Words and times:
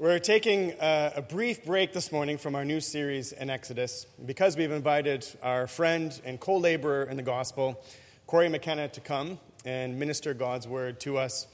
We're 0.00 0.20
taking 0.20 0.74
a, 0.80 1.14
a, 1.16 1.22
brief 1.22 1.64
break 1.64 1.92
this 1.92 2.12
morning 2.12 2.38
from 2.38 2.54
our 2.54 2.64
new 2.64 2.78
series 2.78 3.32
in 3.32 3.50
Exodus 3.50 4.06
because 4.24 4.56
we've 4.56 4.70
invited 4.70 5.26
our 5.42 5.66
friend 5.66 6.18
and 6.24 6.38
co 6.38 6.56
laborer 6.56 7.02
in 7.02 7.16
the 7.16 7.24
gospel, 7.24 7.82
Corey 8.28 8.48
McKenna, 8.48 8.86
to 8.90 9.00
come 9.00 9.40
and 9.64 9.98
minister 9.98 10.34
God's 10.34 10.68
word 10.68 11.00
to 11.00 11.18
us. 11.18 11.48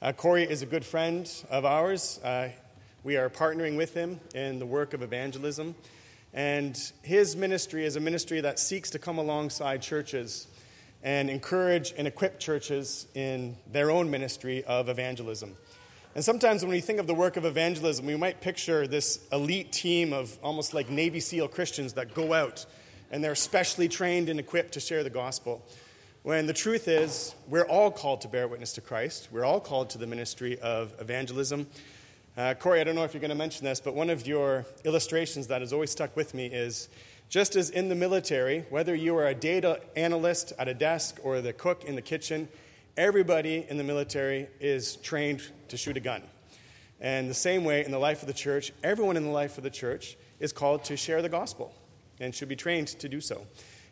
Uh, 0.00 0.12
Corey 0.12 0.44
is 0.44 0.62
a 0.62 0.66
good 0.66 0.84
friend 0.84 1.28
of 1.50 1.64
ours. 1.64 2.20
Uh, 2.22 2.50
we 3.02 3.16
are 3.16 3.28
partnering 3.28 3.76
with 3.76 3.94
him 3.94 4.20
in 4.32 4.60
the 4.60 4.66
work 4.66 4.94
of 4.94 5.02
evangelism. 5.02 5.74
And 6.32 6.80
his 7.02 7.34
ministry 7.34 7.84
is 7.84 7.96
a 7.96 8.00
ministry 8.00 8.40
that 8.42 8.60
seeks 8.60 8.90
to 8.90 9.00
come 9.00 9.18
alongside 9.18 9.82
churches 9.82 10.46
and 11.02 11.28
encourage 11.28 11.94
and 11.98 12.06
equip 12.06 12.38
churches 12.38 13.08
in 13.16 13.56
their 13.72 13.90
own 13.90 14.08
ministry 14.08 14.62
of 14.62 14.88
evangelism. 14.88 15.56
And 16.14 16.24
sometimes 16.24 16.62
when 16.62 16.70
we 16.70 16.80
think 16.80 16.98
of 16.98 17.06
the 17.06 17.14
work 17.14 17.36
of 17.36 17.44
evangelism, 17.44 18.06
we 18.06 18.16
might 18.16 18.40
picture 18.40 18.86
this 18.86 19.20
elite 19.30 19.72
team 19.72 20.12
of 20.12 20.36
almost 20.42 20.74
like 20.74 20.88
Navy 20.88 21.20
SEAL 21.20 21.48
Christians 21.48 21.92
that 21.94 22.14
go 22.14 22.32
out 22.32 22.66
and 23.10 23.22
they're 23.22 23.34
specially 23.34 23.88
trained 23.88 24.28
and 24.28 24.40
equipped 24.40 24.72
to 24.74 24.80
share 24.80 25.04
the 25.04 25.10
gospel. 25.10 25.64
When 26.22 26.46
the 26.46 26.52
truth 26.52 26.88
is, 26.88 27.34
we're 27.46 27.66
all 27.66 27.90
called 27.90 28.22
to 28.22 28.28
bear 28.28 28.48
witness 28.48 28.72
to 28.74 28.80
Christ. 28.80 29.28
We're 29.30 29.44
all 29.44 29.60
called 29.60 29.90
to 29.90 29.98
the 29.98 30.06
ministry 30.06 30.58
of 30.58 30.92
evangelism. 30.98 31.66
Uh, 32.36 32.54
Corey, 32.54 32.80
I 32.80 32.84
don't 32.84 32.94
know 32.94 33.04
if 33.04 33.14
you're 33.14 33.20
going 33.20 33.30
to 33.30 33.36
mention 33.36 33.64
this, 33.64 33.80
but 33.80 33.94
one 33.94 34.10
of 34.10 34.26
your 34.26 34.66
illustrations 34.84 35.46
that 35.48 35.60
has 35.60 35.72
always 35.72 35.90
stuck 35.90 36.16
with 36.16 36.34
me 36.34 36.46
is 36.46 36.88
just 37.28 37.56
as 37.56 37.70
in 37.70 37.88
the 37.88 37.94
military, 37.94 38.64
whether 38.70 38.94
you 38.94 39.16
are 39.16 39.26
a 39.26 39.34
data 39.34 39.80
analyst 39.96 40.52
at 40.58 40.68
a 40.68 40.74
desk 40.74 41.18
or 41.22 41.40
the 41.40 41.52
cook 41.52 41.84
in 41.84 41.94
the 41.94 42.02
kitchen, 42.02 42.48
everybody 42.96 43.66
in 43.68 43.76
the 43.76 43.84
military 43.84 44.48
is 44.60 44.96
trained 44.96 45.42
to 45.68 45.76
shoot 45.76 45.96
a 45.96 46.00
gun. 46.00 46.22
And 47.00 47.30
the 47.30 47.34
same 47.34 47.64
way 47.64 47.84
in 47.84 47.90
the 47.90 47.98
life 47.98 48.22
of 48.22 48.28
the 48.28 48.34
church, 48.34 48.72
everyone 48.82 49.16
in 49.16 49.24
the 49.24 49.30
life 49.30 49.56
of 49.56 49.64
the 49.64 49.70
church 49.70 50.16
is 50.40 50.52
called 50.52 50.84
to 50.84 50.96
share 50.96 51.22
the 51.22 51.28
gospel 51.28 51.74
and 52.20 52.34
should 52.34 52.48
be 52.48 52.56
trained 52.56 52.88
to 52.88 53.08
do 53.08 53.20
so. 53.20 53.46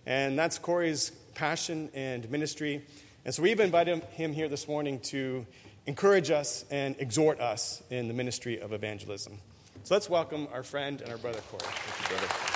And 0.06 0.38
that's 0.38 0.58
Corey's 0.58 1.10
passion 1.34 1.90
and 1.94 2.28
ministry. 2.30 2.84
And 3.24 3.34
so 3.34 3.42
we've 3.42 3.60
invited 3.60 4.02
him 4.04 4.32
here 4.32 4.48
this 4.48 4.66
morning 4.66 5.00
to 5.00 5.46
encourage 5.86 6.30
us 6.30 6.64
and 6.70 6.96
exhort 6.98 7.40
us 7.40 7.82
in 7.90 8.08
the 8.08 8.14
ministry 8.14 8.60
of 8.60 8.72
evangelism. 8.72 9.38
So 9.84 9.94
let's 9.94 10.10
welcome 10.10 10.48
our 10.52 10.64
friend 10.64 11.00
and 11.00 11.10
our 11.10 11.18
brother 11.18 11.40
Corey. 11.50 11.62
Thank 11.62 12.10
you, 12.10 12.16
brother. 12.16 12.55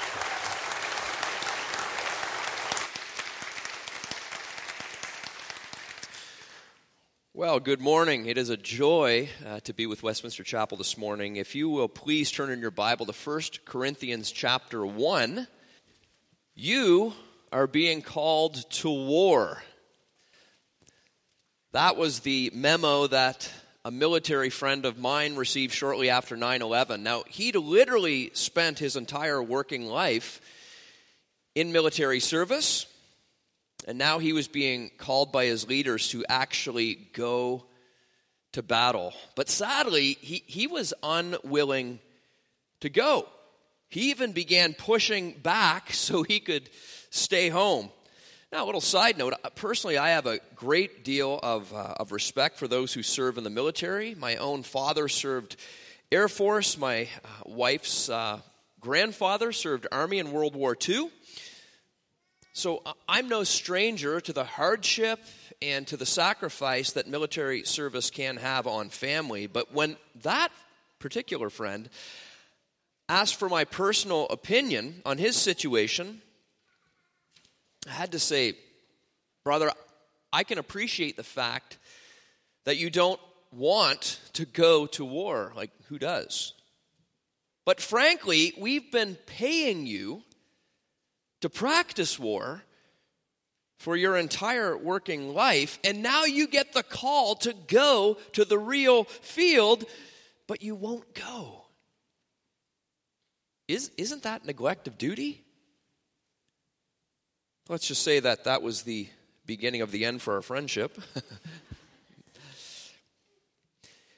Well, 7.32 7.60
good 7.60 7.80
morning. 7.80 8.26
It 8.26 8.36
is 8.36 8.48
a 8.48 8.56
joy 8.56 9.28
uh, 9.46 9.60
to 9.60 9.72
be 9.72 9.86
with 9.86 10.02
Westminster 10.02 10.42
Chapel 10.42 10.76
this 10.76 10.98
morning. 10.98 11.36
If 11.36 11.54
you 11.54 11.68
will 11.68 11.86
please 11.86 12.32
turn 12.32 12.50
in 12.50 12.58
your 12.58 12.72
Bible 12.72 13.06
to 13.06 13.12
1 13.12 13.40
Corinthians 13.64 14.32
chapter 14.32 14.84
1, 14.84 15.46
you 16.56 17.12
are 17.52 17.68
being 17.68 18.02
called 18.02 18.68
to 18.72 18.90
war. 18.90 19.62
That 21.70 21.96
was 21.96 22.18
the 22.18 22.50
memo 22.52 23.06
that 23.06 23.48
a 23.84 23.92
military 23.92 24.50
friend 24.50 24.84
of 24.84 24.98
mine 24.98 25.36
received 25.36 25.72
shortly 25.72 26.10
after 26.10 26.36
9 26.36 26.62
11. 26.62 27.04
Now, 27.04 27.22
he'd 27.28 27.54
literally 27.54 28.32
spent 28.34 28.80
his 28.80 28.96
entire 28.96 29.40
working 29.40 29.86
life 29.86 30.40
in 31.54 31.70
military 31.70 32.18
service 32.18 32.86
and 33.86 33.98
now 33.98 34.18
he 34.18 34.32
was 34.32 34.48
being 34.48 34.90
called 34.98 35.32
by 35.32 35.46
his 35.46 35.68
leaders 35.68 36.08
to 36.08 36.24
actually 36.28 36.94
go 37.12 37.64
to 38.52 38.62
battle. 38.62 39.12
But 39.36 39.48
sadly, 39.48 40.16
he, 40.20 40.42
he 40.46 40.66
was 40.66 40.92
unwilling 41.02 42.00
to 42.80 42.88
go. 42.88 43.28
He 43.88 44.10
even 44.10 44.32
began 44.32 44.74
pushing 44.74 45.32
back 45.32 45.92
so 45.92 46.22
he 46.22 46.40
could 46.40 46.68
stay 47.10 47.48
home. 47.48 47.90
Now, 48.52 48.64
a 48.64 48.66
little 48.66 48.80
side 48.80 49.16
note 49.16 49.34
personally, 49.54 49.96
I 49.96 50.10
have 50.10 50.26
a 50.26 50.40
great 50.56 51.04
deal 51.04 51.38
of, 51.40 51.72
uh, 51.72 51.94
of 51.98 52.10
respect 52.10 52.58
for 52.58 52.66
those 52.66 52.92
who 52.92 53.02
serve 53.04 53.38
in 53.38 53.44
the 53.44 53.50
military. 53.50 54.16
My 54.16 54.36
own 54.36 54.64
father 54.64 55.06
served 55.06 55.56
Air 56.10 56.26
Force, 56.26 56.76
my 56.76 57.02
uh, 57.02 57.28
wife's 57.46 58.08
uh, 58.08 58.40
grandfather 58.80 59.52
served 59.52 59.86
Army 59.92 60.18
in 60.18 60.32
World 60.32 60.56
War 60.56 60.76
II. 60.88 61.10
So 62.52 62.82
uh, 62.84 62.92
I'm 63.08 63.28
no 63.28 63.44
stranger 63.44 64.20
to 64.20 64.32
the 64.32 64.44
hardship 64.44 65.20
and 65.62 65.86
to 65.86 65.96
the 65.96 66.06
sacrifice 66.06 66.92
that 66.92 67.06
military 67.06 67.64
service 67.64 68.10
can 68.10 68.36
have 68.36 68.66
on 68.66 68.88
family. 68.88 69.46
But 69.46 69.72
when 69.72 69.96
that 70.22 70.50
particular 70.98 71.50
friend 71.50 71.88
asked 73.08 73.36
for 73.36 73.48
my 73.48 73.64
personal 73.64 74.26
opinion 74.28 75.02
on 75.04 75.18
his 75.18 75.36
situation, 75.36 76.22
I 77.88 77.92
had 77.92 78.12
to 78.12 78.18
say, 78.18 78.54
brother, 79.44 79.70
I 80.32 80.44
can 80.44 80.58
appreciate 80.58 81.16
the 81.16 81.24
fact 81.24 81.78
that 82.64 82.76
you 82.76 82.90
don't 82.90 83.20
want 83.52 84.20
to 84.34 84.44
go 84.44 84.86
to 84.86 85.04
war. 85.04 85.52
Like, 85.56 85.70
who 85.88 85.98
does? 85.98 86.54
But 87.64 87.80
frankly, 87.80 88.54
we've 88.58 88.90
been 88.90 89.16
paying 89.26 89.86
you 89.86 90.22
to 91.40 91.48
practice 91.48 92.18
war 92.18 92.62
for 93.78 93.96
your 93.96 94.16
entire 94.16 94.76
working 94.76 95.32
life, 95.32 95.78
and 95.82 96.02
now 96.02 96.24
you 96.24 96.46
get 96.46 96.74
the 96.74 96.82
call 96.82 97.34
to 97.34 97.54
go 97.66 98.18
to 98.32 98.44
the 98.44 98.58
real 98.58 99.04
field, 99.04 99.84
but 100.46 100.62
you 100.62 100.74
won't 100.74 101.14
go. 101.14 101.64
Is, 103.68 103.90
isn't 103.96 104.24
that 104.24 104.44
neglect 104.44 104.86
of 104.86 104.98
duty? 104.98 105.44
Let's 107.68 107.86
just 107.86 108.02
say 108.02 108.20
that 108.20 108.44
that 108.44 108.62
was 108.62 108.82
the 108.82 109.08
beginning 109.46 109.80
of 109.80 109.92
the 109.92 110.04
end 110.04 110.20
for 110.20 110.34
our 110.34 110.42
friendship. 110.42 111.00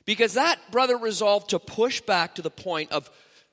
because 0.04 0.34
that 0.34 0.58
brother 0.70 0.96
resolved 0.96 1.50
to 1.50 1.58
push 1.58 2.00
back 2.00 2.34
to 2.34 2.42
the 2.42 2.50
point 2.50 2.92
of 2.92 3.10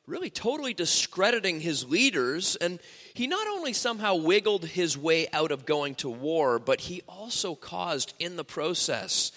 really 0.10 0.30
totally 0.30 0.74
discrediting 0.74 1.62
his 1.62 1.88
leaders. 1.88 2.56
And 2.56 2.80
he 3.14 3.28
not 3.28 3.48
only 3.48 3.74
somehow 3.74 4.16
wiggled 4.16 4.66
his 4.66 4.98
way 4.98 5.28
out 5.32 5.52
of 5.52 5.66
going 5.66 5.96
to 5.96 6.10
war, 6.10 6.60
but 6.60 6.82
he 6.82 7.04
also 7.08 7.56
caused 7.56 8.14
in 8.20 8.36
the 8.36 8.44
process 8.44 9.32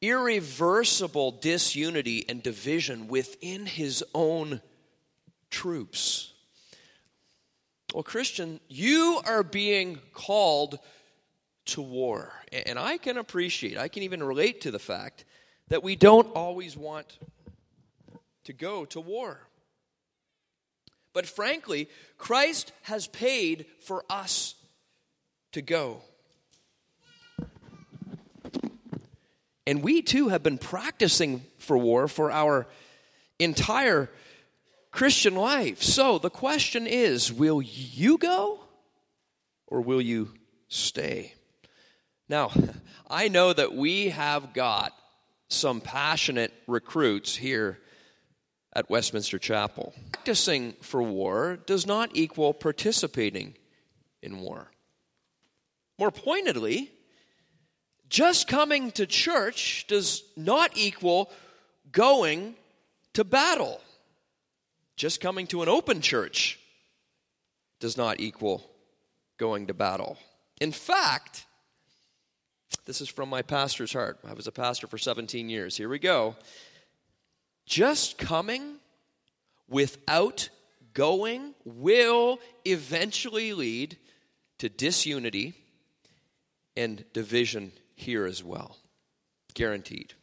irreversible 0.00 1.30
disunity 1.30 2.24
and 2.28 2.42
division 2.42 3.08
within 3.08 3.66
his 3.66 4.04
own 4.14 4.60
troops. 5.48 6.32
Well, 7.94 8.02
Christian, 8.02 8.58
you 8.68 9.20
are 9.24 9.42
being 9.42 10.00
called 10.12 10.78
to 11.66 11.82
war. 11.82 12.32
And 12.66 12.78
I 12.78 12.98
can 12.98 13.16
appreciate, 13.16 13.78
I 13.78 13.88
can 13.88 14.02
even 14.02 14.22
relate 14.22 14.62
to 14.62 14.70
the 14.70 14.78
fact 14.78 15.24
that 15.68 15.82
we 15.82 15.94
don't 15.94 16.26
always 16.34 16.76
want 16.76 17.18
to 18.44 18.52
go 18.52 18.84
to 18.86 19.00
war. 19.00 19.46
But 21.12 21.26
frankly, 21.26 21.88
Christ 22.16 22.72
has 22.82 23.06
paid 23.06 23.66
for 23.80 24.04
us 24.08 24.54
to 25.52 25.62
go. 25.62 26.02
And 29.66 29.82
we 29.82 30.02
too 30.02 30.28
have 30.28 30.42
been 30.42 30.58
practicing 30.58 31.44
for 31.58 31.78
war 31.78 32.08
for 32.08 32.32
our 32.32 32.66
entire 33.38 34.10
Christian 34.90 35.34
life. 35.34 35.82
So 35.82 36.18
the 36.18 36.30
question 36.30 36.86
is 36.86 37.32
will 37.32 37.62
you 37.62 38.18
go 38.18 38.60
or 39.66 39.80
will 39.80 40.00
you 40.00 40.32
stay? 40.68 41.34
Now, 42.28 42.50
I 43.10 43.28
know 43.28 43.52
that 43.52 43.74
we 43.74 44.08
have 44.08 44.52
got 44.52 44.92
some 45.48 45.80
passionate 45.80 46.52
recruits 46.66 47.36
here 47.36 47.78
at 48.74 48.88
Westminster 48.88 49.38
Chapel. 49.38 49.92
Practicing 50.12 50.72
for 50.80 51.02
war 51.02 51.58
does 51.66 51.86
not 51.86 52.10
equal 52.14 52.54
participating 52.54 53.54
in 54.22 54.40
war. 54.40 54.70
More 55.98 56.10
pointedly, 56.10 56.90
just 58.08 58.48
coming 58.48 58.90
to 58.92 59.06
church 59.06 59.86
does 59.88 60.24
not 60.36 60.76
equal 60.76 61.30
going 61.90 62.54
to 63.14 63.24
battle. 63.24 63.80
Just 64.96 65.20
coming 65.20 65.46
to 65.48 65.62
an 65.62 65.68
open 65.68 66.00
church 66.00 66.58
does 67.80 67.96
not 67.96 68.20
equal 68.20 68.70
going 69.38 69.66
to 69.66 69.74
battle. 69.74 70.16
In 70.60 70.72
fact, 70.72 71.46
this 72.84 73.00
is 73.00 73.08
from 73.08 73.28
my 73.28 73.42
pastor's 73.42 73.92
heart. 73.92 74.18
I 74.28 74.32
was 74.32 74.46
a 74.46 74.52
pastor 74.52 74.86
for 74.86 74.98
17 74.98 75.48
years. 75.48 75.76
Here 75.76 75.88
we 75.88 75.98
go. 75.98 76.36
Just 77.66 78.18
coming 78.18 78.76
without 79.68 80.48
going 80.94 81.54
will 81.64 82.38
eventually 82.64 83.52
lead 83.52 83.96
to 84.58 84.68
disunity 84.68 85.54
and 86.76 87.04
division 87.12 87.72
here 87.94 88.26
as 88.26 88.42
well. 88.42 88.76
Guaranteed. 89.54 90.14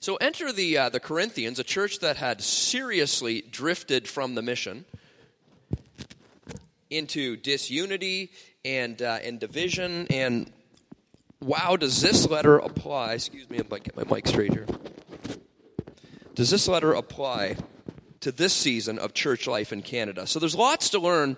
So 0.00 0.16
enter 0.16 0.52
the, 0.52 0.78
uh, 0.78 0.88
the 0.90 1.00
Corinthians, 1.00 1.58
a 1.58 1.64
church 1.64 1.98
that 2.00 2.16
had 2.16 2.40
seriously 2.40 3.42
drifted 3.42 4.06
from 4.06 4.34
the 4.34 4.42
mission 4.42 4.84
into 6.90 7.36
disunity 7.36 8.30
and, 8.64 9.00
uh, 9.02 9.18
and 9.22 9.40
division. 9.40 10.06
And 10.10 10.52
wow, 11.40 11.76
does 11.76 12.00
this 12.00 12.28
letter 12.28 12.58
apply? 12.58 13.14
Excuse 13.14 13.50
me, 13.50 13.58
I 13.58 13.62
might 13.68 13.84
get 13.84 13.96
my 13.96 14.04
mic 14.04 14.26
straight 14.28 14.52
here. 14.52 14.66
Does 16.38 16.50
this 16.50 16.68
letter 16.68 16.92
apply 16.92 17.56
to 18.20 18.30
this 18.30 18.52
season 18.52 19.00
of 19.00 19.12
church 19.12 19.48
life 19.48 19.72
in 19.72 19.82
Canada? 19.82 20.24
So 20.24 20.38
there's 20.38 20.54
lots 20.54 20.90
to 20.90 21.00
learn 21.00 21.36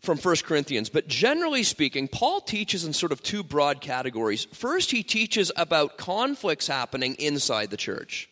from 0.00 0.18
1 0.18 0.36
Corinthians, 0.42 0.88
but 0.88 1.06
generally 1.06 1.62
speaking, 1.62 2.08
Paul 2.08 2.40
teaches 2.40 2.84
in 2.84 2.92
sort 2.92 3.12
of 3.12 3.22
two 3.22 3.44
broad 3.44 3.80
categories. 3.80 4.48
First, 4.52 4.90
he 4.90 5.04
teaches 5.04 5.52
about 5.54 5.96
conflicts 5.96 6.66
happening 6.66 7.14
inside 7.20 7.70
the 7.70 7.76
church. 7.76 8.28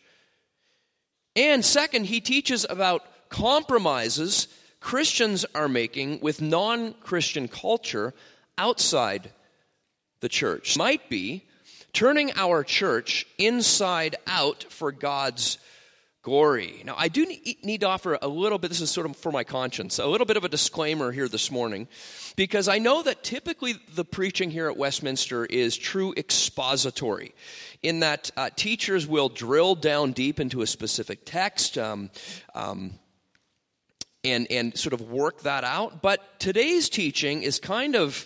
And 1.33 1.63
second, 1.63 2.07
he 2.07 2.19
teaches 2.19 2.65
about 2.69 3.29
compromises 3.29 4.49
Christians 4.81 5.45
are 5.55 5.69
making 5.69 6.19
with 6.19 6.41
non 6.41 6.93
Christian 6.95 7.47
culture 7.47 8.13
outside 8.57 9.31
the 10.19 10.27
church. 10.27 10.77
Might 10.77 11.07
be 11.07 11.45
turning 11.93 12.31
our 12.35 12.63
church 12.63 13.25
inside 13.37 14.15
out 14.27 14.65
for 14.69 14.91
God's 14.91 15.59
glory. 16.23 16.81
Now, 16.85 16.95
I 16.97 17.09
do 17.09 17.25
need 17.63 17.81
to 17.81 17.87
offer 17.87 18.17
a 18.21 18.27
little 18.27 18.57
bit, 18.57 18.69
this 18.69 18.81
is 18.81 18.89
sort 18.89 19.05
of 19.05 19.15
for 19.17 19.31
my 19.31 19.43
conscience, 19.43 19.99
a 19.99 20.07
little 20.07 20.25
bit 20.25 20.37
of 20.37 20.45
a 20.45 20.49
disclaimer 20.49 21.11
here 21.11 21.27
this 21.27 21.51
morning, 21.51 21.87
because 22.35 22.67
I 22.67 22.79
know 22.79 23.03
that 23.03 23.23
typically 23.23 23.75
the 23.93 24.05
preaching 24.05 24.49
here 24.49 24.69
at 24.69 24.77
Westminster 24.77 25.45
is 25.45 25.77
true 25.77 26.13
expository, 26.15 27.35
in 27.81 27.99
that 27.99 28.31
uh, 28.37 28.49
teachers 28.55 29.05
will 29.05 29.29
drill 29.29 29.75
down 29.75 30.13
deep 30.13 30.39
into 30.39 30.61
a 30.61 30.67
specific 30.67 31.25
text. 31.25 31.77
Um, 31.77 32.09
um, 32.55 32.93
and, 34.25 34.47
and 34.49 34.77
sort 34.77 34.93
of 34.93 35.01
work 35.01 35.41
that 35.41 35.65
out. 35.65 36.01
But 36.01 36.39
today's 36.39 36.87
teaching 36.87 37.43
is 37.43 37.59
kind 37.59 37.95
of, 37.95 38.25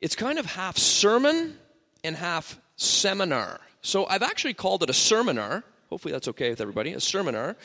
it's 0.00 0.14
kind 0.14 0.38
of 0.38 0.46
half 0.46 0.78
sermon 0.78 1.56
and 2.04 2.14
half 2.14 2.58
seminar. 2.80 3.60
So 3.82 4.06
I've 4.06 4.22
actually 4.22 4.54
called 4.54 4.82
it 4.82 4.90
a 4.90 4.94
sermonar 4.94 5.62
Hopefully 5.90 6.12
that's 6.12 6.28
okay 6.28 6.50
with 6.50 6.60
everybody. 6.60 6.92
A 6.92 7.00
sermonar. 7.00 7.56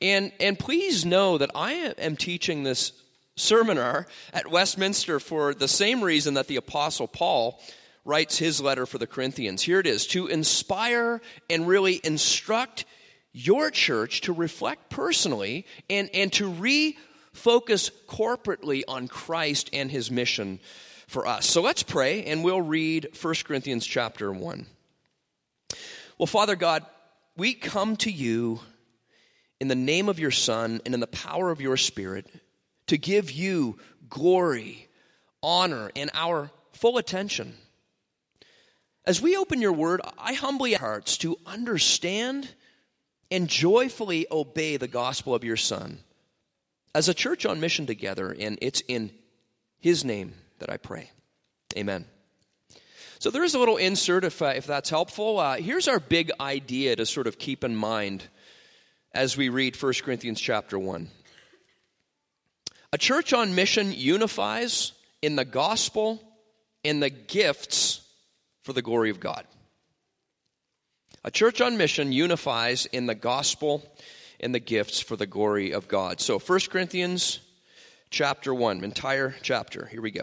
And, 0.00 0.32
and 0.40 0.58
please 0.58 1.04
know 1.04 1.36
that 1.38 1.50
I 1.54 1.72
am 1.98 2.16
teaching 2.16 2.62
this 2.62 2.92
sermonar 3.36 4.06
at 4.32 4.50
Westminster 4.50 5.18
for 5.18 5.52
the 5.52 5.68
same 5.68 6.02
reason 6.02 6.34
that 6.34 6.46
the 6.46 6.56
Apostle 6.56 7.08
Paul 7.08 7.60
writes 8.04 8.38
his 8.38 8.60
letter 8.60 8.86
for 8.86 8.98
the 8.98 9.06
Corinthians. 9.06 9.62
Here 9.62 9.80
it 9.80 9.86
is 9.86 10.06
to 10.08 10.28
inspire 10.28 11.20
and 11.50 11.66
really 11.66 12.00
instruct 12.04 12.84
your 13.32 13.70
church 13.70 14.22
to 14.22 14.32
reflect 14.32 14.88
personally 14.88 15.66
and, 15.90 16.08
and 16.14 16.32
to 16.34 16.50
refocus 16.50 17.90
corporately 18.06 18.84
on 18.86 19.08
Christ 19.08 19.70
and 19.72 19.90
his 19.90 20.10
mission 20.10 20.60
for 21.06 21.26
us. 21.26 21.46
So 21.46 21.62
let's 21.62 21.82
pray 21.82 22.24
and 22.24 22.42
we'll 22.42 22.60
read 22.60 23.08
1 23.20 23.34
Corinthians 23.44 23.86
chapter 23.86 24.32
1. 24.32 24.66
Well, 26.18 26.26
Father 26.26 26.56
God, 26.56 26.84
we 27.36 27.54
come 27.54 27.96
to 27.98 28.10
you 28.10 28.60
in 29.60 29.68
the 29.68 29.74
name 29.74 30.08
of 30.08 30.18
your 30.18 30.30
Son 30.30 30.80
and 30.84 30.94
in 30.94 31.00
the 31.00 31.06
power 31.06 31.50
of 31.50 31.60
your 31.60 31.76
Spirit 31.76 32.26
to 32.86 32.98
give 32.98 33.30
you 33.30 33.78
glory, 34.08 34.88
honor, 35.42 35.90
and 35.94 36.10
our 36.14 36.50
full 36.72 36.98
attention. 36.98 37.54
As 39.04 39.22
we 39.22 39.36
open 39.36 39.60
your 39.60 39.72
word, 39.72 40.00
I 40.18 40.34
humbly 40.34 40.74
hearts 40.74 41.16
to 41.18 41.36
understand 41.46 42.48
and 43.30 43.48
joyfully 43.48 44.26
obey 44.30 44.76
the 44.76 44.88
gospel 44.88 45.34
of 45.34 45.44
your 45.44 45.56
Son. 45.56 46.00
As 46.94 47.08
a 47.08 47.14
church 47.14 47.44
on 47.44 47.60
mission 47.60 47.86
together, 47.86 48.34
and 48.38 48.58
it's 48.62 48.82
in 48.88 49.10
his 49.78 50.04
name 50.04 50.32
that 50.58 50.70
I 50.70 50.76
pray. 50.76 51.10
Amen. 51.76 52.06
So 53.18 53.30
there 53.30 53.44
is 53.44 53.54
a 53.54 53.58
little 53.58 53.76
insert 53.76 54.24
if, 54.24 54.42
uh, 54.42 54.52
if 54.56 54.66
that's 54.66 54.90
helpful. 54.90 55.38
Uh, 55.38 55.56
here's 55.56 55.88
our 55.88 56.00
big 56.00 56.30
idea 56.38 56.96
to 56.96 57.06
sort 57.06 57.26
of 57.26 57.38
keep 57.38 57.64
in 57.64 57.74
mind 57.74 58.24
as 59.12 59.36
we 59.36 59.48
read 59.48 59.80
1 59.80 59.92
Corinthians 60.02 60.40
chapter 60.40 60.78
1. 60.78 61.08
A 62.92 62.98
church 62.98 63.32
on 63.32 63.54
mission 63.54 63.92
unifies 63.92 64.92
in 65.22 65.36
the 65.36 65.44
gospel 65.44 66.22
and 66.84 67.02
the 67.02 67.10
gifts 67.10 68.00
for 68.62 68.72
the 68.72 68.82
glory 68.82 69.10
of 69.10 69.18
God. 69.18 69.44
A 71.24 71.30
church 71.30 71.60
on 71.60 71.76
mission 71.76 72.12
unifies 72.12 72.86
in 72.86 73.06
the 73.06 73.14
gospel 73.14 73.82
and 74.38 74.54
the 74.54 74.60
gifts 74.60 75.00
for 75.00 75.16
the 75.16 75.26
glory 75.26 75.72
of 75.72 75.88
God. 75.88 76.20
So 76.20 76.38
1 76.38 76.60
Corinthians 76.70 77.40
chapter 78.10 78.54
1, 78.54 78.84
entire 78.84 79.34
chapter. 79.42 79.86
Here 79.86 80.02
we 80.02 80.10
go. 80.10 80.22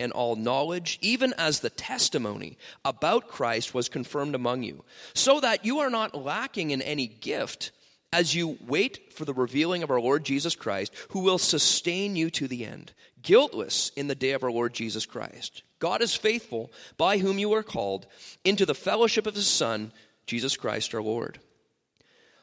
and 0.00 0.12
all 0.12 0.34
knowledge, 0.34 0.98
even 1.00 1.32
as 1.38 1.60
the 1.60 1.70
testimony 1.70 2.58
about 2.84 3.28
Christ 3.28 3.74
was 3.74 3.88
confirmed 3.88 4.34
among 4.34 4.62
you, 4.62 4.84
so 5.14 5.38
that 5.40 5.64
you 5.64 5.78
are 5.80 5.90
not 5.90 6.14
lacking 6.14 6.70
in 6.70 6.82
any 6.82 7.06
gift 7.06 7.70
as 8.12 8.34
you 8.34 8.58
wait 8.66 9.12
for 9.12 9.24
the 9.24 9.34
revealing 9.34 9.82
of 9.82 9.90
our 9.90 10.00
Lord 10.00 10.24
Jesus 10.24 10.56
Christ, 10.56 10.92
who 11.10 11.20
will 11.20 11.38
sustain 11.38 12.16
you 12.16 12.30
to 12.30 12.48
the 12.48 12.64
end, 12.64 12.92
guiltless 13.22 13.92
in 13.94 14.08
the 14.08 14.16
day 14.16 14.32
of 14.32 14.42
our 14.42 14.50
Lord 14.50 14.74
Jesus 14.74 15.06
Christ. 15.06 15.62
God 15.78 16.02
is 16.02 16.14
faithful, 16.14 16.72
by 16.96 17.18
whom 17.18 17.38
you 17.38 17.52
are 17.54 17.62
called, 17.62 18.06
into 18.44 18.66
the 18.66 18.74
fellowship 18.74 19.26
of 19.26 19.34
his 19.34 19.46
Son, 19.46 19.92
Jesus 20.26 20.56
Christ 20.56 20.94
our 20.94 21.02
Lord. 21.02 21.38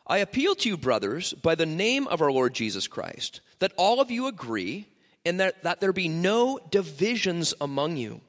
I 0.07 0.19
appeal 0.19 0.55
to 0.55 0.69
you, 0.69 0.77
brothers, 0.77 1.33
by 1.33 1.55
the 1.55 1.65
name 1.65 2.07
of 2.07 2.21
our 2.21 2.31
Lord 2.31 2.53
Jesus 2.53 2.87
Christ, 2.87 3.41
that 3.59 3.73
all 3.75 3.99
of 3.99 4.09
you 4.09 4.27
agree 4.27 4.87
and 5.27 5.39
that, 5.39 5.63
that 5.63 5.79
there 5.79 5.93
be 5.93 6.07
no 6.07 6.59
divisions 6.71 7.53
among 7.59 7.97
you, 7.97 8.21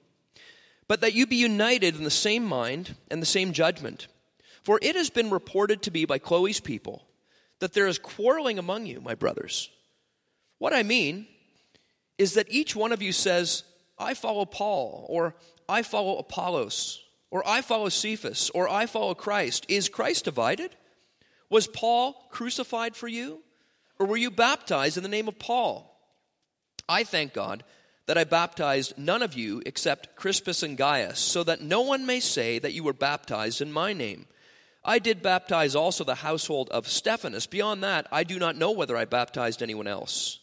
but 0.87 1.01
that 1.01 1.15
you 1.15 1.27
be 1.27 1.37
united 1.37 1.97
in 1.97 2.05
the 2.05 2.11
same 2.11 2.45
mind 2.45 2.95
and 3.11 3.23
the 3.23 3.27
same 3.27 3.53
judgment. 3.53 4.09
For 4.63 4.79
it 4.83 4.97
has 4.97 5.11
been 5.11 5.31
reported 5.31 5.83
to 5.83 5.91
me 5.91 6.05
by 6.05 6.19
Chloe's 6.19 6.61
people 6.61 7.07
that 7.61 7.73
there 7.73 7.87
is 7.87 7.99
quarreling 7.99 8.59
among 8.59 8.87
you, 8.87 9.01
my 9.01 9.15
brothers. 9.15 9.71
What 10.59 10.73
I 10.73 10.83
mean 10.83 11.27
is 12.19 12.35
that 12.35 12.51
each 12.51 12.75
one 12.75 12.93
of 12.93 13.03
you 13.03 13.13
says, 13.13 13.63
I 13.99 14.15
follow 14.15 14.45
Paul, 14.45 15.07
or 15.09 15.35
I 15.69 15.83
follow 15.83 16.19
Apollos, 16.19 17.03
or 17.31 17.47
I 17.47 17.63
follow 17.63 17.89
Cephas, 17.89 18.51
or 18.51 18.69
I 18.69 18.87
follow 18.87 19.15
Christ. 19.15 19.67
Is 19.69 19.89
Christ 19.89 20.25
divided? 20.25 20.75
Was 21.51 21.67
Paul 21.67 22.13
crucified 22.31 22.97
for 22.97 23.09
you? 23.09 23.41
Or 23.99 24.07
were 24.07 24.17
you 24.17 24.31
baptized 24.31 24.97
in 24.97 25.03
the 25.03 25.09
name 25.09 25.29
of 25.29 25.39
Paul? 25.39 25.98
I 26.89 27.05
thank 27.05 27.35
God 27.35 27.65
that 28.07 28.17
I 28.17 28.25
baptized 28.25 28.97
none 28.97 29.23
of 29.23 29.35
you 29.35 29.63
except 29.67 30.17
Crispus 30.17 30.63
and 30.63 30.79
Gaius, 30.79 31.19
so 31.19 31.45
that 31.45 31.61
no 31.61 31.83
one 31.83 32.07
may 32.07 32.21
say 32.21 32.59
that 32.59 32.73
you 32.73 32.83
were 32.83 32.95
baptized 32.95 33.61
in 33.61 33.71
my 33.71 33.93
name. 33.93 34.27
I 34.83 34.99
did 34.99 35.23
baptize 35.23 35.77
also 35.77 36.05
the 36.05 36.15
household 36.15 36.71
of 36.71 36.89
Stephanas. 36.89 37.47
Beyond 37.47 37.85
that, 37.85 38.07
I 38.11 38.25
do 38.25 38.39
not 38.39 38.57
know 38.57 38.71
whether 38.71 38.97
I 38.97 39.05
baptized 39.05 39.63
anyone 39.63 39.87
else. 39.87 40.39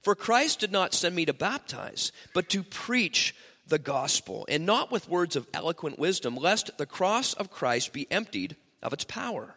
For 0.00 0.14
Christ 0.14 0.60
did 0.60 0.72
not 0.72 0.94
send 0.94 1.14
me 1.14 1.26
to 1.26 1.34
baptize, 1.34 2.12
but 2.32 2.48
to 2.50 2.62
preach 2.62 3.34
the 3.66 3.78
gospel, 3.78 4.46
and 4.48 4.64
not 4.64 4.90
with 4.90 5.08
words 5.08 5.36
of 5.36 5.46
eloquent 5.52 5.98
wisdom, 5.98 6.36
lest 6.36 6.76
the 6.78 6.86
cross 6.86 7.34
of 7.34 7.50
Christ 7.50 7.92
be 7.92 8.10
emptied 8.10 8.56
of 8.82 8.94
its 8.94 9.04
power. 9.04 9.56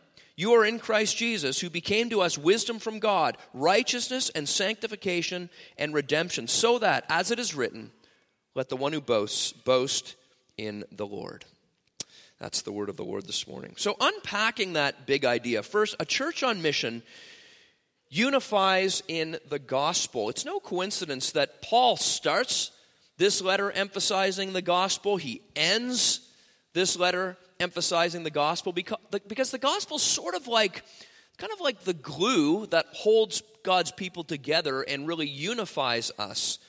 you 0.41 0.53
are 0.53 0.65
in 0.65 0.79
Christ 0.79 1.17
Jesus, 1.17 1.59
who 1.59 1.69
became 1.69 2.09
to 2.09 2.21
us 2.21 2.35
wisdom 2.35 2.79
from 2.79 2.97
God, 2.97 3.37
righteousness 3.53 4.31
and 4.31 4.49
sanctification 4.49 5.51
and 5.77 5.93
redemption, 5.93 6.47
so 6.47 6.79
that, 6.79 7.05
as 7.09 7.29
it 7.29 7.37
is 7.37 7.53
written, 7.53 7.91
let 8.55 8.67
the 8.67 8.75
one 8.75 8.91
who 8.91 9.01
boasts 9.01 9.53
boast 9.53 10.15
in 10.57 10.83
the 10.91 11.05
Lord. 11.05 11.45
That's 12.39 12.63
the 12.63 12.71
word 12.71 12.89
of 12.89 12.97
the 12.97 13.05
Lord 13.05 13.27
this 13.27 13.47
morning. 13.47 13.75
So, 13.77 13.95
unpacking 14.01 14.73
that 14.73 15.05
big 15.05 15.25
idea, 15.25 15.61
first, 15.61 15.95
a 15.99 16.05
church 16.05 16.41
on 16.41 16.63
mission 16.63 17.03
unifies 18.09 19.03
in 19.07 19.37
the 19.47 19.59
gospel. 19.59 20.29
It's 20.29 20.43
no 20.43 20.59
coincidence 20.59 21.33
that 21.33 21.61
Paul 21.61 21.97
starts 21.97 22.71
this 23.19 23.43
letter 23.43 23.69
emphasizing 23.69 24.53
the 24.53 24.63
gospel, 24.63 25.17
he 25.17 25.43
ends 25.55 26.21
this 26.73 26.97
letter 26.97 27.37
emphasizing 27.61 28.23
the 28.23 28.31
gospel 28.31 28.73
because, 28.73 28.99
because 29.27 29.51
the 29.51 29.57
gospel 29.57 29.97
is 29.97 30.03
sort 30.03 30.35
of 30.35 30.47
like 30.47 30.83
kind 31.37 31.53
of 31.53 31.61
like 31.61 31.83
the 31.83 31.93
glue 31.93 32.65
that 32.67 32.85
holds 32.91 33.41
God's 33.63 33.91
people 33.91 34.23
together 34.23 34.81
and 34.81 35.07
really 35.07 35.27
unifies 35.27 36.11
us 36.17 36.59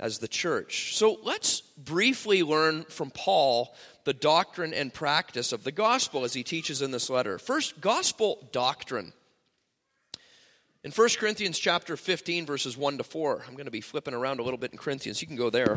as 0.00 0.18
the 0.18 0.28
church. 0.28 0.96
So 0.96 1.18
let's 1.22 1.60
briefly 1.60 2.42
learn 2.42 2.84
from 2.84 3.10
Paul 3.10 3.74
the 4.04 4.14
doctrine 4.14 4.72
and 4.72 4.94
practice 4.94 5.52
of 5.52 5.64
the 5.64 5.72
gospel 5.72 6.24
as 6.24 6.32
he 6.32 6.42
teaches 6.42 6.82
in 6.82 6.90
this 6.90 7.10
letter. 7.10 7.38
First, 7.38 7.80
gospel 7.80 8.48
doctrine. 8.52 9.12
In 10.84 10.92
1 10.92 11.08
Corinthians 11.18 11.58
chapter 11.58 11.96
15 11.96 12.46
verses 12.46 12.76
1 12.76 12.98
to 12.98 13.04
4. 13.04 13.44
I'm 13.46 13.54
going 13.54 13.66
to 13.66 13.70
be 13.70 13.80
flipping 13.80 14.14
around 14.14 14.38
a 14.38 14.42
little 14.42 14.58
bit 14.58 14.72
in 14.72 14.78
Corinthians. 14.78 15.20
You 15.20 15.26
can 15.26 15.36
go 15.36 15.50
there. 15.50 15.76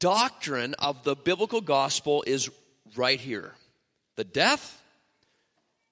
doctrine 0.00 0.74
of 0.74 1.04
the 1.04 1.14
biblical 1.14 1.60
gospel 1.60 2.24
is 2.26 2.50
right 2.96 3.20
here 3.20 3.54
the 4.16 4.24
death, 4.24 4.82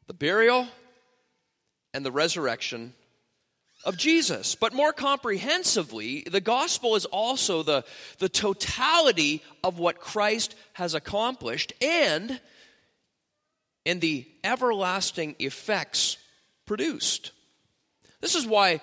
the 0.06 0.14
burial, 0.14 0.66
and 1.94 2.04
the 2.04 2.12
resurrection 2.12 2.92
of 3.84 3.96
Jesus. 3.96 4.54
But 4.54 4.74
more 4.74 4.92
comprehensively, 4.92 6.24
the 6.30 6.40
gospel 6.40 6.96
is 6.96 7.04
also 7.06 7.62
the, 7.62 7.84
the 8.18 8.28
totality 8.28 9.42
of 9.62 9.78
what 9.78 10.00
Christ 10.00 10.54
has 10.74 10.94
accomplished 10.94 11.72
and, 11.80 12.40
and 13.86 14.00
the 14.00 14.26
everlasting 14.44 15.36
effects 15.38 16.18
produced. 16.66 17.32
This 18.20 18.34
is 18.34 18.46
why 18.46 18.80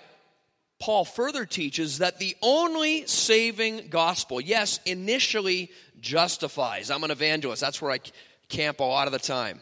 Paul 0.79 1.05
further 1.05 1.46
teaches 1.46 2.00
that 2.00 2.20
the 2.20 2.36
only 2.41 3.08
saving 3.08 3.88
gospel, 3.89 4.41
yes, 4.41 4.79
initially 4.86 5.72
justifies. 6.00 6.91
I'm 6.91 7.03
an 7.03 7.12
evangelist, 7.12 7.62
that's 7.62 7.82
where 7.82 7.91
I 7.91 8.00
camp 8.50 8.79
a 8.79 8.84
lot 8.84 9.08
of 9.08 9.13
the 9.13 9.20
time. 9.20 9.62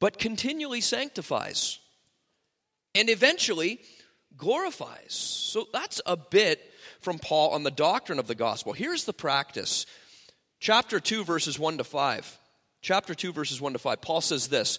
But 0.00 0.18
continually 0.18 0.80
sanctifies 0.80 1.78
and 2.94 3.10
eventually 3.10 3.80
glorifies. 4.36 5.12
So 5.12 5.66
that's 5.72 6.00
a 6.06 6.16
bit 6.16 6.60
from 7.00 7.18
Paul 7.18 7.50
on 7.50 7.62
the 7.62 7.70
doctrine 7.70 8.18
of 8.18 8.26
the 8.26 8.34
gospel. 8.34 8.72
Here's 8.72 9.04
the 9.04 9.12
practice. 9.12 9.86
Chapter 10.58 11.00
2, 11.00 11.24
verses 11.24 11.58
1 11.58 11.78
to 11.78 11.84
5. 11.84 12.38
Chapter 12.82 13.14
2, 13.14 13.32
verses 13.32 13.60
1 13.60 13.74
to 13.74 13.78
5. 13.78 14.00
Paul 14.00 14.20
says 14.20 14.48
this 14.48 14.78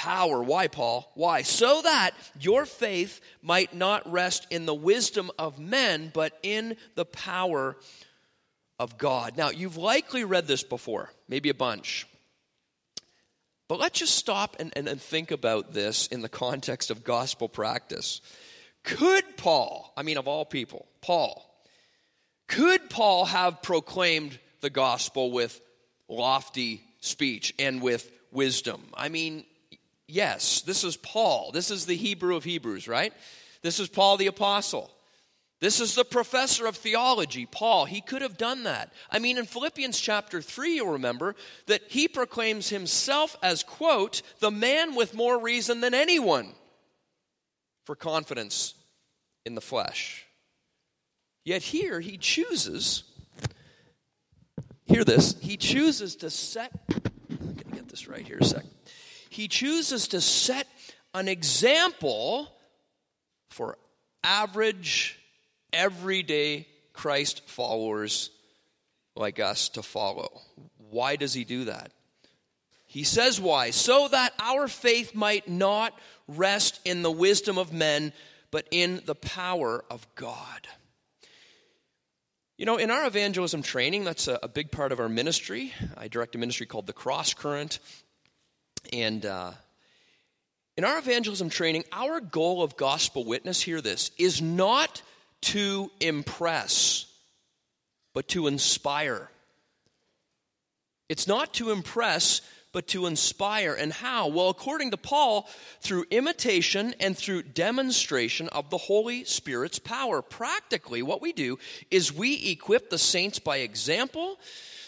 power. 0.00 0.42
Why, 0.42 0.66
Paul? 0.66 1.12
Why? 1.14 1.42
So 1.42 1.82
that 1.82 2.12
your 2.40 2.64
faith 2.64 3.20
might 3.42 3.74
not 3.74 4.10
rest 4.10 4.46
in 4.48 4.64
the 4.64 4.74
wisdom 4.74 5.30
of 5.38 5.58
men, 5.58 6.10
but 6.14 6.38
in 6.42 6.78
the 6.94 7.04
power 7.04 7.76
of 8.78 8.96
God. 8.96 9.36
Now, 9.36 9.50
you've 9.50 9.76
likely 9.76 10.24
read 10.24 10.46
this 10.46 10.62
before, 10.62 11.10
maybe 11.28 11.50
a 11.50 11.54
bunch. 11.54 12.06
But 13.68 13.78
let's 13.78 13.98
just 13.98 14.14
stop 14.14 14.56
and, 14.58 14.72
and, 14.74 14.88
and 14.88 14.98
think 14.98 15.32
about 15.32 15.74
this 15.74 16.06
in 16.06 16.22
the 16.22 16.30
context 16.30 16.90
of 16.90 17.04
gospel 17.04 17.46
practice. 17.46 18.22
Could 18.84 19.36
Paul, 19.36 19.92
I 19.98 20.02
mean, 20.02 20.16
of 20.16 20.26
all 20.26 20.46
people, 20.46 20.86
Paul, 21.02 21.44
could 22.48 22.88
Paul 22.88 23.26
have 23.26 23.60
proclaimed 23.60 24.38
the 24.62 24.70
gospel 24.70 25.30
with 25.30 25.60
lofty 26.08 26.80
speech 27.00 27.52
and 27.58 27.82
with 27.82 28.10
wisdom? 28.32 28.82
I 28.94 29.10
mean, 29.10 29.44
Yes, 30.10 30.62
this 30.62 30.82
is 30.82 30.96
Paul. 30.96 31.52
This 31.52 31.70
is 31.70 31.86
the 31.86 31.96
Hebrew 31.96 32.34
of 32.34 32.42
Hebrews, 32.42 32.88
right? 32.88 33.12
This 33.62 33.78
is 33.78 33.88
Paul 33.88 34.16
the 34.16 34.26
Apostle. 34.26 34.90
This 35.60 35.78
is 35.78 35.94
the 35.94 36.04
professor 36.04 36.66
of 36.66 36.76
theology, 36.76 37.46
Paul. 37.46 37.84
He 37.84 38.00
could 38.00 38.22
have 38.22 38.36
done 38.36 38.64
that. 38.64 38.92
I 39.10 39.20
mean, 39.20 39.38
in 39.38 39.44
Philippians 39.44 40.00
chapter 40.00 40.42
3, 40.42 40.76
you'll 40.76 40.92
remember 40.92 41.36
that 41.66 41.82
he 41.88 42.08
proclaims 42.08 42.70
himself 42.70 43.36
as, 43.42 43.62
quote, 43.62 44.22
the 44.40 44.50
man 44.50 44.96
with 44.96 45.14
more 45.14 45.38
reason 45.38 45.80
than 45.80 45.94
anyone 45.94 46.54
for 47.84 47.94
confidence 47.94 48.74
in 49.44 49.54
the 49.54 49.60
flesh. 49.60 50.26
Yet 51.44 51.62
here 51.62 52.00
he 52.00 52.16
chooses, 52.16 53.04
hear 54.86 55.04
this, 55.04 55.38
he 55.40 55.56
chooses 55.56 56.16
to 56.16 56.30
set, 56.30 56.72
I'm 57.30 57.36
going 57.36 57.56
to 57.56 57.64
get 57.64 57.88
this 57.88 58.08
right 58.08 58.26
here 58.26 58.38
a 58.40 58.44
second 58.44 58.70
he 59.30 59.48
chooses 59.48 60.08
to 60.08 60.20
set 60.20 60.66
an 61.14 61.28
example 61.28 62.52
for 63.48 63.78
average, 64.22 65.18
everyday 65.72 66.66
Christ 66.92 67.48
followers 67.48 68.30
like 69.16 69.38
us 69.38 69.70
to 69.70 69.82
follow. 69.82 70.40
Why 70.90 71.16
does 71.16 71.32
he 71.32 71.44
do 71.44 71.64
that? 71.66 71.92
He 72.86 73.04
says 73.04 73.40
why. 73.40 73.70
So 73.70 74.08
that 74.08 74.34
our 74.40 74.66
faith 74.66 75.14
might 75.14 75.48
not 75.48 75.96
rest 76.26 76.80
in 76.84 77.02
the 77.02 77.10
wisdom 77.10 77.56
of 77.56 77.72
men, 77.72 78.12
but 78.50 78.66
in 78.72 79.00
the 79.06 79.14
power 79.14 79.84
of 79.90 80.06
God. 80.16 80.66
You 82.58 82.66
know, 82.66 82.76
in 82.78 82.90
our 82.90 83.06
evangelism 83.06 83.62
training, 83.62 84.04
that's 84.04 84.26
a, 84.26 84.50
big 84.52 84.72
part 84.72 84.90
of 84.90 84.98
our 84.98 85.08
ministry. 85.08 85.72
I 85.96 86.08
direct 86.08 86.34
a 86.34 86.38
ministry 86.38 86.66
called 86.66 86.86
the 86.86 86.92
Cross 86.92 87.34
Current. 87.34 87.78
And 88.92 89.24
uh, 89.24 89.52
in 90.76 90.84
our 90.84 90.98
evangelism 90.98 91.50
training, 91.50 91.84
our 91.92 92.20
goal 92.20 92.62
of 92.62 92.76
gospel 92.76 93.24
witness, 93.24 93.60
hear 93.60 93.80
this, 93.80 94.10
is 94.18 94.40
not 94.40 95.02
to 95.42 95.90
impress, 96.00 97.06
but 98.14 98.28
to 98.28 98.46
inspire. 98.46 99.30
It's 101.08 101.26
not 101.26 101.54
to 101.54 101.70
impress, 101.70 102.40
but 102.72 102.86
to 102.88 103.06
inspire. 103.06 103.74
And 103.74 103.92
how? 103.92 104.28
Well, 104.28 104.48
according 104.48 104.92
to 104.92 104.96
Paul, 104.96 105.48
through 105.80 106.04
imitation 106.10 106.94
and 107.00 107.16
through 107.16 107.42
demonstration 107.42 108.48
of 108.48 108.70
the 108.70 108.78
Holy 108.78 109.24
Spirit's 109.24 109.78
power. 109.78 110.22
Practically, 110.22 111.02
what 111.02 111.20
we 111.20 111.32
do 111.32 111.58
is 111.90 112.12
we 112.12 112.50
equip 112.50 112.90
the 112.90 112.98
saints 112.98 113.38
by 113.38 113.58
example 113.58 114.38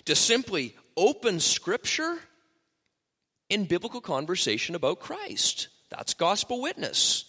to 0.04 0.14
simply 0.14 0.76
open 0.96 1.40
Scripture 1.40 2.18
in 3.52 3.66
biblical 3.66 4.00
conversation 4.00 4.74
about 4.74 4.98
Christ. 4.98 5.68
That's 5.90 6.14
gospel 6.14 6.62
witness. 6.62 7.26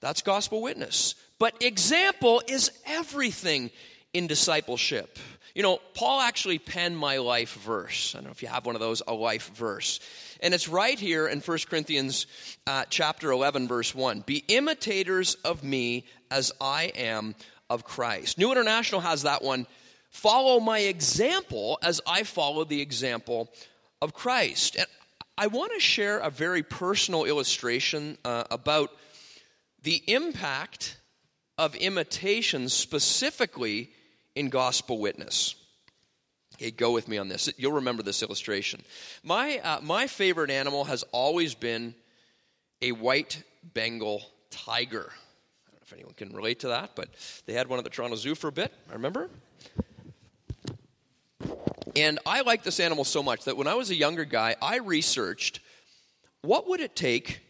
That's 0.00 0.20
gospel 0.20 0.60
witness. 0.60 1.14
But 1.38 1.62
example 1.62 2.42
is 2.46 2.70
everything 2.84 3.70
in 4.12 4.26
discipleship. 4.26 5.18
You 5.54 5.62
know, 5.62 5.80
Paul 5.94 6.20
actually 6.20 6.58
penned 6.58 6.98
my 6.98 7.16
life 7.16 7.54
verse. 7.54 8.14
I 8.14 8.18
don't 8.18 8.26
know 8.26 8.32
if 8.32 8.42
you 8.42 8.48
have 8.48 8.66
one 8.66 8.74
of 8.74 8.82
those, 8.82 9.02
a 9.08 9.14
life 9.14 9.50
verse. 9.54 10.00
And 10.42 10.52
it's 10.52 10.68
right 10.68 10.98
here 10.98 11.26
in 11.26 11.40
1 11.40 11.58
Corinthians 11.70 12.26
uh, 12.66 12.84
chapter 12.90 13.30
11, 13.30 13.66
verse 13.66 13.94
1. 13.94 14.20
Be 14.20 14.44
imitators 14.46 15.36
of 15.36 15.64
me 15.64 16.04
as 16.30 16.52
I 16.60 16.92
am 16.94 17.34
of 17.70 17.84
Christ. 17.84 18.36
New 18.36 18.52
International 18.52 19.00
has 19.00 19.22
that 19.22 19.42
one. 19.42 19.66
Follow 20.10 20.60
my 20.60 20.80
example 20.80 21.78
as 21.82 22.02
I 22.06 22.24
follow 22.24 22.64
the 22.64 22.82
example 22.82 23.50
of 24.02 24.12
Christ. 24.12 24.76
And 24.76 24.86
I 25.40 25.46
want 25.46 25.72
to 25.72 25.80
share 25.80 26.18
a 26.18 26.28
very 26.28 26.62
personal 26.62 27.24
illustration 27.24 28.18
uh, 28.26 28.44
about 28.50 28.90
the 29.82 30.02
impact 30.06 30.98
of 31.56 31.74
imitation 31.74 32.68
specifically 32.68 33.88
in 34.34 34.50
gospel 34.50 34.98
witness. 34.98 35.54
Okay, 36.56 36.70
go 36.70 36.92
with 36.92 37.08
me 37.08 37.16
on 37.16 37.28
this. 37.28 37.48
You'll 37.56 37.72
remember 37.72 38.02
this 38.02 38.22
illustration. 38.22 38.82
My, 39.24 39.60
uh, 39.60 39.80
my 39.80 40.08
favorite 40.08 40.50
animal 40.50 40.84
has 40.84 41.04
always 41.10 41.54
been 41.54 41.94
a 42.82 42.92
white 42.92 43.42
Bengal 43.62 44.22
tiger. 44.50 45.08
I 45.08 45.70
don't 45.70 45.72
know 45.72 45.80
if 45.80 45.92
anyone 45.94 46.12
can 46.18 46.34
relate 46.34 46.60
to 46.60 46.68
that, 46.68 46.90
but 46.94 47.08
they 47.46 47.54
had 47.54 47.66
one 47.66 47.78
at 47.78 47.84
the 47.84 47.90
Toronto 47.90 48.16
Zoo 48.16 48.34
for 48.34 48.48
a 48.48 48.52
bit, 48.52 48.74
I 48.90 48.92
remember. 48.92 49.30
And 51.96 52.18
I 52.24 52.42
like 52.42 52.62
this 52.62 52.80
animal 52.80 53.04
so 53.04 53.22
much 53.22 53.44
that 53.44 53.56
when 53.56 53.66
I 53.66 53.74
was 53.74 53.90
a 53.90 53.94
younger 53.94 54.24
guy, 54.24 54.56
I 54.62 54.78
researched 54.78 55.60
what 56.42 56.68
would 56.68 56.80
it 56.80 56.96
take 56.96 57.40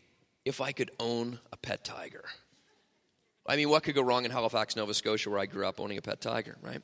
if 0.45 0.61
I 0.61 0.73
could 0.73 0.90
own 0.99 1.38
a 1.52 1.57
pet 1.57 1.85
tiger? 1.85 2.25
I 3.47 3.57
mean, 3.57 3.69
what 3.69 3.83
could 3.83 3.95
go 3.95 4.02
wrong 4.02 4.25
in 4.25 4.30
Halifax, 4.30 4.76
Nova 4.76 4.95
Scotia, 4.95 5.30
where 5.30 5.38
I 5.38 5.47
grew 5.47 5.66
up 5.66 5.80
owning 5.80 5.99
a 5.99 6.02
pet 6.02 6.21
tiger, 6.21 6.57
right? 6.62 6.83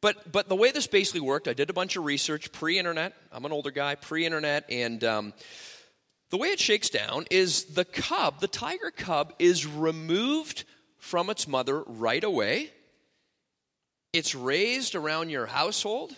But, 0.00 0.32
but 0.32 0.48
the 0.48 0.56
way 0.56 0.72
this 0.72 0.86
basically 0.86 1.20
worked, 1.20 1.46
I 1.46 1.52
did 1.52 1.70
a 1.70 1.72
bunch 1.72 1.96
of 1.96 2.04
research 2.04 2.52
pre 2.52 2.78
internet. 2.78 3.14
I'm 3.30 3.44
an 3.44 3.52
older 3.52 3.70
guy, 3.70 3.94
pre 3.94 4.26
internet. 4.26 4.64
And 4.68 5.02
um, 5.04 5.32
the 6.30 6.36
way 6.36 6.48
it 6.48 6.58
shakes 6.58 6.90
down 6.90 7.26
is 7.30 7.64
the 7.64 7.84
cub, 7.84 8.40
the 8.40 8.48
tiger 8.48 8.90
cub, 8.90 9.32
is 9.38 9.66
removed 9.66 10.64
from 10.98 11.30
its 11.30 11.46
mother 11.46 11.82
right 11.86 12.24
away. 12.24 12.70
It's 14.12 14.34
raised 14.34 14.94
around 14.94 15.30
your 15.30 15.46
household. 15.46 16.14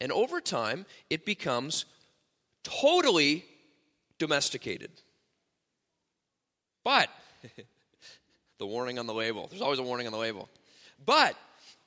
And 0.00 0.10
over 0.12 0.40
time, 0.40 0.86
it 1.10 1.24
becomes 1.24 1.84
totally 2.62 3.44
domesticated. 4.18 4.90
But 6.84 7.08
the 8.58 8.66
warning 8.66 8.98
on 8.98 9.06
the 9.06 9.14
label. 9.14 9.46
There's 9.48 9.62
always 9.62 9.78
a 9.78 9.84
warning 9.84 10.06
on 10.06 10.12
the 10.12 10.18
label. 10.18 10.48
But 11.04 11.36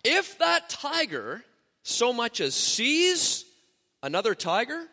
if 0.04 0.38
that 0.40 0.70
tiger 0.70 1.44
so 1.84 2.12
much 2.12 2.42
as 2.42 2.56
sees 2.56 3.46
another 4.02 4.36
tiger, 4.36 4.86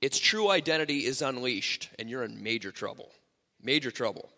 its 0.00 0.18
true 0.18 0.50
identity 0.50 1.04
is 1.04 1.22
unleashed, 1.22 1.90
and 1.98 2.08
you're 2.08 2.22
in 2.22 2.42
major 2.42 2.70
trouble. 2.70 3.10
Major 3.62 3.90
trouble. 3.90 4.28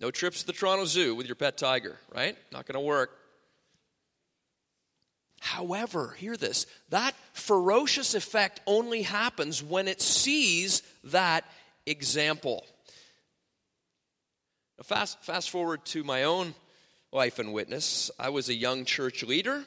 No 0.00 0.10
trips 0.10 0.40
to 0.40 0.46
the 0.46 0.52
Toronto 0.52 0.84
Zoo 0.86 1.14
with 1.14 1.26
your 1.26 1.36
pet 1.36 1.56
tiger, 1.56 1.98
right? 2.14 2.36
Not 2.52 2.66
going 2.66 2.74
to 2.74 2.80
work. 2.80 3.19
However, 5.40 6.14
hear 6.18 6.36
this 6.36 6.66
that 6.90 7.14
ferocious 7.32 8.14
effect 8.14 8.60
only 8.66 9.02
happens 9.02 9.62
when 9.62 9.88
it 9.88 10.00
sees 10.00 10.82
that 11.04 11.44
example. 11.86 12.64
Fast, 14.84 15.22
fast 15.24 15.50
forward 15.50 15.84
to 15.86 16.04
my 16.04 16.24
own 16.24 16.54
life 17.12 17.38
and 17.38 17.52
witness. 17.52 18.10
I 18.18 18.28
was 18.28 18.48
a 18.48 18.54
young 18.54 18.84
church 18.84 19.22
leader 19.22 19.64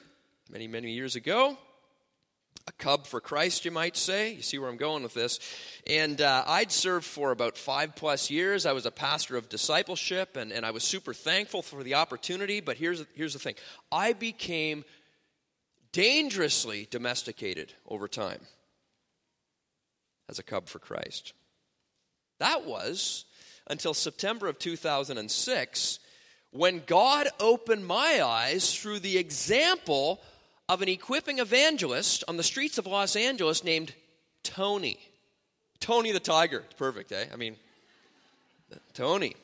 many, 0.50 0.68
many 0.68 0.92
years 0.92 1.16
ago. 1.16 1.58
A 2.68 2.72
cub 2.74 3.08
for 3.08 3.20
Christ, 3.20 3.66
you 3.66 3.72
might 3.72 3.98
say. 3.98 4.34
You 4.34 4.42
see 4.42 4.58
where 4.58 4.70
I'm 4.70 4.78
going 4.78 5.04
with 5.04 5.14
this. 5.14 5.40
And 5.86 6.22
uh, 6.22 6.46
I'd 6.48 6.72
served 6.72 7.06
for 7.06 7.32
about 7.32 7.58
five 7.58 7.96
plus 7.96 8.32
years. 8.32 8.66
I 8.66 8.72
was 8.72 8.86
a 8.86 8.92
pastor 8.92 9.36
of 9.36 9.50
discipleship, 9.50 10.38
and, 10.38 10.52
and 10.52 10.66
I 10.66 10.72
was 10.72 10.84
super 10.84 11.14
thankful 11.14 11.62
for 11.62 11.84
the 11.84 11.96
opportunity. 11.96 12.62
But 12.62 12.78
here's, 12.78 13.04
here's 13.16 13.34
the 13.34 13.40
thing 13.40 13.56
I 13.92 14.14
became 14.14 14.86
dangerously 15.94 16.88
domesticated 16.92 17.74
over 17.88 18.10
time 18.10 18.42
as 20.28 20.40
a 20.40 20.44
cub 20.44 20.68
for 20.68 20.80
Christ. 20.80 21.34
That 22.40 22.66
was 22.66 23.26
until 23.68 23.94
September 23.94 24.48
of 24.48 24.60
2006 24.60 26.00
when 26.52 26.82
God 26.86 27.28
opened 27.40 27.88
my 27.88 28.22
eyes 28.24 28.76
through 28.76 29.00
the 29.00 29.18
example 29.18 30.20
of 30.68 30.82
an 30.82 30.90
equipping 30.90 31.40
evangelist 31.40 32.24
on 32.28 32.38
the 32.38 32.44
streets 32.44 32.78
of 32.78 32.86
Los 32.86 33.16
Angeles 33.16 33.64
named 33.64 33.94
Tony. 34.44 35.00
Tony 35.80 36.12
the 36.12 36.20
Tiger. 36.20 36.64
Perfect, 36.78 37.12
eh? 37.12 37.26
I 37.32 37.36
mean, 37.36 37.56
Tony. 38.94 39.36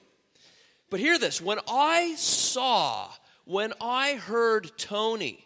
But 0.90 1.00
hear 1.00 1.20
this 1.20 1.42
when 1.42 1.60
I 1.70 2.16
saw, 2.16 3.10
when 3.46 3.74
I 3.82 4.16
heard 4.16 4.72
Tony, 4.78 5.46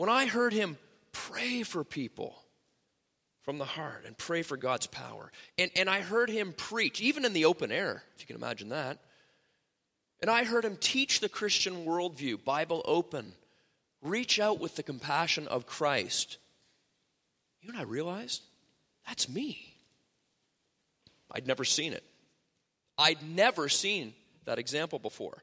when 0.00 0.08
I 0.08 0.24
heard 0.24 0.54
him 0.54 0.78
pray 1.12 1.62
for 1.62 1.84
people, 1.84 2.34
from 3.42 3.58
the 3.58 3.66
heart 3.66 4.04
and 4.06 4.16
pray 4.16 4.40
for 4.40 4.56
God's 4.56 4.86
power. 4.86 5.30
And, 5.58 5.70
and 5.76 5.90
I 5.90 6.00
heard 6.00 6.30
him 6.30 6.54
preach, 6.56 7.02
even 7.02 7.26
in 7.26 7.34
the 7.34 7.44
open 7.44 7.70
air, 7.70 8.02
if 8.14 8.22
you 8.22 8.26
can 8.26 8.36
imagine 8.36 8.70
that. 8.70 8.96
And 10.22 10.30
I 10.30 10.44
heard 10.44 10.64
him 10.64 10.78
teach 10.80 11.20
the 11.20 11.28
Christian 11.28 11.84
worldview, 11.84 12.42
Bible 12.42 12.80
open, 12.86 13.34
reach 14.00 14.40
out 14.40 14.58
with 14.58 14.74
the 14.74 14.82
compassion 14.82 15.46
of 15.48 15.66
Christ. 15.66 16.38
You 17.60 17.68
and 17.68 17.78
I 17.78 17.82
realized? 17.82 18.40
That's 19.06 19.28
me. 19.28 19.74
I'd 21.30 21.46
never 21.46 21.66
seen 21.66 21.92
it. 21.92 22.04
I'd 22.96 23.22
never 23.22 23.68
seen 23.68 24.14
that 24.46 24.58
example 24.58 24.98
before. 24.98 25.42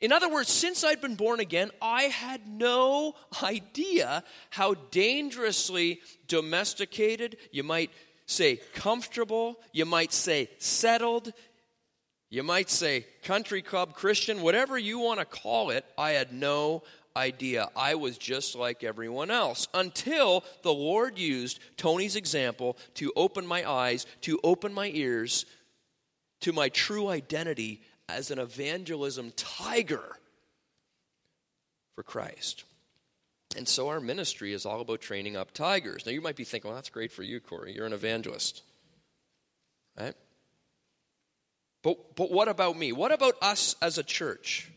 In 0.00 0.12
other 0.12 0.28
words, 0.28 0.50
since 0.50 0.84
I'd 0.84 1.00
been 1.00 1.16
born 1.16 1.40
again, 1.40 1.70
I 1.82 2.04
had 2.04 2.46
no 2.46 3.14
idea 3.42 4.22
how 4.50 4.74
dangerously 4.90 6.00
domesticated, 6.28 7.36
you 7.50 7.64
might 7.64 7.90
say 8.26 8.60
comfortable, 8.74 9.58
you 9.72 9.86
might 9.86 10.12
say 10.12 10.50
settled, 10.58 11.32
you 12.30 12.42
might 12.42 12.70
say 12.70 13.06
country 13.24 13.62
club 13.62 13.94
Christian, 13.94 14.42
whatever 14.42 14.78
you 14.78 15.00
want 15.00 15.18
to 15.18 15.24
call 15.24 15.70
it, 15.70 15.84
I 15.96 16.10
had 16.10 16.32
no 16.32 16.84
idea. 17.16 17.68
I 17.74 17.96
was 17.96 18.18
just 18.18 18.54
like 18.54 18.84
everyone 18.84 19.30
else 19.30 19.66
until 19.74 20.44
the 20.62 20.72
Lord 20.72 21.18
used 21.18 21.58
Tony's 21.76 22.14
example 22.14 22.76
to 22.94 23.12
open 23.16 23.46
my 23.46 23.68
eyes, 23.68 24.06
to 24.20 24.38
open 24.44 24.72
my 24.72 24.90
ears 24.94 25.44
to 26.40 26.52
my 26.52 26.68
true 26.68 27.08
identity 27.08 27.80
as 28.08 28.30
an 28.30 28.38
evangelism 28.38 29.32
tiger 29.36 30.16
for 31.94 32.02
Christ. 32.02 32.64
And 33.56 33.66
so 33.66 33.88
our 33.88 34.00
ministry 34.00 34.52
is 34.52 34.66
all 34.66 34.80
about 34.80 35.00
training 35.00 35.36
up 35.36 35.52
tigers. 35.52 36.04
Now 36.06 36.12
you 36.12 36.20
might 36.20 36.36
be 36.36 36.44
thinking, 36.44 36.68
well, 36.68 36.76
that's 36.76 36.90
great 36.90 37.12
for 37.12 37.22
you, 37.22 37.40
Corey. 37.40 37.74
You're 37.74 37.86
an 37.86 37.92
evangelist. 37.92 38.62
Right? 39.98 40.14
But, 41.82 42.16
but 42.16 42.30
what 42.30 42.48
about 42.48 42.76
me? 42.76 42.92
What 42.92 43.12
about 43.12 43.34
us 43.40 43.76
as 43.80 43.98
a 43.98 44.02
church? 44.02 44.70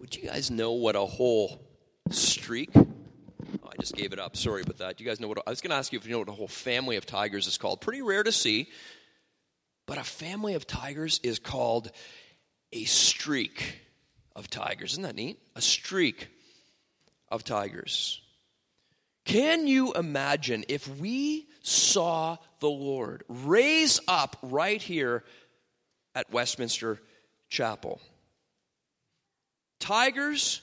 Would 0.00 0.16
you 0.16 0.28
guys 0.28 0.50
know 0.50 0.72
what 0.72 0.96
a 0.96 1.04
whole 1.04 1.60
streak? 2.10 2.70
Oh, 2.74 2.86
I 3.64 3.76
just 3.80 3.94
gave 3.94 4.12
it 4.12 4.18
up. 4.18 4.36
Sorry 4.36 4.62
about 4.62 4.78
that. 4.78 4.96
Do 4.96 5.04
you 5.04 5.10
guys 5.10 5.20
know 5.20 5.28
what? 5.28 5.38
I 5.46 5.50
was 5.50 5.60
going 5.60 5.70
to 5.70 5.76
ask 5.76 5.92
you 5.92 5.98
if 5.98 6.06
you 6.06 6.12
know 6.12 6.20
what 6.20 6.28
a 6.28 6.32
whole 6.32 6.48
family 6.48 6.96
of 6.96 7.06
tigers 7.06 7.46
is 7.46 7.58
called. 7.58 7.80
Pretty 7.80 8.02
rare 8.02 8.22
to 8.22 8.32
see. 8.32 8.68
But 9.88 9.96
a 9.96 10.04
family 10.04 10.52
of 10.52 10.66
tigers 10.66 11.18
is 11.22 11.38
called 11.38 11.90
a 12.72 12.84
streak 12.84 13.80
of 14.36 14.50
tigers. 14.50 14.92
Isn't 14.92 15.04
that 15.04 15.14
neat? 15.16 15.38
A 15.56 15.62
streak 15.62 16.28
of 17.30 17.42
tigers. 17.42 18.20
Can 19.24 19.66
you 19.66 19.94
imagine 19.94 20.66
if 20.68 20.86
we 20.98 21.46
saw 21.62 22.36
the 22.60 22.68
Lord 22.68 23.24
raise 23.28 23.98
up 24.06 24.36
right 24.42 24.80
here 24.82 25.24
at 26.14 26.30
Westminster 26.30 27.00
Chapel? 27.48 27.98
Tigers 29.80 30.60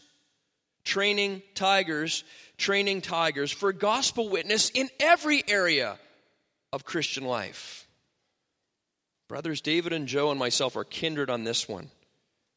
training 0.83 1.41
tigers, 1.55 2.23
training 2.57 3.01
tigers 3.01 3.51
for 3.51 3.73
gospel 3.73 4.29
witness 4.29 4.69
in 4.69 4.87
every 4.99 5.43
area 5.47 5.97
of 6.71 6.85
Christian 6.85 7.25
life. 7.25 7.84
Brothers 9.35 9.59
David 9.59 9.91
and 9.91 10.07
Joe 10.07 10.31
and 10.31 10.39
myself 10.39 10.77
are 10.77 10.85
kindred 10.85 11.29
on 11.29 11.43
this 11.43 11.67
one. 11.67 11.89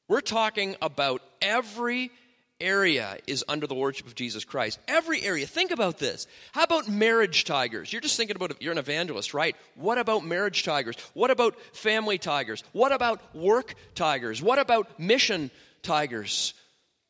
We're 0.07 0.21
talking 0.21 0.77
about 0.81 1.23
every 1.43 2.13
area 2.61 3.19
is 3.27 3.45
under 3.49 3.67
the 3.67 3.75
lordship 3.75 4.07
of 4.07 4.15
Jesus 4.15 4.45
Christ. 4.45 4.79
Every 4.87 5.21
area. 5.23 5.45
Think 5.45 5.73
about 5.73 5.99
this. 5.99 6.29
How 6.53 6.63
about 6.63 6.89
marriage 6.89 7.43
tigers? 7.43 7.93
You're 7.93 8.01
just 8.01 8.17
thinking 8.17 8.37
about 8.37 8.63
you're 8.63 8.71
an 8.71 8.79
evangelist, 8.79 9.35
right? 9.35 9.57
What 9.75 9.99
about 9.99 10.25
marriage 10.25 10.63
tigers? 10.63 10.95
What 11.15 11.33
about 11.33 11.61
family 11.75 12.17
tigers? 12.17 12.63
What 12.71 12.93
about 12.93 13.35
work 13.35 13.75
tigers? 13.97 14.41
What 14.41 14.61
about 14.61 15.01
mission 15.01 15.51
tigers? 15.83 16.55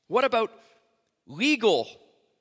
What 0.06 0.24
about 0.24 0.50
legal 1.26 1.88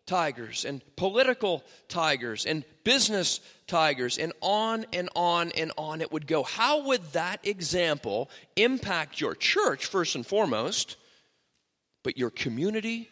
tigers 0.05 0.63
and 0.63 0.81
political 0.95 1.65
tigers 1.89 2.45
and 2.45 2.63
business 2.85 3.41
tigers 3.67 4.17
and 4.17 4.33
on 4.41 4.85
and 4.93 5.09
on 5.15 5.51
and 5.51 5.71
on 5.77 6.01
it 6.01 6.11
would 6.11 6.27
go. 6.27 6.43
How 6.43 6.85
would 6.87 7.03
that 7.13 7.45
example 7.45 8.29
impact 8.55 9.21
your 9.21 9.35
church, 9.35 9.85
first 9.85 10.15
and 10.15 10.25
foremost, 10.25 10.95
but 12.03 12.17
your 12.17 12.29
community, 12.29 13.09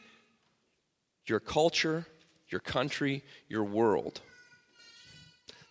your 1.25 1.39
culture, 1.39 2.05
your 2.49 2.61
country, 2.61 3.23
your 3.47 3.63
world? 3.63 4.21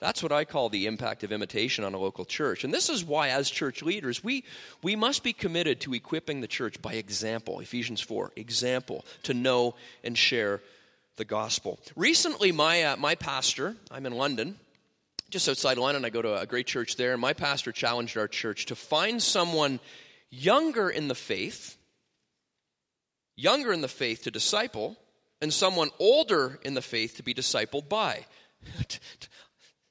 That's 0.00 0.22
what 0.22 0.32
I 0.32 0.44
call 0.44 0.68
the 0.68 0.86
impact 0.86 1.24
of 1.24 1.32
imitation 1.32 1.82
on 1.82 1.94
a 1.94 1.98
local 1.98 2.26
church. 2.26 2.62
And 2.62 2.74
this 2.74 2.90
is 2.90 3.02
why, 3.02 3.30
as 3.30 3.48
church 3.48 3.82
leaders, 3.82 4.22
we, 4.22 4.44
we 4.82 4.96
must 4.96 5.22
be 5.22 5.32
committed 5.32 5.80
to 5.80 5.94
equipping 5.94 6.42
the 6.42 6.46
church 6.46 6.82
by 6.82 6.92
example. 6.92 7.60
Ephesians 7.60 8.02
4, 8.02 8.32
example, 8.36 9.06
to 9.22 9.32
know 9.32 9.76
and 10.02 10.18
share 10.18 10.60
the 11.16 11.24
gospel. 11.24 11.78
Recently, 11.96 12.52
my, 12.52 12.82
uh, 12.82 12.96
my 12.96 13.14
pastor, 13.14 13.76
I'm 13.90 14.04
in 14.04 14.12
London, 14.12 14.58
just 15.30 15.48
outside 15.48 15.78
London, 15.78 16.04
I 16.04 16.10
go 16.10 16.22
to 16.22 16.40
a 16.40 16.46
great 16.46 16.66
church 16.66 16.96
there, 16.96 17.12
and 17.12 17.20
my 17.20 17.32
pastor 17.32 17.72
challenged 17.72 18.16
our 18.16 18.28
church 18.28 18.66
to 18.66 18.76
find 18.76 19.22
someone 19.22 19.80
younger 20.30 20.90
in 20.90 21.08
the 21.08 21.14
faith, 21.14 21.76
younger 23.36 23.72
in 23.72 23.80
the 23.80 23.88
faith 23.88 24.24
to 24.24 24.30
disciple, 24.30 24.96
and 25.40 25.52
someone 25.52 25.90
older 25.98 26.58
in 26.62 26.74
the 26.74 26.82
faith 26.82 27.16
to 27.16 27.22
be 27.22 27.34
discipled 27.34 27.88
by. 27.88 28.24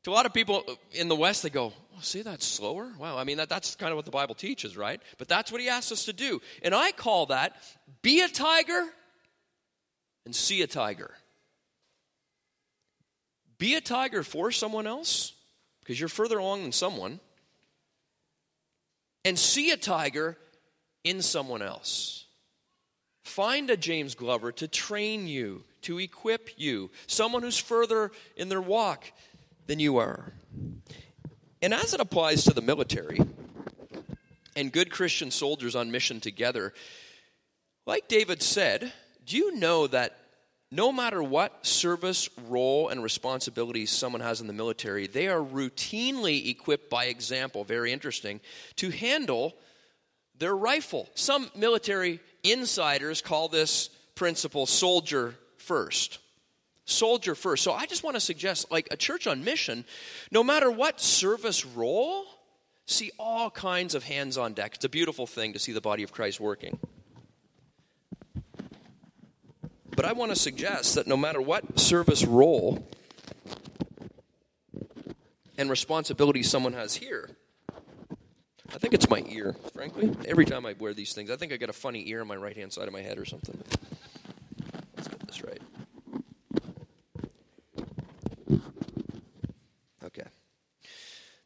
To 0.04 0.12
a 0.12 0.12
lot 0.12 0.26
of 0.26 0.34
people 0.34 0.66
in 0.92 1.08
the 1.08 1.16
West, 1.16 1.44
they 1.44 1.50
go, 1.50 1.72
oh, 1.96 2.02
see, 2.02 2.24
that's 2.24 2.46
slower? 2.46 2.92
Wow, 3.00 3.18
I 3.18 3.24
mean, 3.24 3.38
that, 3.38 3.48
that's 3.48 3.76
kind 3.76 3.92
of 3.92 3.96
what 3.96 4.06
the 4.06 4.12
Bible 4.12 4.36
teaches, 4.36 4.76
right? 4.76 5.02
But 5.18 5.30
that's 5.30 5.50
what 5.50 5.62
he 5.62 5.70
asks 5.70 5.94
us 5.94 6.06
to 6.06 6.14
do. 6.14 6.42
And 6.62 6.76
I 6.76 6.92
call 6.92 7.28
that 7.28 7.56
be 8.02 8.22
a 8.22 8.28
tiger 8.28 8.86
and 10.26 10.36
see 10.36 10.62
a 10.62 10.68
tiger. 10.68 11.12
Be 13.64 13.76
a 13.76 13.80
tiger 13.80 14.24
for 14.24 14.52
someone 14.52 14.86
else, 14.86 15.32
because 15.80 15.98
you're 15.98 16.10
further 16.10 16.38
along 16.38 16.64
than 16.64 16.74
someone, 16.74 17.22
and 19.24 19.40
see 19.40 19.72
a 19.72 19.78
tiger 19.78 20.38
in 21.06 21.22
someone 21.22 21.62
else. 21.62 22.26
Find 23.24 23.70
a 23.70 23.78
James 23.78 24.16
Glover 24.16 24.52
to 24.52 24.68
train 24.68 25.28
you, 25.28 25.64
to 25.84 25.98
equip 25.98 26.50
you, 26.58 26.92
someone 27.08 27.42
who's 27.42 27.58
further 27.58 28.12
in 28.36 28.50
their 28.50 28.60
walk 28.60 29.06
than 29.68 29.80
you 29.80 29.96
are. 29.96 30.34
And 31.62 31.74
as 31.74 31.94
it 31.94 32.02
applies 32.02 32.44
to 32.44 32.54
the 32.54 32.62
military 32.62 33.22
and 34.58 34.74
good 34.74 34.92
Christian 34.92 35.32
soldiers 35.32 35.74
on 35.74 35.90
mission 35.90 36.20
together, 36.20 36.74
like 37.86 38.10
David 38.10 38.42
said, 38.42 38.92
do 39.26 39.38
you 39.38 39.56
know 39.56 39.88
that 39.88 40.18
no 40.74 40.92
matter 40.92 41.22
what 41.22 41.66
service, 41.66 42.30
role, 42.48 42.90
and 42.90 43.04
responsibilities 43.04 43.92
someone 43.92 44.22
has 44.22 44.42
in 44.42 44.48
the 44.48 44.54
military, 44.54 45.06
they 45.06 45.28
are 45.28 45.40
routinely 45.40 46.50
equipped 46.50 46.90
by 46.90 47.06
example, 47.06 47.64
very 47.64 47.94
interesting, 47.94 48.42
to 48.78 48.90
handle 48.90 49.54
their 50.40 50.56
rifle. 50.56 51.08
Some 51.14 51.52
military 51.56 52.20
insiders 52.42 53.22
call 53.22 53.50
this 53.50 53.90
principle 54.16 54.66
soldier 54.66 55.36
first 55.58 56.18
soldier 56.86 57.34
first. 57.34 57.64
So 57.64 57.72
I 57.72 57.86
just 57.86 58.04
want 58.04 58.16
to 58.16 58.20
suggest, 58.20 58.70
like 58.70 58.90
a 58.92 58.98
church 58.98 59.26
on 59.26 59.44
mission, 59.46 59.86
no 60.32 60.44
matter 60.44 60.70
what 60.70 61.00
service 61.00 61.66
role, 61.66 62.26
see 62.86 63.12
all 63.18 63.50
kinds 63.50 63.96
of 63.96 64.04
hands 64.04 64.38
on 64.38 64.54
deck. 64.54 64.76
It's 64.76 64.86
a 64.86 64.90
beautiful 64.90 65.26
thing 65.26 65.54
to 65.54 65.60
see 65.60 65.72
the 65.72 65.80
body 65.80 66.04
of 66.04 66.12
Christ 66.12 66.42
working. 66.42 66.78
But 69.96 70.06
I 70.06 70.14
want 70.14 70.32
to 70.32 70.36
suggest 70.36 70.96
that 70.96 71.08
no 71.08 71.18
matter 71.18 71.42
what 71.42 71.80
service 71.80 72.26
role 72.26 72.88
and 75.58 75.70
responsibility 75.70 76.44
someone 76.44 76.74
has 76.74 76.96
here, 76.96 77.30
I 78.74 78.80
think 78.80 78.96
it's 78.96 79.10
my 79.10 79.24
ear, 79.30 79.56
frankly. 79.74 80.16
Every 80.26 80.46
time 80.46 80.66
I 80.66 80.74
wear 80.74 80.94
these 80.94 81.14
things, 81.14 81.30
I 81.30 81.36
think 81.36 81.54
I 81.54 81.58
got 81.58 81.70
a 81.70 81.74
funny 81.74 82.10
ear 82.10 82.22
on 82.22 82.28
my 82.28 82.36
right 82.36 82.56
hand 82.56 82.74
side 82.74 82.88
of 82.88 82.94
my 82.94 83.02
head 83.02 83.20
or 83.20 83.26
something. 83.26 83.62
Let's 84.98 85.08
get 85.08 85.20
this 85.28 85.44
right. 85.44 85.62
Okay. 90.06 90.28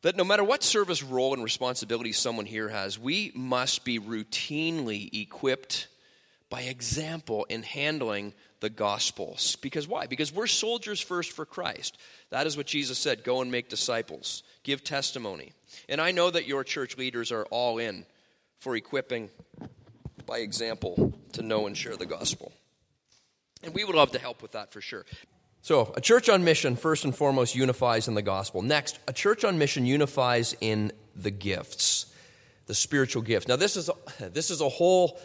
That 0.03 0.15
no 0.15 0.23
matter 0.23 0.43
what 0.43 0.63
service 0.63 1.03
role 1.03 1.33
and 1.33 1.43
responsibility 1.43 2.13
someone 2.13 2.45
here 2.45 2.69
has, 2.69 2.97
we 2.97 3.33
must 3.35 3.83
be 3.83 3.99
routinely 3.99 5.13
equipped 5.21 5.89
by 6.49 6.61
example 6.61 7.45
in 7.49 7.63
handling 7.63 8.33
the 8.59 8.69
gospels. 8.69 9.55
Because 9.57 9.87
why? 9.87 10.07
Because 10.07 10.33
we're 10.33 10.47
soldiers 10.47 11.01
first 11.01 11.31
for 11.31 11.45
Christ. 11.45 11.97
That 12.29 12.47
is 12.47 12.57
what 12.57 12.65
Jesus 12.65 12.97
said 12.97 13.23
go 13.23 13.41
and 13.41 13.51
make 13.51 13.69
disciples, 13.69 14.43
give 14.63 14.83
testimony. 14.83 15.53
And 15.89 16.01
I 16.01 16.11
know 16.11 16.29
that 16.29 16.47
your 16.47 16.63
church 16.63 16.97
leaders 16.97 17.31
are 17.31 17.45
all 17.45 17.77
in 17.77 18.05
for 18.59 18.75
equipping 18.75 19.29
by 20.25 20.39
example 20.39 21.13
to 21.33 21.41
know 21.41 21.67
and 21.67 21.77
share 21.77 21.95
the 21.95 22.05
gospel. 22.05 22.51
And 23.63 23.73
we 23.73 23.83
would 23.83 23.95
love 23.95 24.11
to 24.11 24.19
help 24.19 24.41
with 24.41 24.51
that 24.51 24.71
for 24.71 24.81
sure. 24.81 25.05
So, 25.61 25.91
a 25.97 26.01
church 26.01 26.29
on 26.29 26.43
mission, 26.43 26.75
first 26.75 27.03
and 27.03 27.15
foremost, 27.15 27.55
unifies 27.55 28.07
in 28.07 28.13
the 28.13 28.21
gospel. 28.21 28.61
Next, 28.61 28.99
a 29.07 29.13
church 29.13 29.43
on 29.43 29.57
mission 29.57 29.85
unifies 29.85 30.55
in 30.61 30.91
the 31.15 31.31
gifts, 31.31 32.05
the 32.67 32.75
spiritual 32.75 33.21
gifts. 33.21 33.47
Now, 33.47 33.55
this 33.55 33.75
is 33.75 33.89
a, 33.89 34.29
this 34.29 34.49
is 34.49 34.61
a 34.61 34.69
whole 34.69 35.19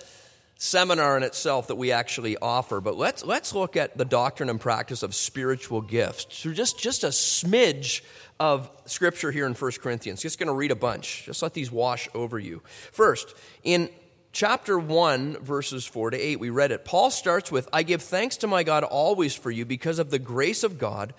seminar 0.63 1.17
in 1.17 1.25
itself 1.25 1.67
that 1.67 1.75
we 1.75 1.91
actually 1.91 2.37
offer, 2.37 2.81
but 2.81 2.97
let's, 2.97 3.25
let's 3.25 3.53
look 3.53 3.77
at 3.77 3.99
the 3.99 4.05
doctrine 4.05 4.49
and 4.49 4.61
practice 4.61 5.03
of 5.03 5.13
spiritual 5.13 5.81
gifts. 5.81 6.39
So 6.39 6.53
just, 6.53 6.79
just 6.79 7.03
a 7.03 7.09
smidge 7.09 8.03
of 8.39 8.71
scripture 8.87 9.33
here 9.33 9.45
in 9.47 9.55
1 9.55 9.73
Corinthians. 9.83 10.23
Just 10.23 10.39
going 10.39 10.47
to 10.47 10.53
read 10.53 10.71
a 10.71 10.77
bunch. 10.77 11.25
Just 11.25 11.43
let 11.43 11.53
these 11.53 11.73
wash 11.73 12.09
over 12.15 12.39
you. 12.39 12.63
First, 12.93 13.35
in 13.65 13.91
chapter 14.31 14.79
1, 14.79 15.39
verses 15.39 15.85
4 15.85 16.11
to 16.11 16.17
8. 16.17 16.39
We 16.39 16.51
read 16.51 16.71
it. 16.71 16.85
Paul 16.85 17.11
starts 17.11 17.51
with 17.51 17.69
I 17.73 17.83
give 17.83 18.01
thanks 18.01 18.37
to 18.39 18.47
my 18.47 18.63
God 18.63 18.85
always 18.85 19.35
for 19.35 19.51
you 19.51 19.65
because 19.65 19.99
of 19.99 20.11
the 20.11 20.21
grace 20.21 20.63
of 20.63 20.79
God 20.79 21.13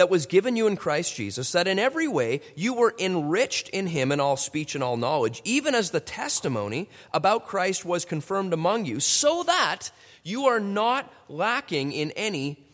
that 0.00 0.08
was 0.08 0.24
given 0.24 0.56
you 0.56 0.66
in 0.66 0.78
Christ 0.78 1.14
Jesus, 1.14 1.52
that 1.52 1.68
in 1.68 1.78
every 1.78 2.08
way 2.08 2.40
you 2.56 2.72
were 2.72 2.94
enriched 2.98 3.68
in 3.68 3.86
him 3.86 4.10
in 4.10 4.18
all 4.18 4.38
speech 4.38 4.74
and 4.74 4.82
all 4.82 4.96
knowledge, 4.96 5.42
even 5.44 5.74
as 5.74 5.90
the 5.90 6.00
testimony 6.00 6.88
about 7.12 7.46
Christ 7.46 7.84
was 7.84 8.06
confirmed 8.06 8.54
among 8.54 8.86
you, 8.86 8.98
so 8.98 9.42
that 9.42 9.90
you 10.24 10.46
are 10.46 10.58
not 10.58 11.12
lacking 11.28 11.92
in 11.92 12.12
any 12.12 12.64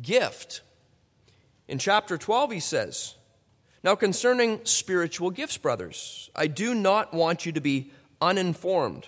gift. 0.00 0.62
In 1.68 1.78
chapter 1.78 2.16
12, 2.16 2.52
he 2.52 2.60
says, 2.60 3.14
Now 3.84 3.94
concerning 3.94 4.64
spiritual 4.64 5.30
gifts, 5.30 5.58
brothers, 5.58 6.30
I 6.34 6.46
do 6.46 6.74
not 6.74 7.12
want 7.12 7.44
you 7.44 7.52
to 7.52 7.60
be 7.60 7.92
uninformed. 8.22 9.06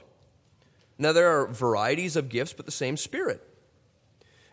Now, 0.98 1.14
there 1.14 1.40
are 1.40 1.46
varieties 1.46 2.16
of 2.16 2.28
gifts, 2.28 2.52
but 2.52 2.66
the 2.66 2.70
same 2.70 2.98
Spirit. 2.98 3.42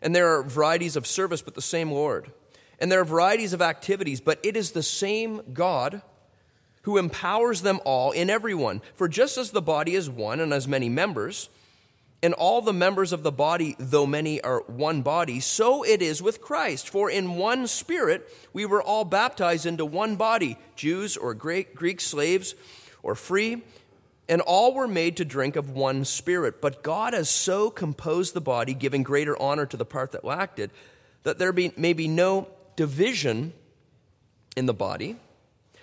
And 0.01 0.15
there 0.15 0.37
are 0.37 0.41
varieties 0.41 0.95
of 0.95 1.05
service, 1.05 1.41
but 1.41 1.55
the 1.55 1.61
same 1.61 1.91
Lord. 1.91 2.31
And 2.79 2.91
there 2.91 3.01
are 3.01 3.05
varieties 3.05 3.53
of 3.53 3.61
activities, 3.61 4.21
but 4.21 4.39
it 4.43 4.55
is 4.55 4.71
the 4.71 4.83
same 4.83 5.41
God 5.53 6.01
who 6.83 6.97
empowers 6.97 7.61
them 7.61 7.79
all 7.83 8.11
in 8.11 8.29
everyone. 8.29 8.81
For 8.95 9.07
just 9.07 9.37
as 9.37 9.51
the 9.51 9.61
body 9.61 9.95
is 9.95 10.09
one 10.09 10.39
and 10.39 10.53
has 10.53 10.67
many 10.67 10.89
members, 10.89 11.49
and 12.21 12.33
all 12.33 12.61
the 12.61 12.73
members 12.73 13.13
of 13.13 13.23
the 13.23 13.31
body, 13.31 13.75
though 13.79 14.05
many 14.05 14.41
are 14.41 14.61
one 14.67 15.01
body, 15.01 15.39
so 15.39 15.83
it 15.83 16.01
is 16.01 16.21
with 16.21 16.41
Christ. 16.41 16.89
For 16.89 17.09
in 17.09 17.35
one 17.35 17.67
Spirit 17.67 18.27
we 18.51 18.65
were 18.65 18.81
all 18.81 19.05
baptized 19.05 19.65
into 19.65 19.85
one 19.85 20.15
body, 20.15 20.57
Jews 20.75 21.15
or 21.15 21.33
Greek, 21.33 21.75
Greek 21.75 22.01
slaves 22.01 22.55
or 23.03 23.15
free, 23.15 23.61
and 24.27 24.41
all 24.41 24.73
were 24.73 24.87
made 24.87 25.17
to 25.17 25.25
drink 25.25 25.55
of 25.55 25.71
one 25.71 26.05
spirit. 26.05 26.61
But 26.61 26.83
God 26.83 27.13
has 27.13 27.29
so 27.29 27.69
composed 27.69 28.33
the 28.33 28.41
body, 28.41 28.73
giving 28.73 29.01
greater 29.01 29.39
honor 29.41 29.65
to 29.65 29.77
the 29.77 29.85
part 29.85 30.11
that 30.11 30.25
lacked 30.25 30.59
it, 30.59 30.71
that 31.23 31.39
there 31.39 31.51
be, 31.51 31.73
may 31.77 31.93
be 31.93 32.07
no 32.07 32.47
division 32.79 33.51
in 34.55 34.65
the 34.65 34.73
body, 34.73 35.17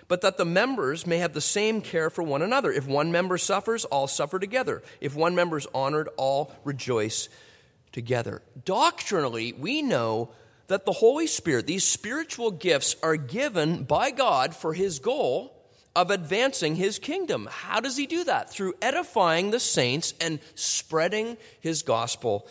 but 0.07 0.21
that 0.21 0.37
the 0.37 0.45
members 0.45 1.05
may 1.05 1.19
have 1.19 1.31
the 1.31 1.39
same 1.39 1.79
care 1.79 2.09
for 2.09 2.23
one 2.23 2.41
another. 2.41 2.71
If 2.71 2.87
one 2.87 3.11
member 3.11 3.37
suffers, 3.37 3.85
all 3.85 4.07
suffer 4.07 4.39
together. 4.39 4.81
If 4.99 5.15
one 5.15 5.35
member 5.35 5.59
is 5.59 5.67
honored, 5.75 6.09
all 6.17 6.51
rejoice 6.63 7.29
together. 7.91 8.41
Doctrinally, 8.65 9.53
we 9.53 9.83
know 9.83 10.29
that 10.69 10.85
the 10.85 10.91
Holy 10.91 11.27
Spirit, 11.27 11.67
these 11.67 11.83
spiritual 11.83 12.49
gifts, 12.49 12.95
are 13.03 13.15
given 13.15 13.83
by 13.83 14.09
God 14.09 14.55
for 14.55 14.73
His 14.73 14.97
goal 14.97 15.53
of 15.95 16.09
advancing 16.11 16.75
his 16.75 16.99
kingdom. 16.99 17.49
How 17.51 17.79
does 17.79 17.97
he 17.97 18.05
do 18.05 18.23
that? 18.25 18.51
Through 18.51 18.75
edifying 18.83 19.49
the 19.49 19.59
saints 19.59 20.13
and 20.21 20.39
spreading 20.53 21.37
his 21.59 21.81
gospel 21.81 22.47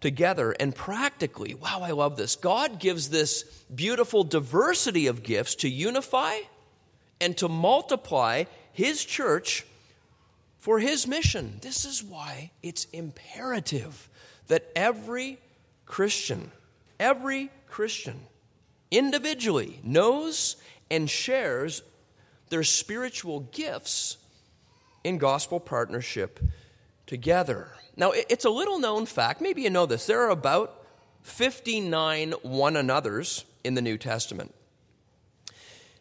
together. 0.00 0.52
And 0.52 0.74
practically, 0.74 1.54
wow, 1.54 1.80
I 1.82 1.90
love 1.90 2.16
this. 2.16 2.36
God 2.36 2.78
gives 2.78 3.10
this 3.10 3.42
beautiful 3.74 4.24
diversity 4.24 5.06
of 5.06 5.22
gifts 5.22 5.56
to 5.56 5.68
unify 5.68 6.38
and 7.20 7.36
to 7.38 7.48
multiply 7.48 8.44
his 8.72 9.04
church 9.04 9.66
for 10.58 10.78
his 10.78 11.06
mission. 11.06 11.58
This 11.62 11.84
is 11.84 12.02
why 12.02 12.50
it's 12.62 12.84
imperative 12.92 14.08
that 14.48 14.70
every 14.74 15.38
Christian, 15.86 16.50
every 16.98 17.50
Christian 17.68 18.20
individually 18.90 19.80
knows 19.82 20.56
and 20.90 21.08
shares 21.08 21.82
their 22.48 22.64
spiritual 22.64 23.40
gifts 23.40 24.16
in 25.04 25.18
gospel 25.18 25.60
partnership 25.60 26.40
together. 27.08 27.68
Now, 27.96 28.12
it's 28.12 28.44
a 28.44 28.50
little 28.50 28.78
known 28.78 29.06
fact, 29.06 29.40
maybe 29.40 29.62
you 29.62 29.70
know 29.70 29.86
this, 29.86 30.06
there 30.06 30.22
are 30.22 30.30
about 30.30 30.86
59 31.22 32.32
one 32.42 32.76
another's 32.76 33.44
in 33.64 33.74
the 33.74 33.82
New 33.82 33.98
Testament. 33.98 34.54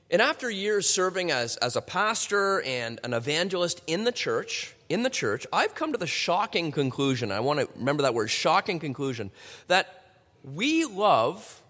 And 0.10 0.22
after 0.22 0.50
years 0.50 0.88
serving 0.88 1.32
as, 1.32 1.58
as 1.58 1.76
a 1.76 1.82
pastor 1.82 2.62
and 2.62 3.00
an 3.04 3.13
evangelist 3.13 3.82
in 3.88 4.04
the 4.04 4.12
church, 4.12 4.76
in 4.88 5.04
the 5.04 5.10
church, 5.10 5.46
I've 5.52 5.76
come 5.76 5.91
to 5.91 5.98
the 5.98 6.08
shocking 6.08 6.72
conclusion. 6.72 7.32
I 7.32 7.41
want 7.41 7.60
to 7.60 7.67
remember 7.76 8.04
that 8.04 8.13
word, 8.13 8.30
shocking 8.30 8.80
conclusion, 8.80 9.32
that 9.67 10.06
we 10.43 10.86
love 10.86 11.62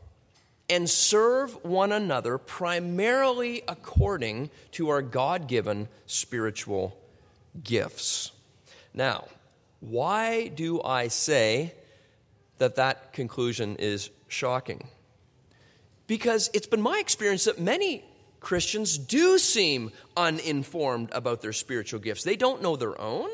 and 0.69 0.89
serve 0.89 1.63
one 1.63 1.91
another 1.91 2.37
primarily 2.37 3.63
according 3.67 4.51
to 4.73 4.89
our 4.89 5.01
God 5.01 5.47
given 5.47 5.87
spiritual 6.05 6.95
gifts. 7.63 8.31
Now, 8.97 9.25
why 9.79 10.47
do 10.47 10.81
I 10.81 11.09
say 11.09 11.75
that 12.57 12.77
that 12.77 13.13
conclusion 13.13 13.75
is 13.75 14.09
shocking? 14.27 14.87
Because 16.07 16.49
it's 16.55 16.65
been 16.65 16.81
my 16.81 16.97
experience 16.99 17.43
that 17.43 17.59
many 17.59 18.03
Christians 18.39 18.97
do 18.97 19.37
seem 19.37 19.91
uninformed 20.17 21.09
about 21.11 21.43
their 21.43 21.53
spiritual 21.53 21.99
gifts. 21.99 22.23
They 22.23 22.35
don't 22.35 22.63
know 22.63 22.75
their 22.75 22.99
own, 22.99 23.29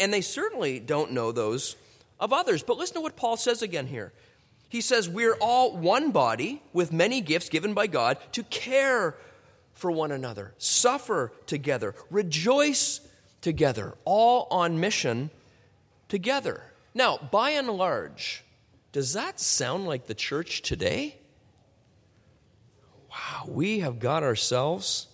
and 0.00 0.10
they 0.10 0.22
certainly 0.22 0.80
don't 0.80 1.12
know 1.12 1.30
those 1.30 1.76
of 2.18 2.32
others. 2.32 2.62
But 2.62 2.78
listen 2.78 2.94
to 2.94 3.02
what 3.02 3.14
Paul 3.14 3.36
says 3.36 3.60
again 3.60 3.88
here. 3.88 4.14
He 4.70 4.80
says, 4.80 5.06
We're 5.06 5.34
all 5.34 5.76
one 5.76 6.12
body 6.12 6.62
with 6.72 6.94
many 6.94 7.20
gifts 7.20 7.50
given 7.50 7.74
by 7.74 7.88
God 7.88 8.16
to 8.32 8.42
care 8.44 9.16
for 9.74 9.90
one 9.90 10.12
another, 10.12 10.54
suffer 10.56 11.30
together, 11.44 11.94
rejoice 12.08 13.00
together, 13.42 13.94
all 14.04 14.46
on 14.50 14.80
mission 14.80 15.30
together. 16.08 16.62
Now, 16.94 17.18
by 17.30 17.50
and 17.50 17.68
large, 17.68 18.44
does 18.92 19.12
that 19.12 19.38
sound 19.38 19.86
like 19.86 20.06
the 20.06 20.14
church 20.14 20.62
today? 20.62 21.16
Wow, 23.10 23.44
we 23.48 23.80
have 23.80 23.98
got 23.98 24.22
ourselves 24.22 25.08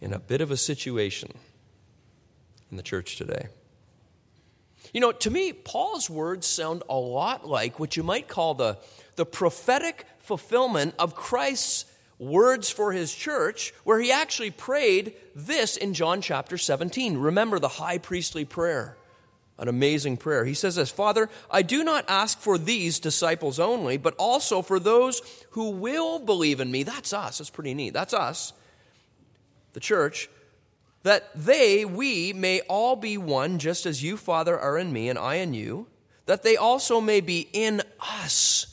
in 0.00 0.12
a 0.12 0.18
bit 0.18 0.40
of 0.40 0.50
a 0.50 0.56
situation 0.56 1.32
in 2.70 2.76
the 2.76 2.82
church 2.82 3.16
today. 3.16 3.48
You 4.92 5.00
know, 5.00 5.12
to 5.12 5.30
me, 5.30 5.52
Paul's 5.52 6.10
words 6.10 6.46
sound 6.46 6.82
a 6.88 6.96
lot 6.96 7.46
like 7.46 7.78
what 7.78 7.96
you 7.96 8.02
might 8.02 8.28
call 8.28 8.54
the, 8.54 8.78
the 9.16 9.24
prophetic 9.24 10.06
fulfillment 10.18 10.94
of 10.98 11.14
Christ's 11.14 11.86
words 12.22 12.70
for 12.70 12.92
his 12.92 13.14
church, 13.14 13.74
where 13.84 14.00
he 14.00 14.12
actually 14.12 14.50
prayed 14.50 15.14
this 15.34 15.76
in 15.76 15.94
John 15.94 16.20
chapter 16.20 16.56
17. 16.56 17.18
Remember 17.18 17.58
the 17.58 17.68
high 17.68 17.98
priestly 17.98 18.44
prayer. 18.44 18.96
An 19.58 19.68
amazing 19.68 20.16
prayer. 20.16 20.44
He 20.44 20.54
says 20.54 20.76
this 20.76 20.90
Father, 20.90 21.28
I 21.50 21.62
do 21.62 21.84
not 21.84 22.04
ask 22.08 22.38
for 22.38 22.58
these 22.58 22.98
disciples 22.98 23.60
only, 23.60 23.96
but 23.96 24.14
also 24.16 24.62
for 24.62 24.80
those 24.80 25.22
who 25.50 25.70
will 25.70 26.18
believe 26.18 26.60
in 26.60 26.70
me. 26.70 26.82
That's 26.82 27.12
us. 27.12 27.38
That's 27.38 27.50
pretty 27.50 27.74
neat. 27.74 27.92
That's 27.92 28.14
us, 28.14 28.52
the 29.72 29.80
church 29.80 30.28
that 31.02 31.30
they, 31.34 31.84
we, 31.84 32.32
may 32.32 32.60
all 32.62 32.96
be 32.96 33.18
one, 33.18 33.58
just 33.58 33.86
as 33.86 34.02
you, 34.02 34.16
Father, 34.16 34.58
are 34.58 34.78
in 34.78 34.92
me 34.92 35.08
and 35.08 35.18
I 35.18 35.36
in 35.36 35.54
you, 35.54 35.86
that 36.26 36.42
they 36.42 36.56
also 36.56 37.00
may 37.00 37.20
be 37.20 37.48
in 37.52 37.82
us. 38.00 38.71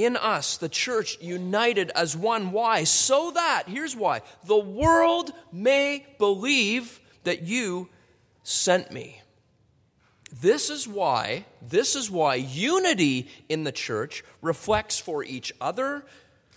In 0.00 0.16
us, 0.16 0.56
the 0.56 0.70
church 0.70 1.18
united 1.20 1.90
as 1.94 2.16
one. 2.16 2.52
Why? 2.52 2.84
So 2.84 3.32
that, 3.32 3.64
here's 3.66 3.94
why, 3.94 4.22
the 4.44 4.56
world 4.56 5.30
may 5.52 6.06
believe 6.16 7.00
that 7.24 7.42
you 7.42 7.90
sent 8.42 8.90
me. 8.90 9.20
This 10.32 10.70
is 10.70 10.88
why, 10.88 11.44
this 11.60 11.96
is 11.96 12.10
why 12.10 12.36
unity 12.36 13.28
in 13.50 13.64
the 13.64 13.72
church 13.72 14.24
reflects 14.40 14.98
for 14.98 15.22
each 15.22 15.52
other, 15.60 16.02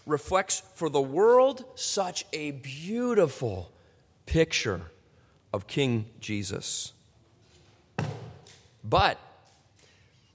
reflects 0.06 0.62
for 0.76 0.88
the 0.88 1.02
world 1.02 1.66
such 1.76 2.26
a 2.32 2.52
beautiful 2.52 3.74
picture 4.26 4.84
of 5.52 5.68
King 5.68 6.06
Jesus. 6.22 6.94
But, 8.86 9.20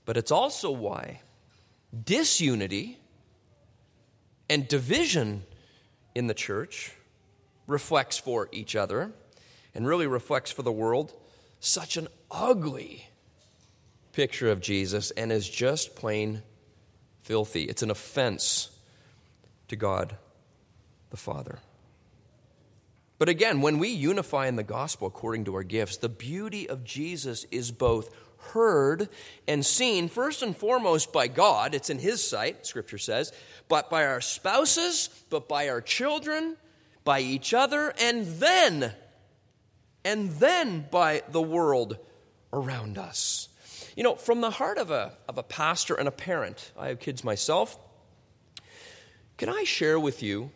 but 0.05 0.19
it's 0.19 0.31
also 0.31 0.71
why 0.71 1.23
disunity 2.05 2.98
and 4.49 4.67
division 4.67 5.45
in 6.15 6.27
the 6.27 6.35
church 6.35 6.93
reflects 7.67 8.19
for 8.19 8.49
each 8.53 8.75
other 8.75 9.13
and 9.75 9.87
really 9.87 10.07
reflects 10.07 10.51
for 10.51 10.63
the 10.63 10.73
world 10.73 11.13
such 11.61 11.97
an 11.97 12.09
ugly 12.31 13.07
picture 14.13 14.51
of 14.51 14.61
Jesus 14.61 15.11
and 15.13 15.31
is 15.31 15.49
just 15.49 15.95
plain 15.95 16.43
filthy. 17.23 17.65
It's 17.65 17.83
an 17.83 17.91
offense 17.91 18.71
to 19.69 19.77
God 19.77 20.17
the 21.11 21.17
Father. 21.17 21.59
But 23.19 23.29
again, 23.29 23.61
when 23.61 23.79
we 23.79 23.89
unify 23.89 24.47
in 24.47 24.57
the 24.57 24.63
gospel 24.63 25.09
according 25.09 25.45
to 25.47 25.55
our 25.57 25.63
gifts, 25.63 25.97
the 25.97 26.09
beauty 26.09 26.69
of 26.69 26.85
Jesus 26.85 27.45
is 27.51 27.73
both 27.73 28.15
heard 28.39 29.09
and 29.47 29.65
seen, 29.65 30.09
first 30.09 30.43
and 30.43 30.57
foremost 30.57 31.13
by 31.13 31.29
God, 31.29 31.75
it's 31.75 31.91
in 31.91 31.99
His 31.99 32.27
sight, 32.27 32.67
Scripture 32.67 32.99
says, 32.99 33.33
but 33.69 33.91
by 33.91 34.07
our 34.07 34.21
spouses, 34.21 35.11
but 35.31 35.49
by 35.49 35.69
our 35.69 35.81
children, 35.81 36.57
by 37.05 37.21
each 37.21 37.53
other, 37.55 37.93
and 38.01 38.27
then, 38.41 38.93
and 40.05 40.31
then 40.33 40.87
by 40.91 41.23
the 41.31 41.43
world 41.43 41.99
around 42.53 42.99
us. 42.99 43.49
You 43.97 44.05
know, 44.05 44.15
from 44.15 44.41
the 44.41 44.51
heart 44.51 44.79
of 44.79 44.91
a, 44.91 45.13
of 45.29 45.39
a 45.39 45.43
pastor 45.43 45.95
and 45.95 46.07
a 46.07 46.13
parent, 46.13 46.73
I 46.79 46.89
have 46.89 47.01
kids 47.01 47.25
myself. 47.25 47.79
Can 49.37 49.49
I 49.49 49.65
share 49.65 49.99
with 50.01 50.23
you 50.23 50.51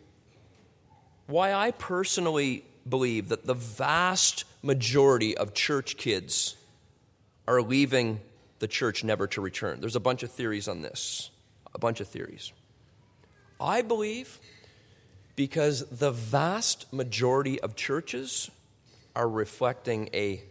why 1.27 1.53
I 1.53 1.71
personally 1.71 2.65
believe 2.87 3.29
that 3.29 3.45
the 3.45 3.53
vast 3.53 4.45
majority 4.61 5.35
of 5.37 5.53
church 5.53 5.97
kids 5.97 6.55
are 7.47 7.61
leaving 7.61 8.19
the 8.59 8.67
church 8.67 9.03
never 9.03 9.27
to 9.27 9.41
return. 9.41 9.79
There's 9.79 9.95
a 9.95 10.01
bunch 10.01 10.23
of 10.23 10.31
theories 10.31 10.67
on 10.67 10.81
this, 10.81 11.29
a 11.73 11.79
bunch 11.79 11.99
of 11.99 12.07
theories. 12.07 12.51
I 13.59 13.81
believe 13.81 14.39
because 15.35 15.85
the 15.89 16.11
vast 16.11 16.91
majority 16.93 17.59
of 17.59 17.75
churches 17.75 18.49
are 19.15 19.27
reflecting 19.27 20.09
a 20.13 20.41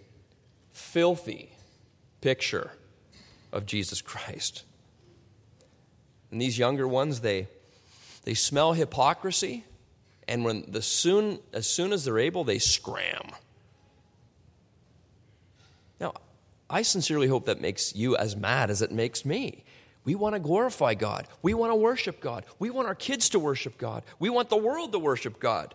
filthy 0.73 1.51
picture 2.21 2.73
of 3.53 3.67
Jesus 3.67 4.01
Christ. 4.01 4.65
And 6.31 6.41
these 6.41 6.59
younger 6.59 6.89
ones, 6.89 7.21
they, 7.21 7.49
they 8.25 8.35
smell 8.35 8.73
hypocrisy 8.73 9.65
and 10.29 10.45
when 10.45 10.65
the 10.69 10.83
soon 10.83 11.39
as 11.53 11.67
soon 11.67 11.93
as 11.93 12.05
they're 12.05 12.19
able 12.19 12.45
they 12.45 12.59
scram 12.59 13.31
now 16.01 16.13
i 16.73 16.83
sincerely 16.83 17.29
hope 17.29 17.45
that 17.45 17.61
makes 17.61 17.95
you 17.95 18.17
as 18.17 18.35
mad 18.35 18.71
as 18.71 18.83
it 18.83 18.91
makes 18.91 19.25
me. 19.25 19.63
We 20.05 20.15
want 20.15 20.35
to 20.35 20.41
glorify 20.41 20.95
god. 20.95 21.29
We 21.43 21.55
want 21.55 21.71
to 21.71 21.77
worship 21.77 22.21
god. 22.21 22.45
We 22.59 22.71
want 22.71 22.89
our 22.89 22.95
kids 22.95 23.29
to 23.31 23.39
worship 23.39 23.79
god. 23.79 24.03
We 24.19 24.31
want 24.31 24.51
the 24.51 24.57
world 24.57 24.93
to 24.93 24.99
worship 24.99 25.39
god. 25.39 25.75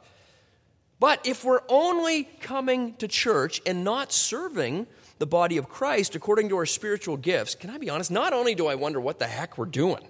But 1.00 1.26
if 1.26 1.46
we're 1.46 1.62
only 1.70 2.24
coming 2.42 2.96
to 2.96 3.08
church 3.08 3.62
and 3.66 3.84
not 3.84 4.12
serving 4.12 4.88
the 5.20 5.28
body 5.28 5.58
of 5.58 5.70
Christ 5.70 6.16
according 6.16 6.50
to 6.50 6.58
our 6.58 6.66
spiritual 6.66 7.18
gifts, 7.18 7.56
can 7.56 7.70
I 7.70 7.78
be 7.78 7.90
honest? 7.90 8.12
Not 8.12 8.34
only 8.34 8.56
do 8.56 8.68
I 8.68 8.76
wonder 8.76 9.00
what 9.00 9.20
the 9.20 9.28
heck 9.28 9.58
we're 9.58 9.66
doing, 9.66 10.06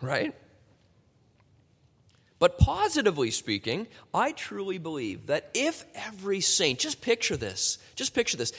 right? 0.00 0.34
But 2.44 2.58
positively 2.58 3.30
speaking, 3.30 3.86
I 4.12 4.32
truly 4.32 4.76
believe 4.76 5.28
that 5.28 5.48
if 5.54 5.82
every 5.94 6.42
saint, 6.42 6.78
just 6.78 7.00
picture 7.00 7.38
this, 7.38 7.78
just 7.94 8.12
picture 8.12 8.36
this, 8.36 8.52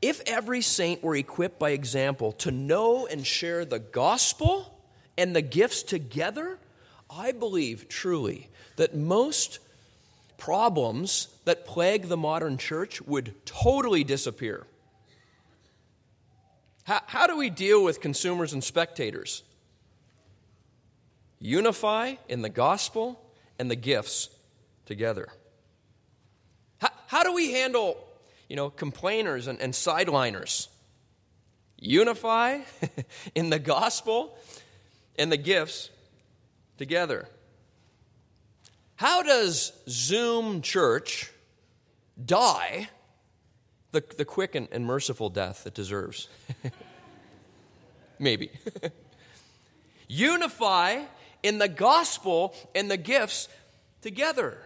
if 0.00 0.22
every 0.24 0.62
saint 0.62 1.02
were 1.02 1.14
equipped 1.14 1.58
by 1.58 1.72
example 1.72 2.32
to 2.32 2.50
know 2.50 3.06
and 3.06 3.26
share 3.26 3.66
the 3.66 3.80
gospel 3.80 4.80
and 5.18 5.36
the 5.36 5.42
gifts 5.42 5.82
together, 5.82 6.58
I 7.10 7.32
believe 7.32 7.90
truly 7.90 8.48
that 8.76 8.96
most 8.96 9.58
problems 10.38 11.28
that 11.44 11.66
plague 11.66 12.08
the 12.08 12.16
modern 12.16 12.56
church 12.56 13.02
would 13.02 13.34
totally 13.44 14.04
disappear. 14.04 14.66
How, 16.84 17.02
how 17.04 17.26
do 17.26 17.36
we 17.36 17.50
deal 17.50 17.84
with 17.84 18.00
consumers 18.00 18.54
and 18.54 18.64
spectators? 18.64 19.42
Unify 21.40 22.16
in 22.28 22.42
the 22.42 22.48
gospel 22.48 23.20
and 23.58 23.70
the 23.70 23.76
gifts 23.76 24.28
together. 24.86 25.28
How, 26.78 26.88
how 27.06 27.22
do 27.22 27.32
we 27.32 27.52
handle, 27.52 27.96
you 28.48 28.56
know, 28.56 28.70
complainers 28.70 29.46
and, 29.46 29.60
and 29.60 29.72
sideliners? 29.72 30.68
Unify 31.78 32.60
in 33.34 33.50
the 33.50 33.58
gospel 33.58 34.36
and 35.18 35.30
the 35.30 35.36
gifts 35.36 35.90
together. 36.76 37.28
How 38.96 39.22
does 39.22 39.72
Zoom 39.88 40.60
church 40.60 41.30
die 42.24 42.88
the, 43.92 44.02
the 44.16 44.24
quick 44.24 44.56
and, 44.56 44.66
and 44.72 44.84
merciful 44.84 45.30
death 45.30 45.66
it 45.66 45.74
deserves? 45.74 46.28
Maybe. 48.18 48.50
Unify 50.08 51.02
in 51.42 51.58
the 51.58 51.68
gospel 51.68 52.54
and 52.74 52.90
the 52.90 52.96
gifts 52.96 53.48
together. 54.02 54.58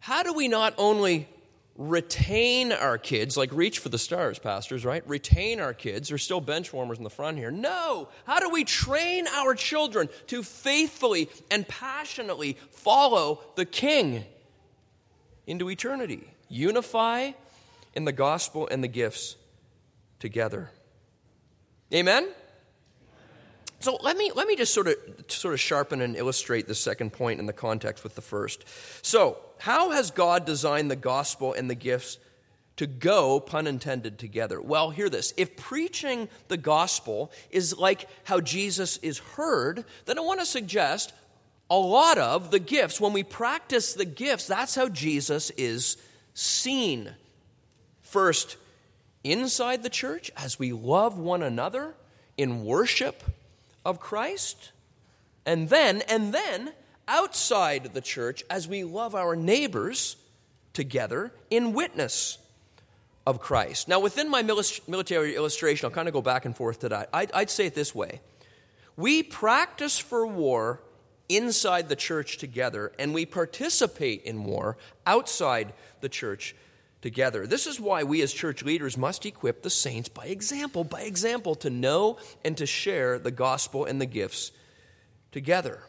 How 0.00 0.22
do 0.22 0.32
we 0.32 0.48
not 0.48 0.74
only 0.78 1.28
retain 1.76 2.70
our 2.72 2.98
kids, 2.98 3.36
like 3.36 3.50
reach 3.52 3.78
for 3.78 3.88
the 3.88 3.98
stars, 3.98 4.38
pastors, 4.38 4.84
right? 4.84 5.06
Retain 5.08 5.60
our 5.60 5.72
kids. 5.72 6.08
There's 6.08 6.22
still 6.22 6.40
bench 6.40 6.72
warmers 6.72 6.98
in 6.98 7.04
the 7.04 7.10
front 7.10 7.38
here. 7.38 7.50
No. 7.50 8.08
How 8.26 8.40
do 8.40 8.50
we 8.50 8.64
train 8.64 9.26
our 9.28 9.54
children 9.54 10.08
to 10.28 10.42
faithfully 10.42 11.28
and 11.50 11.66
passionately 11.66 12.58
follow 12.70 13.40
the 13.56 13.64
King 13.64 14.24
into 15.46 15.70
eternity? 15.70 16.28
Unify 16.48 17.32
in 17.94 18.04
the 18.04 18.12
gospel 18.12 18.68
and 18.70 18.84
the 18.84 18.88
gifts 18.88 19.36
together. 20.18 20.70
Amen? 21.92 22.28
So 23.82 23.98
let 24.00 24.16
me, 24.16 24.30
let 24.32 24.46
me 24.46 24.54
just 24.54 24.72
sort 24.72 24.86
of, 24.86 24.94
sort 25.26 25.54
of 25.54 25.60
sharpen 25.60 26.00
and 26.00 26.14
illustrate 26.14 26.68
the 26.68 26.74
second 26.74 27.12
point 27.12 27.40
in 27.40 27.46
the 27.46 27.52
context 27.52 28.04
with 28.04 28.14
the 28.14 28.22
first. 28.22 28.64
So, 29.02 29.38
how 29.58 29.90
has 29.90 30.12
God 30.12 30.44
designed 30.44 30.88
the 30.88 30.96
gospel 30.96 31.52
and 31.52 31.68
the 31.68 31.74
gifts 31.74 32.18
to 32.76 32.86
go, 32.86 33.40
pun 33.40 33.66
intended, 33.66 34.20
together? 34.20 34.60
Well, 34.60 34.90
hear 34.90 35.08
this. 35.08 35.34
If 35.36 35.56
preaching 35.56 36.28
the 36.46 36.56
gospel 36.56 37.32
is 37.50 37.76
like 37.76 38.08
how 38.22 38.40
Jesus 38.40 38.98
is 38.98 39.18
heard, 39.18 39.84
then 40.04 40.16
I 40.16 40.22
want 40.22 40.38
to 40.38 40.46
suggest 40.46 41.12
a 41.68 41.76
lot 41.76 42.18
of 42.18 42.52
the 42.52 42.60
gifts, 42.60 43.00
when 43.00 43.12
we 43.12 43.24
practice 43.24 43.94
the 43.94 44.04
gifts, 44.04 44.46
that's 44.46 44.76
how 44.76 44.88
Jesus 44.90 45.50
is 45.50 45.96
seen. 46.34 47.10
First, 48.02 48.58
inside 49.24 49.82
the 49.82 49.90
church, 49.90 50.30
as 50.36 50.56
we 50.56 50.72
love 50.72 51.18
one 51.18 51.42
another 51.42 51.94
in 52.36 52.64
worship 52.64 53.24
of 53.84 54.00
Christ, 54.00 54.72
and 55.44 55.68
then, 55.68 56.02
and 56.08 56.32
then 56.32 56.72
outside 57.08 57.94
the 57.94 58.00
church 58.00 58.44
as 58.48 58.68
we 58.68 58.84
love 58.84 59.14
our 59.14 59.34
neighbors 59.36 60.16
together 60.72 61.32
in 61.50 61.72
witness 61.72 62.38
of 63.26 63.40
Christ. 63.40 63.88
Now, 63.88 64.00
within 64.00 64.28
my 64.28 64.42
military 64.42 65.36
illustration, 65.36 65.86
I'll 65.86 65.92
kind 65.92 66.08
of 66.08 66.14
go 66.14 66.22
back 66.22 66.44
and 66.44 66.56
forth 66.56 66.80
to 66.80 66.88
that. 66.90 67.08
I'd, 67.12 67.32
I'd 67.32 67.50
say 67.50 67.66
it 67.66 67.74
this 67.74 67.94
way 67.94 68.20
We 68.96 69.22
practice 69.22 69.98
for 69.98 70.26
war 70.26 70.80
inside 71.28 71.88
the 71.88 71.96
church 71.96 72.38
together, 72.38 72.92
and 72.98 73.14
we 73.14 73.26
participate 73.26 74.22
in 74.24 74.44
war 74.44 74.76
outside 75.06 75.72
the 76.00 76.08
church 76.08 76.54
together. 77.02 77.46
This 77.46 77.66
is 77.66 77.80
why 77.80 78.04
we 78.04 78.22
as 78.22 78.32
church 78.32 78.62
leaders 78.62 78.96
must 78.96 79.26
equip 79.26 79.62
the 79.62 79.70
saints 79.70 80.08
by 80.08 80.26
example, 80.26 80.84
by 80.84 81.02
example, 81.02 81.54
to 81.56 81.68
know 81.68 82.16
and 82.44 82.56
to 82.56 82.64
share 82.64 83.18
the 83.18 83.32
gospel 83.32 83.84
and 83.84 84.00
the 84.00 84.06
gifts 84.06 84.52
together. 85.32 85.80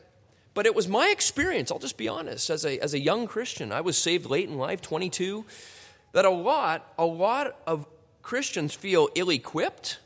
But 0.53 0.65
it 0.65 0.75
was 0.75 0.87
my 0.87 1.09
experience, 1.09 1.71
I'll 1.71 1.79
just 1.79 1.97
be 1.97 2.07
honest, 2.07 2.49
as 2.49 2.65
a, 2.65 2.79
as 2.79 2.93
a 2.93 2.99
young 2.99 3.27
Christian, 3.27 3.71
I 3.71 3.81
was 3.81 3.97
saved 3.97 4.25
late 4.25 4.49
in 4.49 4.57
life, 4.57 4.81
22, 4.81 5.45
that 6.11 6.25
a 6.25 6.29
lot, 6.29 6.93
a 6.97 7.05
lot 7.05 7.55
of 7.65 7.87
Christians 8.21 8.73
feel 8.73 9.09
ill 9.15 9.29
equipped 9.29 9.99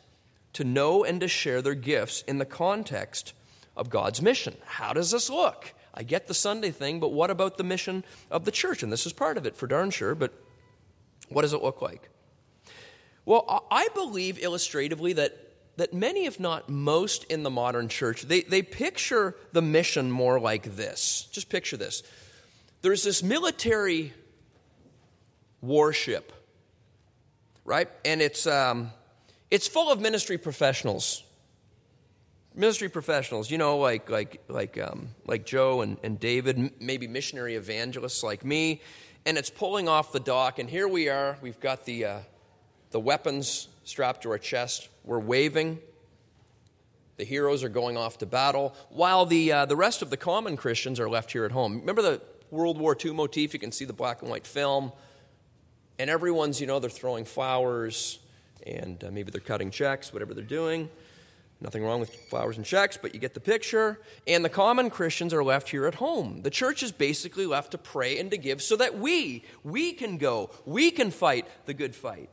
to 0.54 0.64
know 0.64 1.04
and 1.04 1.20
to 1.22 1.28
share 1.28 1.62
their 1.62 1.76
gifts 1.76 2.22
in 2.24 2.38
the 2.38 2.46
context 2.46 3.34
of 3.76 3.90
God's 3.90 4.22
mission. 4.22 4.56
How 4.66 4.94
does 4.94 5.12
this 5.12 5.30
look? 5.30 5.74
I 5.94 6.04
get 6.04 6.28
the 6.28 6.34
Sunday 6.34 6.72
thing, 6.72 7.00
but 7.00 7.12
what 7.12 7.30
about 7.30 7.58
the 7.58 7.64
mission 7.64 8.04
of 8.32 8.46
the 8.46 8.52
church? 8.52 8.84
And 8.84 8.92
this 8.92 9.06
is 9.06 9.14
part 9.14 9.38
of 9.38 9.46
it 9.46 9.56
for 9.56 9.68
darn 9.68 9.90
sure, 9.90 10.16
but 10.16 10.34
what 11.30 11.42
does 11.42 11.54
it 11.54 11.62
look 11.62 11.82
like? 11.82 12.10
Well, 13.26 13.66
I 13.70 13.90
believe 13.94 14.40
illustratively 14.40 15.14
that, 15.14 15.38
that 15.76 15.94
many, 15.94 16.26
if 16.26 16.40
not 16.40 16.70
most, 16.70 17.26
in 17.26 17.44
the 17.44 17.50
modern 17.50 17.90
church, 17.90 18.22
they, 18.22 18.42
they 18.42 18.62
picture 18.62 19.36
the 19.52 19.62
mission 19.62 20.10
more 20.10 20.40
like 20.40 20.78
this. 20.78 21.28
Just 21.32 21.50
picture 21.50 21.76
this. 21.76 22.04
There's 22.82 23.04
this 23.04 23.22
military 23.22 24.14
warship, 25.62 26.32
right? 27.66 27.90
And 28.06 28.22
it's, 28.22 28.48
um, 28.48 28.92
it's 29.52 29.68
full 29.68 29.92
of 29.92 30.00
ministry 30.00 30.38
professionals. 30.38 31.24
Ministry 32.56 32.88
professionals, 32.88 33.52
you 33.52 33.58
know, 33.58 33.78
like, 33.78 34.10
like, 34.10 34.42
like, 34.48 34.80
um, 34.80 35.10
like 35.26 35.46
Joe 35.46 35.82
and, 35.82 35.98
and 36.02 36.20
David, 36.20 36.72
maybe 36.80 37.08
missionary 37.08 37.56
evangelists 37.56 38.24
like 38.24 38.46
me 38.46 38.82
and 39.28 39.38
it's 39.38 39.50
pulling 39.50 39.90
off 39.90 40.14
the 40.14 40.22
dock. 40.22 40.58
And 40.58 40.70
here 40.70 40.88
we 40.88 41.10
are. 41.10 41.38
We've 41.42 41.60
got 41.60 41.84
the, 41.84 42.06
uh, 42.06 42.20
the 42.92 43.00
weapons 43.02 43.68
strapped 43.84 44.24
to 44.24 44.32
our 44.32 44.38
chest. 44.38 44.88
We're 45.04 45.20
waving. 45.20 45.80
The 47.18 47.26
heroes 47.26 47.62
are 47.62 47.70
going 47.70 47.98
off 47.98 48.20
to 48.20 48.26
battle, 48.26 48.74
while 48.90 49.26
the, 49.26 49.52
uh, 49.52 49.66
the 49.66 49.76
rest 49.76 50.02
of 50.02 50.12
the 50.12 50.18
common 50.18 50.56
Christians 50.56 50.98
are 50.98 51.10
left 51.10 51.34
here 51.34 51.44
at 51.44 51.52
home. 51.52 51.82
Remember 51.82 52.02
the 52.02 52.22
World 52.52 52.78
War 52.78 52.96
II 53.04 53.16
motif? 53.16 53.54
You 53.54 53.60
can 53.60 53.74
see 53.74 53.84
the 53.84 53.92
black 53.92 54.22
and 54.22 54.32
white 54.32 54.48
film. 54.48 54.94
And 56.00 56.10
everyone's, 56.10 56.62
you 56.62 56.68
know, 56.68 56.80
they're 56.80 56.90
throwing 56.90 57.26
flowers 57.26 58.20
and 58.66 59.04
uh, 59.04 59.12
maybe 59.12 59.30
they're 59.32 59.42
cutting 59.42 59.72
checks, 59.72 60.14
whatever 60.14 60.34
they're 60.34 60.44
doing. 60.46 60.90
Nothing 61.60 61.84
wrong 61.84 62.00
with 62.00 62.14
flowers 62.30 62.58
and 62.58 62.66
checks, 62.66 62.98
but 62.98 63.16
you 63.16 63.20
get 63.20 63.34
the 63.34 63.40
picture. 63.40 64.00
And 64.28 64.46
the 64.46 64.50
common 64.50 64.92
Christians 64.92 65.34
are 65.34 65.44
left 65.44 65.70
here 65.70 65.88
at 65.88 65.96
home. 65.96 66.42
The 66.44 66.52
church 66.52 66.84
is 66.84 66.92
basically 66.92 67.48
left 67.48 67.72
to 67.72 67.80
pray 67.80 68.20
and 68.20 68.30
to 68.30 68.38
give 68.38 68.62
so 68.62 68.76
that 68.76 69.00
we, 69.00 69.44
we 69.64 69.94
can 69.94 70.18
go, 70.18 70.52
we 70.66 70.92
can 70.92 71.10
fight 71.10 71.48
the 71.66 71.74
good 71.74 71.96
fight. 71.96 72.30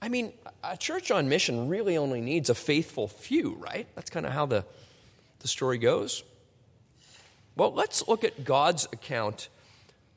I 0.00 0.08
mean, 0.08 0.32
a 0.62 0.76
church 0.76 1.10
on 1.10 1.28
mission 1.28 1.68
really 1.68 1.96
only 1.96 2.20
needs 2.20 2.50
a 2.50 2.54
faithful 2.54 3.08
few, 3.08 3.54
right? 3.54 3.88
That's 3.96 4.10
kind 4.10 4.24
of 4.24 4.32
how 4.32 4.46
the, 4.46 4.64
the 5.40 5.48
story 5.48 5.78
goes. 5.78 6.22
Well, 7.56 7.72
let's 7.74 8.06
look 8.06 8.22
at 8.22 8.44
God's 8.44 8.84
account 8.92 9.48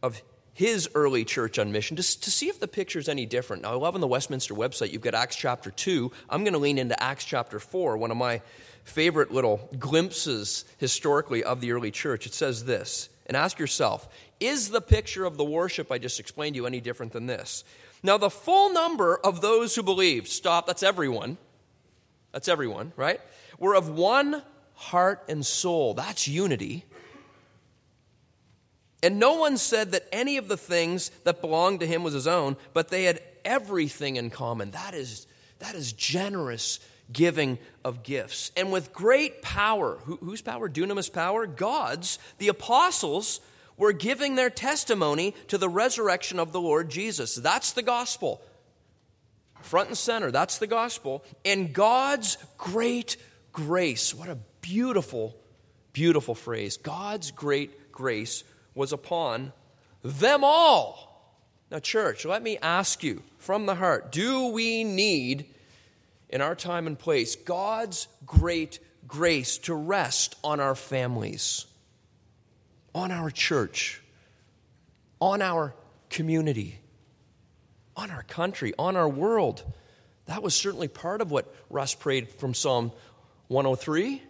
of 0.04 0.22
his 0.62 0.88
early 0.94 1.26
church 1.26 1.58
on 1.58 1.72
mission 1.72 1.98
to, 1.98 2.04
to 2.04 2.30
see 2.30 2.48
if 2.48 2.60
the 2.60 2.68
picture 2.68 3.00
is 3.00 3.10
any 3.10 3.26
different. 3.26 3.64
Now, 3.64 3.72
I 3.72 3.76
love 3.76 3.96
on 3.96 4.02
the 4.02 4.06
Westminster 4.06 4.54
website, 4.54 4.92
you've 4.92 5.02
got 5.02 5.16
Acts 5.16 5.36
chapter 5.36 5.72
2. 5.72 6.12
I'm 6.30 6.44
going 6.44 6.54
to 6.54 6.60
lean 6.60 6.78
into 6.78 7.02
Acts 7.02 7.26
chapter 7.26 7.60
4, 7.60 7.98
one 7.98 8.12
of 8.12 8.18
my 8.18 8.44
favorite 8.84 9.32
little 9.32 9.68
glimpses 9.80 10.66
historically 10.78 11.44
of 11.44 11.62
the 11.62 11.72
early 11.72 11.90
church. 11.90 12.28
It 12.28 12.36
says 12.36 12.66
this, 12.66 13.10
and 13.26 13.36
ask 13.36 13.58
yourself 13.58 14.08
is 14.40 14.70
the 14.70 14.82
picture 14.82 15.26
of 15.26 15.36
the 15.36 15.44
worship 15.44 15.92
I 15.92 15.98
just 15.98 16.20
explained 16.20 16.54
to 16.54 16.58
you 16.58 16.68
any 16.68 16.80
different 16.80 17.12
than 17.12 17.26
this? 17.26 17.64
Now, 18.04 18.20
the 18.20 18.30
full 18.30 18.72
number 18.72 19.18
of 19.18 19.42
those 19.42 19.76
who 19.76 19.82
believed, 19.82 20.28
stop, 20.28 20.68
that's 20.68 20.84
everyone. 20.84 21.38
That's 22.34 22.48
everyone, 22.48 22.94
right? 22.96 23.20
Were 23.58 23.76
of 23.76 23.90
one 23.90 24.44
heart 24.76 25.24
and 25.28 25.44
soul. 25.44 25.96
That's 25.96 26.28
unity 26.28 26.86
and 29.04 29.20
no 29.20 29.34
one 29.34 29.58
said 29.58 29.92
that 29.94 30.08
any 30.12 30.38
of 30.38 30.48
the 30.48 30.58
things 30.58 31.10
that 31.24 31.42
belonged 31.42 31.80
to 31.80 31.88
him 31.88 32.04
was 32.04 32.14
his 32.14 32.28
own, 32.28 32.56
but 32.74 32.90
they 32.90 33.06
had 33.06 33.22
everything 33.44 34.16
in 34.16 34.30
common. 34.30 34.72
That 34.72 34.94
is, 34.94 35.26
that 35.60 35.76
is 35.76 35.94
generous 35.94 36.80
giving 37.12 37.58
of 37.84 38.04
gifts. 38.04 38.52
And 38.56 38.72
with 38.72 38.94
great 38.94 39.42
power, 39.42 39.98
who, 40.04 40.18
whose 40.18 40.42
power? 40.42 40.70
Dunamis 40.70 41.12
power? 41.12 41.46
God's. 41.48 42.20
The 42.38 42.48
apostles 42.50 43.42
were 43.76 43.94
giving 43.94 44.36
their 44.36 44.50
testimony 44.50 45.34
to 45.48 45.58
the 45.58 45.70
resurrection 45.70 46.40
of 46.40 46.52
the 46.52 46.62
Lord 46.62 46.90
Jesus. 46.90 47.36
That's 47.36 47.72
the 47.74 47.82
gospel. 47.82 48.42
Front 49.62 49.90
and 49.90 49.98
center, 49.98 50.32
that's 50.32 50.58
the 50.60 50.68
gospel. 50.68 51.24
And 51.44 51.74
God's 51.74 52.38
great 52.58 53.18
grace. 53.52 54.14
What 54.14 54.30
a 54.30 54.38
beautiful, 54.62 55.36
beautiful 55.94 56.36
phrase. 56.36 56.78
God's 56.78 57.32
great 57.32 57.92
grace 57.92 58.44
was 58.74 58.94
upon 58.94 59.54
them 60.04 60.44
all. 60.44 61.12
Now, 61.70 61.80
church, 61.80 62.26
let 62.26 62.44
me 62.44 62.58
ask 62.62 63.04
you 63.04 63.24
from 63.38 63.66
the 63.66 63.76
heart 63.76 64.12
do 64.12 64.48
we 64.48 64.84
need, 64.84 65.46
in 66.30 66.42
our 66.42 66.56
time 66.56 66.88
and 66.88 66.98
place, 66.98 67.36
God's 67.36 68.08
great 68.26 68.80
grace 69.08 69.58
to 69.60 69.74
rest 69.74 70.36
on 70.44 70.60
our 70.60 70.76
families, 70.76 71.66
on 72.94 73.12
our 73.12 73.30
church, 73.30 74.02
on 75.20 75.42
our 75.42 75.74
community, 76.10 76.80
on 77.96 78.12
our 78.12 78.24
country, 78.24 78.74
on 78.78 78.96
our 78.96 79.10
world? 79.10 79.64
That 80.26 80.44
was 80.44 80.54
certainly 80.54 80.88
part 80.88 81.22
of 81.22 81.32
what 81.32 81.54
Russ 81.70 81.96
prayed 81.96 82.30
from 82.30 82.54
Psalm 82.54 82.92
103. 83.48 84.22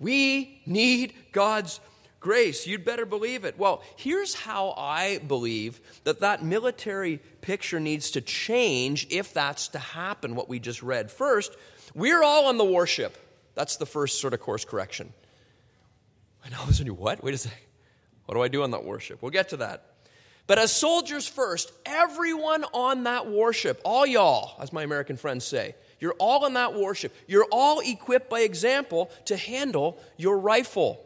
We 0.00 0.60
need 0.66 1.14
God's 1.32 1.80
grace. 2.24 2.66
You'd 2.66 2.86
better 2.86 3.04
believe 3.04 3.44
it. 3.44 3.58
Well, 3.58 3.82
here's 3.96 4.32
how 4.32 4.74
I 4.78 5.18
believe 5.18 5.78
that 6.04 6.20
that 6.20 6.42
military 6.42 7.20
picture 7.42 7.78
needs 7.78 8.12
to 8.12 8.22
change 8.22 9.06
if 9.10 9.34
that's 9.34 9.68
to 9.68 9.78
happen, 9.78 10.34
what 10.34 10.48
we 10.48 10.58
just 10.58 10.82
read. 10.82 11.10
First, 11.10 11.54
we're 11.94 12.22
all 12.22 12.46
on 12.46 12.56
the 12.56 12.64
warship. 12.64 13.18
That's 13.54 13.76
the 13.76 13.84
first 13.84 14.22
sort 14.22 14.32
of 14.32 14.40
course 14.40 14.64
correction. 14.64 15.12
I 16.42 16.48
know, 16.48 16.62
listen, 16.66 16.86
you 16.86 16.94
what? 16.94 17.22
Wait 17.22 17.34
a 17.34 17.38
second. 17.38 17.58
What 18.24 18.36
do 18.36 18.42
I 18.42 18.48
do 18.48 18.62
on 18.62 18.70
that 18.70 18.84
warship? 18.84 19.20
We'll 19.20 19.30
get 19.30 19.50
to 19.50 19.58
that. 19.58 19.84
But 20.46 20.58
as 20.58 20.72
soldiers 20.72 21.28
first, 21.28 21.72
everyone 21.84 22.64
on 22.72 23.04
that 23.04 23.26
warship, 23.26 23.82
all 23.84 24.06
y'all, 24.06 24.56
as 24.62 24.72
my 24.72 24.82
American 24.82 25.18
friends 25.18 25.44
say, 25.44 25.74
you're 26.00 26.14
all 26.18 26.46
in 26.46 26.54
that 26.54 26.72
warship. 26.72 27.14
You're 27.28 27.46
all 27.52 27.80
equipped 27.80 28.30
by 28.30 28.40
example 28.40 29.10
to 29.26 29.36
handle 29.36 29.98
your 30.16 30.38
rifle. 30.38 31.03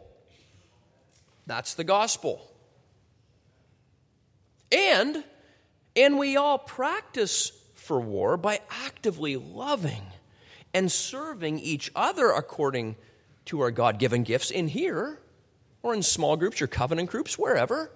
That's 1.49 1.75
the 1.75 1.83
gospel. 1.83 2.47
And 4.71 5.25
and 5.97 6.19
we 6.19 6.37
all 6.37 6.59
practice 6.59 7.51
for 7.75 7.99
war 7.99 8.37
by 8.37 8.61
actively 8.85 9.35
loving 9.37 10.03
and 10.73 10.93
serving 10.93 11.59
each 11.59 11.91
other 11.97 12.31
according 12.31 12.95
to 13.47 13.61
our 13.61 13.71
God-given 13.71 14.23
gifts 14.23 14.51
in 14.51 14.69
here 14.69 15.19
or 15.83 15.95
in 15.95 16.03
small 16.03 16.37
groups, 16.37 16.61
your 16.61 16.69
covenant 16.69 17.09
groups, 17.11 17.39
wherever. 17.39 17.91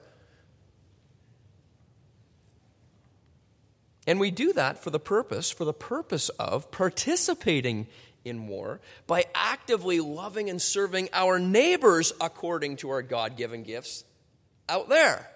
And 4.07 4.19
we 4.19 4.31
do 4.31 4.53
that 4.55 4.83
for 4.83 4.91
the 4.91 4.99
purpose, 4.99 5.51
for 5.51 5.65
the 5.67 5.75
purpose 5.75 6.31
of 6.31 6.71
participating 6.71 7.87
in 8.25 8.47
war 8.47 8.81
by 9.07 9.25
actively 9.35 10.01
loving 10.01 10.51
and 10.51 10.61
serving 10.61 11.09
our 11.12 11.39
neighbors 11.39 12.12
according 12.20 12.77
to 12.77 12.91
our 12.91 13.03
God 13.03 13.37
given 13.37 13.62
gifts 13.62 14.05
out 14.68 14.89
there. 14.89 15.29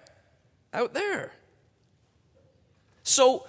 Out 0.73 0.93
there. 0.93 1.31
So, 3.03 3.47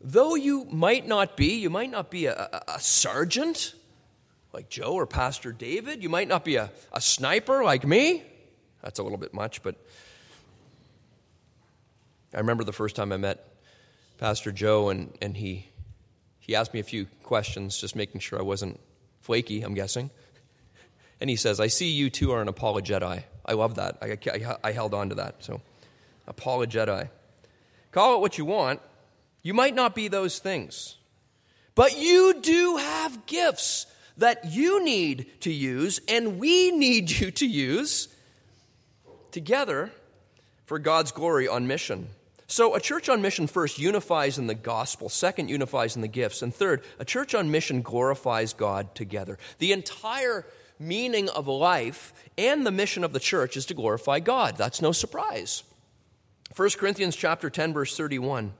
though 0.00 0.34
you 0.34 0.64
might 0.64 1.06
not 1.06 1.36
be, 1.36 1.58
you 1.58 1.70
might 1.70 1.90
not 1.90 2.10
be 2.10 2.26
a, 2.26 2.34
a, 2.34 2.74
a 2.76 2.80
sergeant 2.80 3.74
like 4.52 4.70
Joe 4.70 4.94
or 4.94 5.06
Pastor 5.06 5.52
David, 5.52 6.02
you 6.02 6.08
might 6.08 6.28
not 6.28 6.42
be 6.42 6.56
a, 6.56 6.70
a 6.92 7.00
sniper 7.00 7.62
like 7.62 7.86
me. 7.86 8.24
That's 8.82 8.98
a 8.98 9.02
little 9.02 9.18
bit 9.18 9.34
much, 9.34 9.62
but 9.62 9.76
I 12.32 12.38
remember 12.38 12.64
the 12.64 12.72
first 12.72 12.96
time 12.96 13.12
I 13.12 13.18
met 13.18 13.46
Pastor 14.18 14.52
Joe, 14.52 14.88
and, 14.88 15.12
and 15.20 15.36
he, 15.36 15.68
he 16.46 16.54
asked 16.54 16.72
me 16.72 16.78
a 16.78 16.84
few 16.84 17.06
questions, 17.24 17.76
just 17.76 17.96
making 17.96 18.20
sure 18.20 18.38
I 18.38 18.42
wasn't 18.42 18.78
flaky, 19.20 19.62
I'm 19.62 19.74
guessing. 19.74 20.10
And 21.20 21.28
he 21.28 21.34
says, 21.34 21.58
I 21.58 21.66
see 21.66 21.90
you 21.90 22.08
two 22.08 22.30
are 22.30 22.40
an 22.40 22.46
apologeti. 22.46 23.24
I 23.44 23.52
love 23.54 23.74
that. 23.74 23.98
I, 24.00 24.16
I, 24.30 24.56
I 24.62 24.70
held 24.70 24.94
on 24.94 25.08
to 25.08 25.16
that. 25.16 25.42
So, 25.42 25.60
apologeti. 26.28 27.08
Call 27.90 28.14
it 28.14 28.20
what 28.20 28.38
you 28.38 28.44
want. 28.44 28.80
You 29.42 29.54
might 29.54 29.74
not 29.74 29.96
be 29.96 30.06
those 30.06 30.38
things, 30.38 30.96
but 31.74 31.98
you 31.98 32.40
do 32.40 32.76
have 32.76 33.26
gifts 33.26 33.86
that 34.16 34.44
you 34.44 34.84
need 34.84 35.26
to 35.40 35.52
use, 35.52 36.00
and 36.08 36.38
we 36.38 36.70
need 36.70 37.10
you 37.10 37.32
to 37.32 37.46
use 37.46 38.06
together 39.32 39.90
for 40.64 40.78
God's 40.78 41.10
glory 41.10 41.48
on 41.48 41.66
mission. 41.66 42.08
So, 42.48 42.76
a 42.76 42.80
church 42.80 43.08
on 43.08 43.22
mission 43.22 43.48
first 43.48 43.78
unifies 43.78 44.38
in 44.38 44.46
the 44.46 44.54
gospel, 44.54 45.08
second, 45.08 45.48
unifies 45.48 45.96
in 45.96 46.02
the 46.02 46.08
gifts, 46.08 46.42
and 46.42 46.54
third, 46.54 46.82
a 46.98 47.04
church 47.04 47.34
on 47.34 47.50
mission 47.50 47.82
glorifies 47.82 48.52
God 48.52 48.94
together. 48.94 49.36
The 49.58 49.72
entire 49.72 50.46
meaning 50.78 51.28
of 51.30 51.48
life 51.48 52.12
and 52.38 52.64
the 52.64 52.70
mission 52.70 53.02
of 53.02 53.12
the 53.12 53.20
church 53.20 53.56
is 53.56 53.66
to 53.66 53.74
glorify 53.74 54.20
God. 54.20 54.56
That's 54.56 54.80
no 54.80 54.92
surprise. 54.92 55.64
1 56.54 56.70
Corinthians 56.78 57.16
chapter 57.16 57.50
10 57.50 57.72
verse 57.72 57.96
31. 57.96 58.52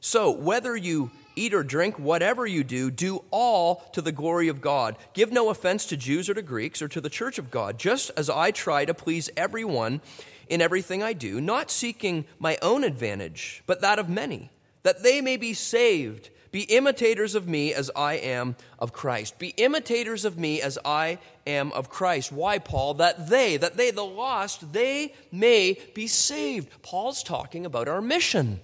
So, 0.00 0.30
whether 0.30 0.76
you 0.76 1.10
eat 1.34 1.54
or 1.54 1.62
drink, 1.62 1.98
whatever 1.98 2.46
you 2.46 2.62
do, 2.64 2.90
do 2.90 3.24
all 3.30 3.76
to 3.92 4.02
the 4.02 4.12
glory 4.12 4.48
of 4.48 4.60
God. 4.60 4.96
Give 5.12 5.32
no 5.32 5.50
offense 5.50 5.86
to 5.86 5.96
Jews 5.96 6.28
or 6.28 6.34
to 6.34 6.42
Greeks 6.42 6.82
or 6.82 6.88
to 6.88 7.00
the 7.00 7.10
church 7.10 7.38
of 7.38 7.50
God, 7.50 7.78
just 7.78 8.10
as 8.16 8.28
I 8.28 8.50
try 8.50 8.84
to 8.84 8.94
please 8.94 9.30
everyone 9.36 10.00
in 10.48 10.60
everything 10.60 11.02
I 11.02 11.12
do, 11.12 11.40
not 11.40 11.70
seeking 11.70 12.24
my 12.38 12.58
own 12.62 12.84
advantage, 12.84 13.62
but 13.66 13.80
that 13.80 13.98
of 13.98 14.08
many, 14.08 14.50
that 14.82 15.02
they 15.02 15.20
may 15.20 15.36
be 15.36 15.54
saved. 15.54 16.30
Be 16.50 16.62
imitators 16.62 17.34
of 17.34 17.46
me 17.46 17.74
as 17.74 17.90
I 17.94 18.14
am 18.14 18.56
of 18.78 18.92
Christ. 18.92 19.38
Be 19.38 19.48
imitators 19.48 20.24
of 20.24 20.38
me 20.38 20.62
as 20.62 20.78
I 20.82 21.18
am 21.46 21.72
of 21.72 21.90
Christ. 21.90 22.32
Why, 22.32 22.58
Paul? 22.58 22.94
That 22.94 23.28
they, 23.28 23.58
that 23.58 23.76
they, 23.76 23.90
the 23.90 24.04
lost, 24.04 24.72
they 24.72 25.14
may 25.30 25.78
be 25.94 26.06
saved. 26.06 26.82
Paul's 26.82 27.22
talking 27.22 27.66
about 27.66 27.86
our 27.86 28.00
mission. 28.00 28.60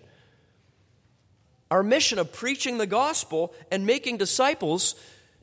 Our 1.71 1.83
mission 1.83 2.19
of 2.19 2.33
preaching 2.33 2.79
the 2.79 2.87
gospel 2.87 3.53
and 3.71 3.85
making 3.85 4.17
disciples 4.17 4.95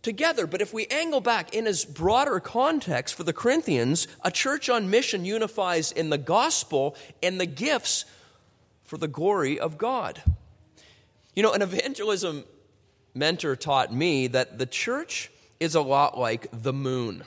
together. 0.02 0.48
But 0.48 0.62
if 0.62 0.74
we 0.74 0.88
angle 0.88 1.22
back 1.22 1.54
in 1.54 1.66
his 1.66 1.86
broader 1.86 2.40
context 2.40 3.16
for 3.16 3.24
the 3.24 3.34
Corinthians, 3.34 4.08
a 4.24 4.32
church 4.32 4.70
on 4.70 4.90
mission 4.90 5.26
unifies 5.26 5.92
in 5.92 6.10
the 6.10 6.18
gospel 6.18 6.96
and 7.22 7.40
the 7.40 7.46
gifts 7.46 8.06
for 8.84 8.98
the 8.98 9.08
glory 9.08 9.60
of 9.60 9.78
God. 9.78 10.22
You 11.36 11.44
know, 11.44 11.54
an 11.54 11.62
evangelism 11.62 12.44
mentor 13.14 13.56
taught 13.56 13.94
me 13.94 14.28
that 14.28 14.58
the 14.58 14.66
church 14.66 15.32
is 15.60 15.76
a 15.76 15.82
lot 15.82 16.18
like 16.18 16.48
the 16.52 16.74
moon. 16.74 17.24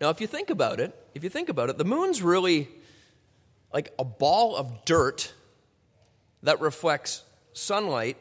Now, 0.00 0.10
if 0.10 0.20
you 0.20 0.26
think 0.26 0.50
about 0.50 0.80
it, 0.80 0.94
if 1.14 1.22
you 1.22 1.30
think 1.30 1.48
about 1.48 1.70
it, 1.70 1.78
the 1.78 1.84
moon's 1.84 2.22
really 2.22 2.68
like 3.72 3.92
a 3.98 4.04
ball 4.04 4.56
of 4.56 4.84
dirt 4.84 5.32
that 6.42 6.60
reflects 6.60 7.22
sunlight 7.52 8.16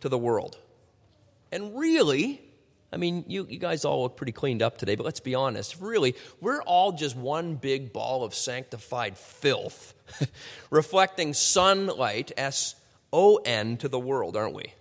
to 0.00 0.08
the 0.08 0.18
world. 0.18 0.56
And 1.52 1.78
really, 1.78 2.40
I 2.92 2.96
mean, 2.96 3.24
you, 3.28 3.46
you 3.48 3.58
guys 3.58 3.84
all 3.84 4.02
look 4.02 4.16
pretty 4.16 4.32
cleaned 4.32 4.62
up 4.62 4.78
today, 4.78 4.94
but 4.94 5.04
let's 5.04 5.20
be 5.20 5.34
honest. 5.34 5.80
Really, 5.80 6.14
we're 6.40 6.62
all 6.62 6.92
just 6.92 7.16
one 7.16 7.56
big 7.56 7.92
ball 7.92 8.24
of 8.24 8.34
sanctified 8.34 9.16
filth, 9.18 9.94
reflecting 10.70 11.34
sunlight, 11.34 12.32
S 12.36 12.74
O 13.12 13.36
N, 13.36 13.76
to 13.78 13.88
the 13.88 13.98
world, 13.98 14.36
aren't 14.36 14.54
we? 14.54 14.72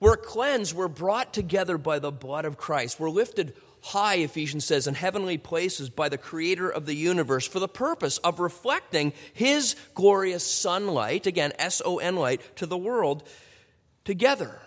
We're 0.00 0.16
cleansed, 0.16 0.74
we're 0.74 0.88
brought 0.88 1.32
together 1.32 1.78
by 1.78 2.00
the 2.00 2.10
blood 2.10 2.44
of 2.44 2.56
Christ. 2.56 2.98
We're 2.98 3.10
lifted 3.10 3.54
high, 3.82 4.16
Ephesians 4.16 4.64
says, 4.64 4.86
in 4.86 4.94
heavenly 4.94 5.38
places 5.38 5.90
by 5.90 6.08
the 6.08 6.18
creator 6.18 6.68
of 6.68 6.86
the 6.86 6.94
universe 6.94 7.46
for 7.46 7.60
the 7.60 7.68
purpose 7.68 8.18
of 8.18 8.40
reflecting 8.40 9.12
his 9.32 9.76
glorious 9.94 10.44
sunlight, 10.44 11.26
again, 11.26 11.52
S 11.58 11.82
O 11.84 11.98
N 11.98 12.16
light, 12.16 12.40
to 12.56 12.66
the 12.66 12.78
world 12.78 13.22
together. 14.04 14.60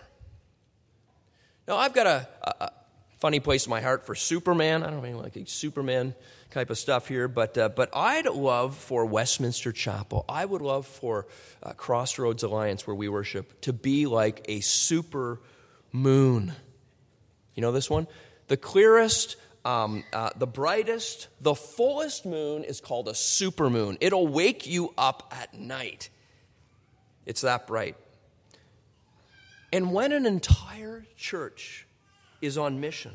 Now, 1.68 1.78
I've 1.78 1.94
got 1.94 2.08
a, 2.08 2.28
a, 2.44 2.72
funny 3.20 3.40
place 3.40 3.66
in 3.66 3.70
my 3.72 3.82
heart 3.82 4.06
for 4.06 4.14
Superman. 4.14 4.84
I 4.84 4.92
don't 4.92 5.02
mean 5.02 5.18
like 5.18 5.36
a 5.36 5.48
Superman 5.48 6.14
type 6.52 6.70
of 6.70 6.78
stuff 6.78 7.08
here, 7.08 7.28
but, 7.28 7.58
uh, 7.58 7.70
but 7.70 7.90
I'd 7.96 8.28
love 8.28 8.78
for 8.78 9.06
Westminster 9.06 9.72
Chapel, 9.72 10.26
I 10.30 10.46
would 10.46 10.62
love 10.62 10.86
for 10.86 11.26
uh, 11.64 11.74
Crossroads 11.74 12.44
Alliance, 12.44 12.86
where 12.86 12.96
we 12.96 13.10
worship, 13.10 13.62
to 13.62 13.74
be 13.74 14.06
like 14.06 14.46
a 14.48 14.60
super 14.60 15.40
moon. 15.92 16.54
You 17.56 17.62
know 17.62 17.72
this 17.72 17.90
one? 17.90 18.08
The 18.48 18.58
clearest, 18.58 19.38
um, 19.64 20.04
uh, 20.14 20.30
the 20.38 20.48
brightest, 20.48 21.30
the 21.42 21.56
fullest 21.56 22.26
moon 22.26 22.64
is 22.64 22.80
called 22.80 23.08
a 23.08 23.16
super 23.16 23.70
moon. 23.70 23.98
It'll 24.02 24.28
wake 24.28 24.68
you 24.68 24.94
up 24.98 25.34
at 25.36 25.54
night. 25.54 26.10
It's 27.26 27.42
that 27.42 27.66
bright. 27.66 27.96
And 29.76 29.92
when 29.92 30.14
an 30.14 30.26
entire 30.26 31.06
church 31.18 31.86
is 32.42 32.58
on 32.58 32.80
mission 32.80 33.12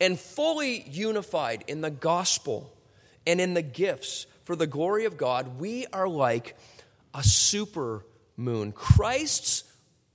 and 0.00 0.18
fully 0.18 0.82
unified 0.90 1.62
in 1.68 1.80
the 1.80 1.92
gospel 1.92 2.72
and 3.24 3.40
in 3.40 3.54
the 3.54 3.62
gifts 3.62 4.26
for 4.42 4.56
the 4.56 4.66
glory 4.66 5.04
of 5.04 5.16
God, 5.16 5.60
we 5.60 5.86
are 5.92 6.08
like 6.08 6.56
a 7.14 7.22
super 7.22 8.04
moon. 8.36 8.72
Christ's 8.72 9.62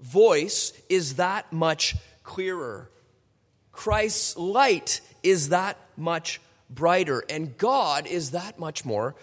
voice 0.01 0.73
is 0.89 1.15
that 1.15 1.53
much 1.53 1.95
clearer. 2.21 2.91
Christ's 3.71 4.35
light 4.35 4.99
is 5.23 5.49
that 5.49 5.77
much 5.95 6.41
brighter, 6.69 7.23
and 7.29 7.57
God 7.57 8.07
is 8.07 8.31
that 8.31 8.59
much 8.59 8.83
more 8.83 9.15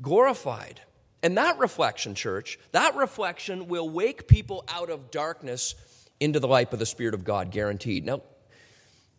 glorified. 0.00 0.80
And 1.24 1.36
that 1.38 1.58
reflection, 1.58 2.14
church, 2.14 2.56
that 2.70 2.94
reflection 2.94 3.66
will 3.66 3.90
wake 3.90 4.28
people 4.28 4.62
out 4.68 4.90
of 4.90 5.10
darkness 5.10 5.74
into 6.20 6.40
the 6.40 6.48
light 6.48 6.72
of 6.72 6.78
the 6.78 6.86
Spirit 6.86 7.14
of 7.14 7.24
God, 7.24 7.50
guaranteed. 7.50 8.04
Now, 8.04 8.22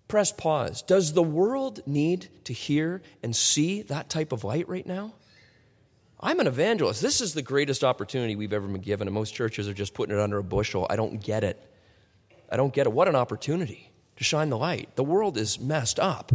press 0.08 0.32
pause. 0.32 0.82
Does 0.82 1.14
the 1.14 1.24
world 1.24 1.82
need 1.86 2.28
to 2.45 2.54
hear 2.54 3.02
and 3.24 3.36
see 3.36 3.84
that 3.84 4.10
type 4.10 4.32
of 4.32 4.43
light 4.43 4.68
right 4.68 4.86
now? 4.86 5.14
I'm 6.20 6.39
an 6.39 6.47
evangelist. 6.47 7.02
This 7.02 7.22
is 7.22 7.34
the 7.34 7.41
greatest 7.41 7.84
opportunity 7.84 8.36
we've 8.36 8.52
ever 8.52 8.68
been 8.68 8.82
given, 8.82 9.08
and 9.08 9.16
most 9.16 9.34
churches 9.34 9.70
are 9.70 9.74
just 9.74 9.93
putting 9.93 10.16
it 10.16 10.22
under 10.22 10.38
a 10.38 10.43
bushel. 10.43 10.86
I 10.89 10.97
don't 10.97 11.24
get 11.24 11.43
it. 11.45 11.62
I 12.52 12.58
don't 12.58 12.74
get 12.74 12.88
it. 12.88 12.91
What 12.91 13.08
an 13.08 13.16
opportunity 13.16 13.91
to 14.18 14.24
shine 14.24 14.50
the 14.50 14.58
light. 14.58 14.95
The 14.95 15.04
world 15.04 15.38
is 15.38 15.60
messed 15.60 16.00
up. 16.00 16.34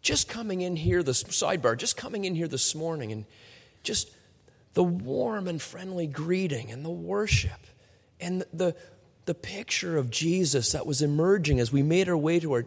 Just 0.00 0.28
coming 0.28 0.60
in 0.60 0.76
here, 0.76 1.02
this 1.02 1.24
sidebar, 1.24 1.76
just 1.76 1.96
coming 1.96 2.24
in 2.24 2.34
here 2.34 2.48
this 2.48 2.74
morning 2.74 3.10
and 3.10 3.24
just 3.82 4.14
the 4.74 4.84
warm 4.84 5.48
and 5.48 5.60
friendly 5.60 6.06
greeting 6.06 6.70
and 6.70 6.84
the 6.84 6.90
worship 6.90 7.66
and 8.20 8.44
the, 8.52 8.76
the 9.24 9.34
picture 9.34 9.96
of 9.96 10.10
Jesus 10.10 10.72
that 10.72 10.86
was 10.86 11.02
emerging 11.02 11.60
as 11.60 11.72
we 11.72 11.82
made 11.82 12.08
our 12.08 12.16
way 12.16 12.40
to 12.40 12.52
our. 12.52 12.60
I'm 12.60 12.66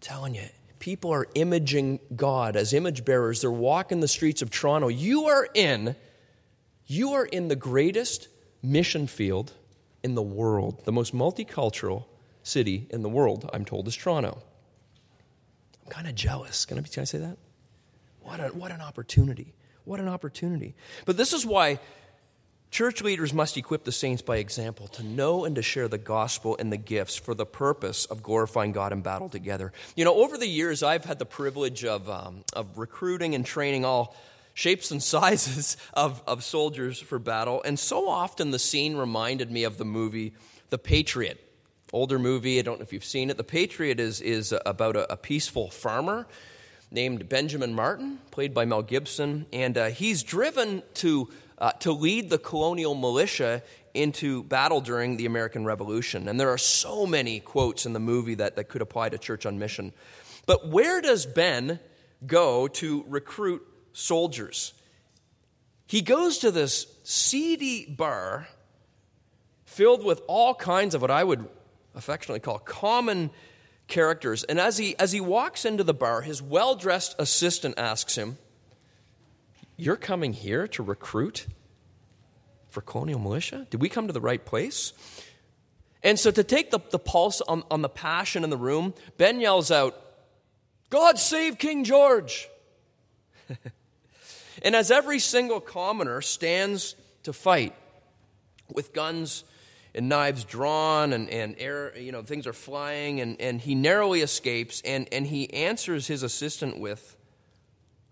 telling 0.00 0.34
you, 0.34 0.46
people 0.78 1.12
are 1.12 1.26
imaging 1.34 2.00
God 2.14 2.56
as 2.56 2.72
image 2.72 3.04
bearers. 3.04 3.40
They're 3.40 3.50
walking 3.50 4.00
the 4.00 4.08
streets 4.08 4.42
of 4.42 4.50
Toronto. 4.50 4.88
You 4.88 5.26
are 5.26 5.48
in, 5.54 5.96
you 6.86 7.12
are 7.12 7.24
in 7.24 7.48
the 7.48 7.56
greatest 7.56 8.28
mission 8.62 9.06
field 9.06 9.52
in 10.02 10.14
the 10.14 10.22
world, 10.22 10.84
the 10.84 10.92
most 10.92 11.14
multicultural 11.14 12.04
city 12.42 12.86
in 12.90 13.02
the 13.02 13.08
world, 13.08 13.48
I'm 13.52 13.64
told, 13.64 13.86
is 13.86 13.96
Toronto. 13.96 14.42
I'm 15.84 15.90
kind 15.90 16.08
of 16.08 16.14
jealous. 16.14 16.64
Can 16.64 16.78
I, 16.78 16.82
can 16.82 17.02
I 17.02 17.04
say 17.04 17.18
that? 17.18 17.38
What, 18.22 18.40
a, 18.40 18.48
what 18.48 18.70
an 18.70 18.80
opportunity. 18.80 19.54
What 19.84 20.00
an 20.00 20.08
opportunity. 20.08 20.74
But 21.06 21.16
this 21.16 21.32
is 21.32 21.44
why 21.44 21.80
church 22.72 23.02
leaders 23.02 23.34
must 23.34 23.58
equip 23.58 23.84
the 23.84 23.92
saints 23.92 24.22
by 24.22 24.38
example 24.38 24.88
to 24.88 25.04
know 25.04 25.44
and 25.44 25.54
to 25.56 25.62
share 25.62 25.88
the 25.88 25.98
gospel 25.98 26.56
and 26.58 26.72
the 26.72 26.78
gifts 26.78 27.14
for 27.14 27.34
the 27.34 27.44
purpose 27.44 28.06
of 28.06 28.22
glorifying 28.22 28.72
God 28.72 28.92
in 28.92 29.02
battle 29.02 29.28
together. 29.28 29.72
You 29.94 30.06
know, 30.06 30.14
over 30.14 30.38
the 30.38 30.46
years, 30.46 30.82
I've 30.82 31.04
had 31.04 31.18
the 31.18 31.26
privilege 31.26 31.84
of, 31.84 32.08
um, 32.08 32.44
of 32.54 32.78
recruiting 32.78 33.34
and 33.34 33.44
training 33.44 33.84
all 33.84 34.16
shapes 34.54 34.90
and 34.90 35.02
sizes 35.14 35.76
of, 35.92 36.22
of 36.26 36.42
soldiers 36.42 36.98
for 36.98 37.18
battle. 37.18 37.62
And 37.62 37.78
so 37.78 38.08
often 38.08 38.50
the 38.50 38.58
scene 38.58 38.96
reminded 38.96 39.50
me 39.50 39.64
of 39.64 39.76
the 39.76 39.84
movie 39.84 40.32
The 40.70 40.78
Patriot. 40.78 41.46
Older 41.92 42.18
movie, 42.18 42.58
I 42.58 42.62
don't 42.62 42.78
know 42.78 42.84
if 42.84 42.94
you've 42.94 43.04
seen 43.04 43.28
it. 43.28 43.36
The 43.36 43.44
Patriot 43.44 44.00
is, 44.00 44.22
is 44.22 44.54
about 44.64 44.96
a, 44.96 45.12
a 45.12 45.16
peaceful 45.18 45.68
farmer 45.70 46.26
named 46.90 47.28
Benjamin 47.28 47.74
Martin, 47.74 48.18
played 48.30 48.54
by 48.54 48.64
Mel 48.64 48.82
Gibson, 48.82 49.44
and 49.52 49.76
uh, 49.76 49.86
he's 49.86 50.22
driven 50.22 50.82
to, 50.94 51.28
uh, 51.62 51.70
to 51.78 51.92
lead 51.92 52.28
the 52.28 52.38
colonial 52.38 52.94
militia 52.94 53.62
into 53.94 54.42
battle 54.42 54.80
during 54.80 55.16
the 55.16 55.26
American 55.26 55.64
Revolution. 55.64 56.26
And 56.26 56.38
there 56.38 56.50
are 56.50 56.58
so 56.58 57.06
many 57.06 57.38
quotes 57.38 57.86
in 57.86 57.92
the 57.92 58.00
movie 58.00 58.34
that, 58.34 58.56
that 58.56 58.64
could 58.64 58.82
apply 58.82 59.10
to 59.10 59.18
Church 59.18 59.46
on 59.46 59.60
Mission. 59.60 59.92
But 60.44 60.68
where 60.68 61.00
does 61.00 61.24
Ben 61.24 61.78
go 62.26 62.66
to 62.66 63.04
recruit 63.06 63.62
soldiers? 63.92 64.72
He 65.86 66.02
goes 66.02 66.38
to 66.38 66.50
this 66.50 66.86
seedy 67.04 67.86
bar 67.86 68.48
filled 69.64 70.04
with 70.04 70.20
all 70.26 70.56
kinds 70.56 70.96
of 70.96 71.00
what 71.00 71.12
I 71.12 71.22
would 71.22 71.48
affectionately 71.94 72.40
call 72.40 72.58
common 72.58 73.30
characters. 73.86 74.42
And 74.42 74.58
as 74.58 74.78
he, 74.78 74.98
as 74.98 75.12
he 75.12 75.20
walks 75.20 75.64
into 75.64 75.84
the 75.84 75.94
bar, 75.94 76.22
his 76.22 76.42
well 76.42 76.74
dressed 76.74 77.14
assistant 77.20 77.78
asks 77.78 78.16
him, 78.16 78.38
You're 79.76 79.96
coming 79.96 80.32
here 80.32 80.68
to 80.68 80.82
recruit 80.82 81.46
for 82.68 82.80
colonial 82.80 83.18
militia? 83.18 83.66
Did 83.70 83.80
we 83.80 83.88
come 83.88 84.06
to 84.06 84.12
the 84.12 84.20
right 84.20 84.44
place? 84.44 84.92
And 86.02 86.18
so, 86.18 86.30
to 86.30 86.42
take 86.42 86.70
the, 86.70 86.80
the 86.90 86.98
pulse 86.98 87.40
on, 87.42 87.62
on 87.70 87.82
the 87.82 87.88
passion 87.88 88.42
in 88.44 88.50
the 88.50 88.56
room, 88.56 88.94
Ben 89.18 89.40
yells 89.40 89.70
out, 89.70 89.96
God 90.90 91.18
save 91.18 91.58
King 91.58 91.84
George! 91.84 92.48
and 94.62 94.74
as 94.74 94.90
every 94.90 95.20
single 95.20 95.60
commoner 95.60 96.20
stands 96.20 96.96
to 97.22 97.32
fight 97.32 97.74
with 98.72 98.92
guns 98.92 99.44
and 99.94 100.08
knives 100.08 100.44
drawn 100.44 101.12
and, 101.12 101.28
and 101.28 101.54
air, 101.58 101.96
you 101.96 102.10
know, 102.10 102.22
things 102.22 102.46
are 102.46 102.52
flying, 102.52 103.20
and, 103.20 103.40
and 103.40 103.60
he 103.60 103.74
narrowly 103.74 104.22
escapes, 104.22 104.82
and, 104.84 105.06
and 105.12 105.26
he 105.26 105.52
answers 105.52 106.06
his 106.06 106.22
assistant 106.22 106.80
with, 106.80 107.16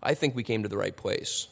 I 0.01 0.13
think 0.13 0.35
we 0.35 0.43
came 0.43 0.63
to 0.63 0.69
the 0.69 0.77
right 0.77 0.95
place. 0.95 1.47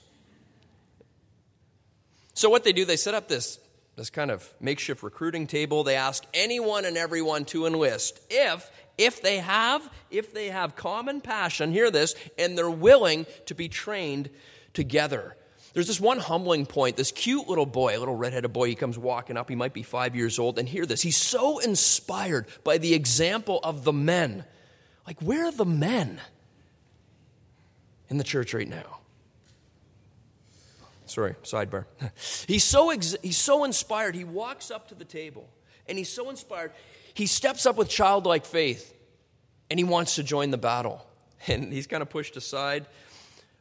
So 2.39 2.49
what 2.49 2.63
they 2.63 2.71
do, 2.71 2.85
they 2.85 2.95
set 2.95 3.13
up 3.13 3.27
this, 3.27 3.59
this 3.97 4.09
kind 4.09 4.31
of 4.31 4.49
makeshift 4.61 5.03
recruiting 5.03 5.45
table. 5.45 5.83
They 5.83 5.97
ask 5.97 6.23
anyone 6.33 6.85
and 6.85 6.95
everyone 6.95 7.43
to 7.47 7.65
enlist 7.65 8.17
if 8.29 8.71
if 8.97 9.21
they 9.21 9.39
have 9.39 9.81
if 10.09 10.33
they 10.33 10.47
have 10.47 10.73
common 10.73 11.19
passion, 11.19 11.73
hear 11.73 11.91
this, 11.91 12.15
and 12.37 12.57
they're 12.57 12.69
willing 12.69 13.25
to 13.47 13.55
be 13.55 13.67
trained 13.67 14.29
together. 14.73 15.35
There's 15.73 15.87
this 15.87 15.99
one 15.99 16.17
humbling 16.17 16.65
point. 16.65 16.95
This 16.95 17.11
cute 17.11 17.49
little 17.49 17.65
boy, 17.65 17.97
a 17.97 17.99
little 17.99 18.15
redheaded 18.15 18.53
boy, 18.53 18.69
he 18.69 18.75
comes 18.75 18.97
walking 18.97 19.35
up. 19.35 19.49
He 19.49 19.55
might 19.55 19.73
be 19.73 19.83
five 19.83 20.15
years 20.15 20.39
old. 20.39 20.57
And 20.59 20.69
hear 20.69 20.85
this. 20.85 21.01
He's 21.01 21.17
so 21.17 21.59
inspired 21.59 22.47
by 22.63 22.77
the 22.77 22.93
example 22.93 23.59
of 23.65 23.83
the 23.83 23.91
men. 23.91 24.45
Like, 25.05 25.21
where 25.21 25.47
are 25.47 25.51
the 25.51 25.65
men 25.65 26.21
in 28.07 28.17
the 28.17 28.23
church 28.23 28.53
right 28.53 28.65
now? 28.65 28.98
Sorry, 31.09 31.35
sidebar. 31.43 31.85
he's, 32.47 32.63
so 32.63 32.91
ex- 32.91 33.15
he's 33.23 33.37
so 33.37 33.63
inspired. 33.63 34.15
He 34.15 34.23
walks 34.23 34.69
up 34.69 34.89
to 34.89 34.95
the 34.95 35.05
table 35.05 35.49
and 35.87 35.97
he's 35.97 36.09
so 36.09 36.29
inspired. 36.29 36.71
He 37.15 37.25
steps 37.25 37.65
up 37.65 37.77
with 37.77 37.89
childlike 37.89 38.45
faith 38.45 38.93
and 39.71 39.79
he 39.79 39.83
wants 39.83 40.15
to 40.15 40.23
join 40.23 40.51
the 40.51 40.57
battle. 40.57 41.05
And 41.47 41.71
he's 41.71 41.87
kind 41.87 42.01
of 42.01 42.09
pushed 42.09 42.35
aside. 42.35 42.85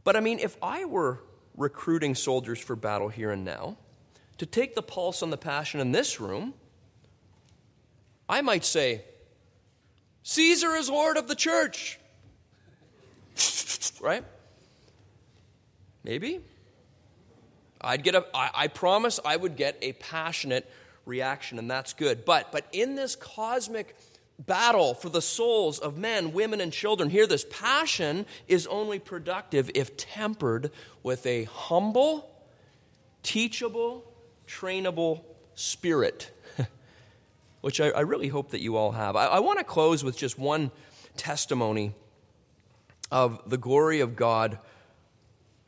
But 0.03 0.17
I 0.17 0.21
mean, 0.21 0.41
if 0.41 0.57
I 0.61 0.85
were 0.85 1.21
recruiting 1.57 2.17
soldiers 2.17 2.59
for 2.59 2.75
battle 2.75 3.09
here 3.09 3.31
and 3.31 3.45
now, 3.45 3.77
to 4.39 4.47
take 4.47 4.75
the 4.75 4.83
pulse 4.83 5.23
on 5.23 5.31
the 5.31 5.37
passion 5.37 5.79
in 5.79 5.93
this 5.93 6.19
room, 6.19 6.55
I 8.29 8.41
might 8.41 8.65
say, 8.65 9.05
Caesar 10.25 10.75
is 10.75 10.91
Lord 10.91 11.17
of 11.19 11.29
the 11.29 11.37
church. 11.37 12.01
right? 14.01 14.25
Maybe. 16.03 16.41
I'd 17.81 18.03
get 18.03 18.15
a, 18.15 18.25
I, 18.35 18.51
I 18.55 18.69
promise 18.69 19.21
I 19.25 19.37
would 19.37 19.57
get 19.57 19.79
a 19.83 19.93
passionate 19.95 20.71
reaction, 21.05 21.59
and 21.59 21.71
that's 21.71 21.93
good. 21.93 22.25
But, 22.25 22.53
but 22.53 22.67
in 22.73 22.95
this 22.95 23.17
cosmic 23.17 23.97
battle 24.39 24.95
for 24.95 25.09
the 25.09 25.23
souls 25.23 25.79
of 25.79 25.99
men, 25.99 26.33
women, 26.33 26.61
and 26.61 26.73
children. 26.73 27.11
Hear 27.11 27.27
this 27.27 27.45
passion 27.51 28.27
is 28.47 28.67
only 28.69 28.99
productive 28.99 29.71
if 29.75 29.97
tempered 29.97 30.71
with 31.03 31.27
a 31.27 31.45
humble, 31.45 32.31
teachable, 33.23 34.05
trainable 34.47 35.25
spirit, 35.55 36.31
which 37.63 37.81
I, 37.81 37.89
I, 37.89 38.01
really 38.01 38.29
hope 38.29 38.53
that 38.53 38.61
you 38.61 38.77
all 38.77 38.93
have. 38.93 39.17
I, 39.17 39.27
I 39.27 39.39
want 39.41 39.59
to 39.59 39.65
close 39.65 40.05
with 40.05 40.17
just 40.17 40.39
one 40.39 40.71
testimony 41.17 41.95
of 43.11 43.41
the 43.49 43.59
glory 43.59 44.01
of 44.01 44.15
God 44.15 44.59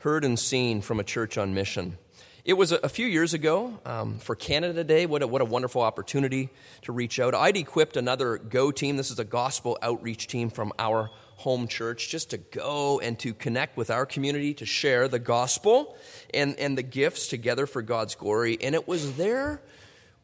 heard 0.01 0.25
and 0.25 0.39
seen 0.39 0.81
from 0.81 0.99
a 0.99 1.05
church 1.05 1.37
on 1.37 1.53
mission. 1.53 1.99
It 2.43 2.55
was 2.55 2.73
a, 2.73 2.89
few 2.89 3.07
years 3.07 3.35
ago 3.35 3.79
um, 3.85 4.19
for 4.19 4.35
Canada 4.35 4.83
Day. 4.83 5.05
What 5.05 5.23
a, 5.23 5.27
what 5.27 5.43
a 5.43 5.45
wonderful 5.45 5.83
opportunity 5.83 6.49
to 6.83 6.93
reach 6.93 7.21
out. 7.21 7.35
I'd 7.35 7.59
equipped 7.59 7.99
another 7.99 8.39
Go 8.39 8.71
team. 8.71 8.97
This 8.97 9.11
is 9.11 9.19
a 9.19 9.25
gospel 9.25 9.79
outreach 9.83 10.27
team 10.27 10.49
from 10.49 10.73
our 10.79 11.11
home 11.37 11.69
church 11.69 12.09
just 12.09 12.31
to 12.31 12.39
go 12.39 12.99
and 13.01 13.19
to 13.19 13.35
connect 13.35 13.77
with 13.77 13.91
our 13.91 14.07
community, 14.07 14.55
to 14.55 14.65
share 14.65 15.07
the 15.07 15.19
gospel 15.19 15.95
and, 16.33 16.59
and 16.59 16.79
the 16.79 16.83
gifts 16.83 17.29
together 17.29 17.67
for 17.67 17.83
God's 17.83 18.15
glory. 18.15 18.57
And 18.63 18.75
it 18.75 18.89
was 18.89 19.17
there 19.17 19.61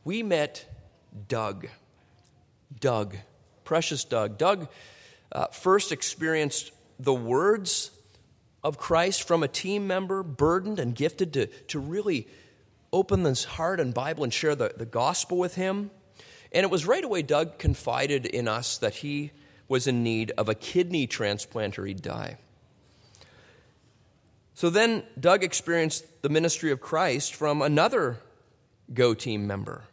we 0.05 0.23
met 0.23 0.65
Doug. 1.29 1.69
Doug, 2.81 3.17
precious 3.65 4.05
Doug. 4.05 4.39
Doug 4.39 4.69
uh, 5.33 5.49
first 5.49 5.93
experienced 5.93 6.73
the 6.99 7.13
words 7.15 7.91
of 8.63 8.79
Christ 8.79 9.27
from 9.27 9.43
a 9.43 9.49
team 9.49 9.87
member, 9.87 10.23
burdened 10.23 10.79
and 10.79 10.95
gifted 10.95 11.33
to, 11.35 11.47
to 11.47 11.79
really 11.79 12.27
open 12.93 13.25
his 13.25 13.45
heart 13.45 13.81
and 13.81 13.93
Bible 13.93 14.25
and 14.25 14.33
share 14.33 14.55
the, 14.55 14.73
the 14.77 14.87
gospel 14.87 15.39
with 15.39 15.55
him. 15.55 15.91
And 16.53 16.65
it 16.65 16.71
was 16.71 16.87
right 16.87 17.05
away 17.05 17.23
Doug 17.23 17.59
confided 17.59 18.27
in 18.27 18.49
us 18.49 18.79
that 18.79 18.97
he 18.97 19.33
was 19.69 19.87
in 19.87 20.03
need 20.03 20.33
of 20.33 20.49
a 20.49 20.55
kidney 20.55 21.07
transplant 21.07 21.79
or 21.79 21.87
he'd 21.87 22.03
die. 22.03 22.39
So 24.55 24.71
then 24.71 25.03
Doug 25.21 25.45
experienced 25.45 26.23
the 26.23 26.29
ministry 26.29 26.71
of 26.71 26.81
Christ 26.81 27.35
from 27.35 27.61
another 27.61 28.19
Go 28.95 29.15
team 29.15 29.47
member 29.47 29.85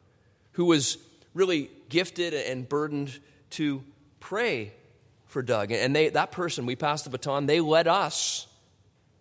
who 0.53 0.66
was 0.66 0.97
really 1.34 1.70
gifted 1.89 2.34
and 2.34 2.70
burdened 2.70 3.20
to 3.51 3.84
pray 4.20 4.72
for 5.26 5.41
Doug. 5.41 5.72
And 5.72 5.95
they, 5.95 6.09
that 6.09 6.32
person, 6.32 6.66
we 6.66 6.76
passed 6.76 7.03
the 7.03 7.09
baton, 7.09 7.47
they 7.47 7.59
led 7.59 7.88
us 7.88 8.47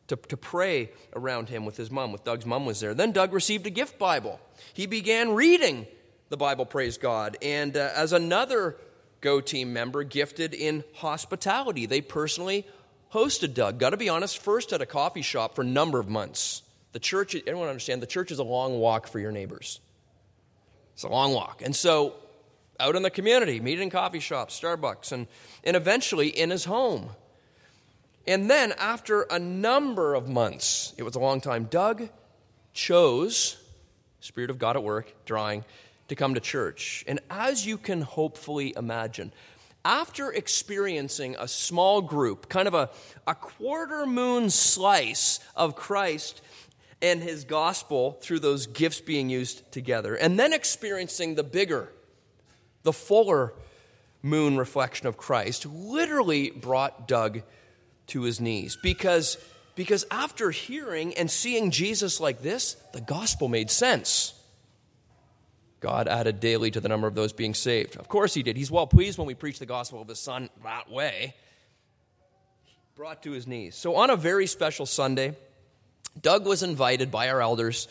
to, 0.09 0.17
to 0.17 0.37
pray 0.37 0.91
around 1.15 1.49
him 1.49 1.65
with 1.65 1.77
his 1.77 1.91
mom, 1.91 2.13
with 2.13 2.25
Doug's 2.25 2.47
mom 2.47 2.67
was 2.67 2.81
there. 2.81 2.95
Then 2.95 3.13
Doug 3.13 3.33
received 3.33 3.67
a 3.67 3.71
gift 3.71 3.99
Bible. 3.99 4.41
He 4.75 4.87
began 4.87 5.35
reading 5.35 5.87
the 6.29 6.37
Bible, 6.37 6.67
praise 6.67 6.99
God. 6.99 7.37
And 7.43 7.77
uh, 7.77 7.91
as 7.95 8.13
another 8.13 8.77
Go 9.21 9.41
team 9.41 9.73
member, 9.73 10.03
gifted 10.03 10.53
in 10.53 10.83
hospitality, 10.95 11.87
they 11.87 12.01
personally 12.01 12.67
hosted 13.13 13.55
Doug. 13.55 13.79
Got 13.79 13.91
to 13.91 13.97
be 13.97 14.09
honest, 14.09 14.39
first 14.39 14.73
at 14.73 14.83
a 14.83 14.87
coffee 14.87 15.23
shop 15.23 15.55
for 15.55 15.63
a 15.63 15.67
number 15.67 16.01
of 16.01 16.09
months. 16.09 16.63
The 16.93 16.99
church, 16.99 17.37
everyone 17.47 17.69
understand, 17.69 18.03
the 18.03 18.07
church 18.07 18.33
is 18.33 18.41
a 18.41 18.45
long 18.45 18.79
walk 18.79 19.07
for 19.07 19.21
your 19.21 19.31
neighbors. 19.31 19.81
It's 20.95 21.05
a 21.05 21.09
long 21.09 21.33
walk. 21.33 21.63
And 21.65 21.75
so, 21.75 22.15
out 22.81 22.97
in 22.97 23.03
the 23.03 23.11
community, 23.11 23.61
meeting 23.61 23.85
in 23.85 23.91
coffee 23.91 24.21
shops, 24.21 24.59
Starbucks, 24.61 25.13
and, 25.13 25.29
and 25.63 25.77
eventually 25.77 26.29
in 26.29 26.51
his 26.51 26.65
home. 26.65 27.11
And 28.27 28.49
then, 28.49 28.73
after 28.79 29.23
a 29.23 29.39
number 29.39 30.15
of 30.15 30.29
months, 30.29 30.95
it 30.97 31.03
was 31.03 31.17
a 31.17 31.21
long 31.21 31.41
time, 31.41 31.65
Doug 31.65 32.09
chose, 32.73 33.57
Spirit 34.21 34.51
of 34.51 34.59
God 34.59 34.77
at 34.77 34.85
work, 34.85 35.13
drawing, 35.25 35.65
to 36.09 36.15
come 36.15 36.35
to 36.35 36.41
church. 36.41 37.05
And 37.09 37.21
as 37.31 37.67
you 37.67 37.79
can 37.79 38.03
hopefully 38.03 38.75
imagine, 38.77 39.33
after 39.85 40.31
experiencing 40.31 41.35
a 41.39 41.49
small 41.49 42.01
group, 42.01 42.49
kind 42.49 42.69
of 42.69 42.75
a, 42.75 42.91
a 43.27 43.35
quarter 43.35 44.07
moon 44.07 44.51
slice 44.51 45.41
of 45.57 45.75
Christ 45.75 46.41
and 47.01 47.21
his 47.21 47.43
gospel 47.43 48.13
through 48.21 48.39
those 48.39 48.69
gifts 48.69 49.01
being 49.01 49.29
used 49.29 49.71
together, 49.73 50.15
and 50.15 50.39
then 50.39 50.53
experiencing 50.53 51.35
the 51.35 51.43
bigger, 51.43 51.93
the 52.85 52.93
fuller 52.93 53.55
moon 54.23 54.57
reflection 54.57 55.09
of 55.09 55.17
Christ, 55.17 55.67
literally 55.67 56.51
brought 56.51 57.09
Doug 57.09 57.43
to 58.13 58.23
his 58.23 58.41
knees 58.41 58.77
because, 58.83 59.37
because 59.75 60.05
after 60.11 60.51
hearing 60.51 61.15
and 61.15 61.31
seeing 61.31 61.71
Jesus 61.71 62.21
like 62.21 62.43
this, 62.43 62.75
the 62.93 63.01
gospel 63.01 63.49
made 63.49 63.71
sense. 63.71 64.35
God 65.81 66.07
added 66.07 66.39
daily 66.39 66.71
to 66.71 66.81
the 66.81 66.89
number 66.89 67.09
of 67.09 67.15
those 67.15 67.33
being 67.33 67.55
saved. 67.55 67.97
Of 67.97 68.09
course, 68.09 68.33
He 68.33 68.45
did. 68.45 68.57
He's 68.57 68.71
well 68.71 68.87
pleased 68.87 69.19
when 69.19 69.27
we 69.27 69.35
preach 69.35 69.59
the 69.59 69.67
gospel 69.67 70.01
of 70.01 70.09
His 70.09 70.21
Son 70.21 70.49
that 70.63 70.89
way. 70.89 71.35
Brought 72.95 73.25
to 73.25 73.33
his 73.33 73.49
knees. 73.49 73.75
So, 73.75 73.97
on 73.97 74.11
a 74.11 74.17
very 74.17 74.47
special 74.47 74.87
Sunday, 74.87 75.35
Doug 76.21 76.47
was 76.47 76.63
invited 76.63 77.11
by 77.11 77.31
our 77.31 77.41
elders 77.41 77.89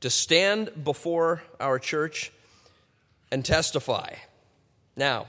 to 0.00 0.10
stand 0.10 0.84
before 0.84 1.42
our 1.58 1.78
church 1.78 2.32
and 3.30 3.44
testify. 3.44 4.14
Now, 4.96 5.26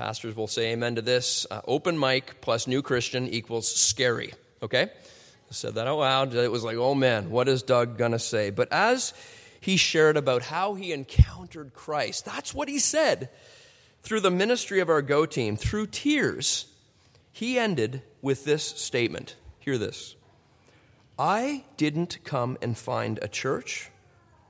Pastors 0.00 0.34
will 0.34 0.46
say 0.46 0.72
amen 0.72 0.94
to 0.94 1.02
this. 1.02 1.46
Uh, 1.50 1.60
open 1.66 1.98
mic 1.98 2.40
plus 2.40 2.66
new 2.66 2.80
Christian 2.80 3.28
equals 3.28 3.70
scary. 3.70 4.32
Okay? 4.62 4.84
I 4.84 5.52
said 5.52 5.74
that 5.74 5.86
out 5.86 5.98
loud. 5.98 6.34
It 6.34 6.50
was 6.50 6.64
like, 6.64 6.78
oh 6.78 6.94
man, 6.94 7.28
what 7.28 7.48
is 7.48 7.62
Doug 7.62 7.98
going 7.98 8.12
to 8.12 8.18
say? 8.18 8.48
But 8.48 8.72
as 8.72 9.12
he 9.60 9.76
shared 9.76 10.16
about 10.16 10.40
how 10.40 10.72
he 10.72 10.94
encountered 10.94 11.74
Christ, 11.74 12.24
that's 12.24 12.54
what 12.54 12.70
he 12.70 12.78
said. 12.78 13.28
Through 14.02 14.20
the 14.20 14.30
ministry 14.30 14.80
of 14.80 14.88
our 14.88 15.02
Go 15.02 15.26
team, 15.26 15.58
through 15.58 15.88
tears, 15.88 16.64
he 17.30 17.58
ended 17.58 18.00
with 18.22 18.46
this 18.46 18.64
statement. 18.64 19.36
Hear 19.58 19.76
this 19.76 20.16
I 21.18 21.64
didn't 21.76 22.24
come 22.24 22.56
and 22.62 22.74
find 22.74 23.18
a 23.20 23.28
church, 23.28 23.90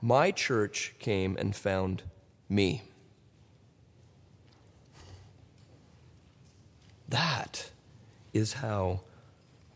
my 0.01 0.31
church 0.31 0.95
came 0.99 1.35
and 1.35 1.53
found 1.53 2.03
me. 2.47 2.83
That 7.11 7.69
is 8.33 8.53
how 8.53 9.01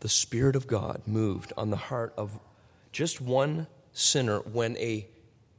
the 0.00 0.08
Spirit 0.08 0.56
of 0.56 0.66
God 0.66 1.02
moved 1.06 1.52
on 1.56 1.68
the 1.68 1.76
heart 1.76 2.14
of 2.16 2.38
just 2.92 3.20
one 3.20 3.66
sinner 3.92 4.38
when 4.40 4.76
a 4.78 5.06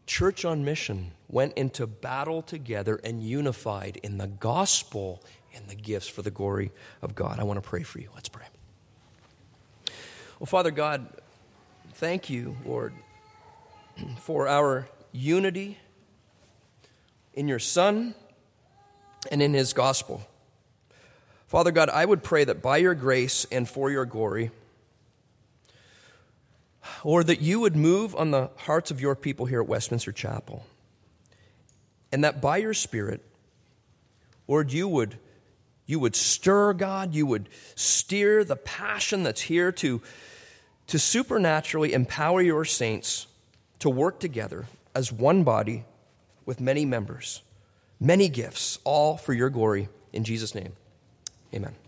church 0.07 0.43
on 0.43 0.65
mission 0.65 1.11
went 1.29 1.53
into 1.55 1.85
battle 1.85 2.41
together 2.41 2.99
and 3.03 3.21
unified 3.21 3.99
in 4.01 4.17
the 4.17 4.25
gospel 4.25 5.23
and 5.53 5.67
the 5.67 5.75
gifts 5.75 6.07
for 6.07 6.23
the 6.23 6.31
glory 6.31 6.71
of 7.03 7.13
God. 7.13 7.39
I 7.39 7.43
want 7.43 7.61
to 7.61 7.69
pray 7.69 7.83
for 7.83 7.99
you. 7.99 8.09
Let's 8.15 8.29
pray. 8.29 8.45
Well, 10.39 10.47
Father 10.47 10.71
God, 10.71 11.07
thank 11.93 12.27
you, 12.27 12.57
Lord, 12.65 12.93
for 14.21 14.47
our 14.47 14.87
unity 15.11 15.77
in 17.35 17.47
your 17.47 17.59
Son 17.59 18.15
and 19.29 19.43
in 19.43 19.53
his 19.53 19.73
gospel. 19.73 20.27
Father 21.47 21.71
God, 21.71 21.89
I 21.89 22.05
would 22.05 22.23
pray 22.23 22.43
that 22.43 22.61
by 22.61 22.77
your 22.77 22.93
grace 22.93 23.45
and 23.51 23.67
for 23.67 23.89
your 23.89 24.05
glory, 24.05 24.51
or 27.03 27.23
that 27.23 27.41
you 27.41 27.61
would 27.61 27.75
move 27.75 28.15
on 28.15 28.31
the 28.31 28.49
hearts 28.57 28.91
of 28.91 28.99
your 28.99 29.15
people 29.15 29.45
here 29.45 29.61
at 29.61 29.67
Westminster 29.67 30.11
Chapel, 30.11 30.65
and 32.11 32.23
that 32.23 32.41
by 32.41 32.57
your 32.57 32.73
Spirit, 32.73 33.21
Lord, 34.47 34.73
you 34.73 34.89
would, 34.89 35.17
you 35.85 35.99
would 35.99 36.17
stir, 36.17 36.73
God, 36.73 37.15
you 37.15 37.25
would 37.25 37.47
steer 37.75 38.43
the 38.43 38.55
passion 38.57 39.23
that's 39.23 39.41
here 39.41 39.71
to, 39.73 40.01
to 40.87 40.99
supernaturally 40.99 41.93
empower 41.93 42.41
your 42.41 42.65
saints 42.65 43.27
to 43.79 43.89
work 43.89 44.19
together 44.19 44.65
as 44.93 45.13
one 45.13 45.43
body 45.43 45.85
with 46.45 46.59
many 46.59 46.83
members, 46.83 47.41
many 48.01 48.27
gifts, 48.27 48.79
all 48.83 49.15
for 49.15 49.33
your 49.33 49.49
glory. 49.49 49.87
In 50.11 50.25
Jesus' 50.25 50.53
name. 50.55 50.73
Amen. 51.53 51.86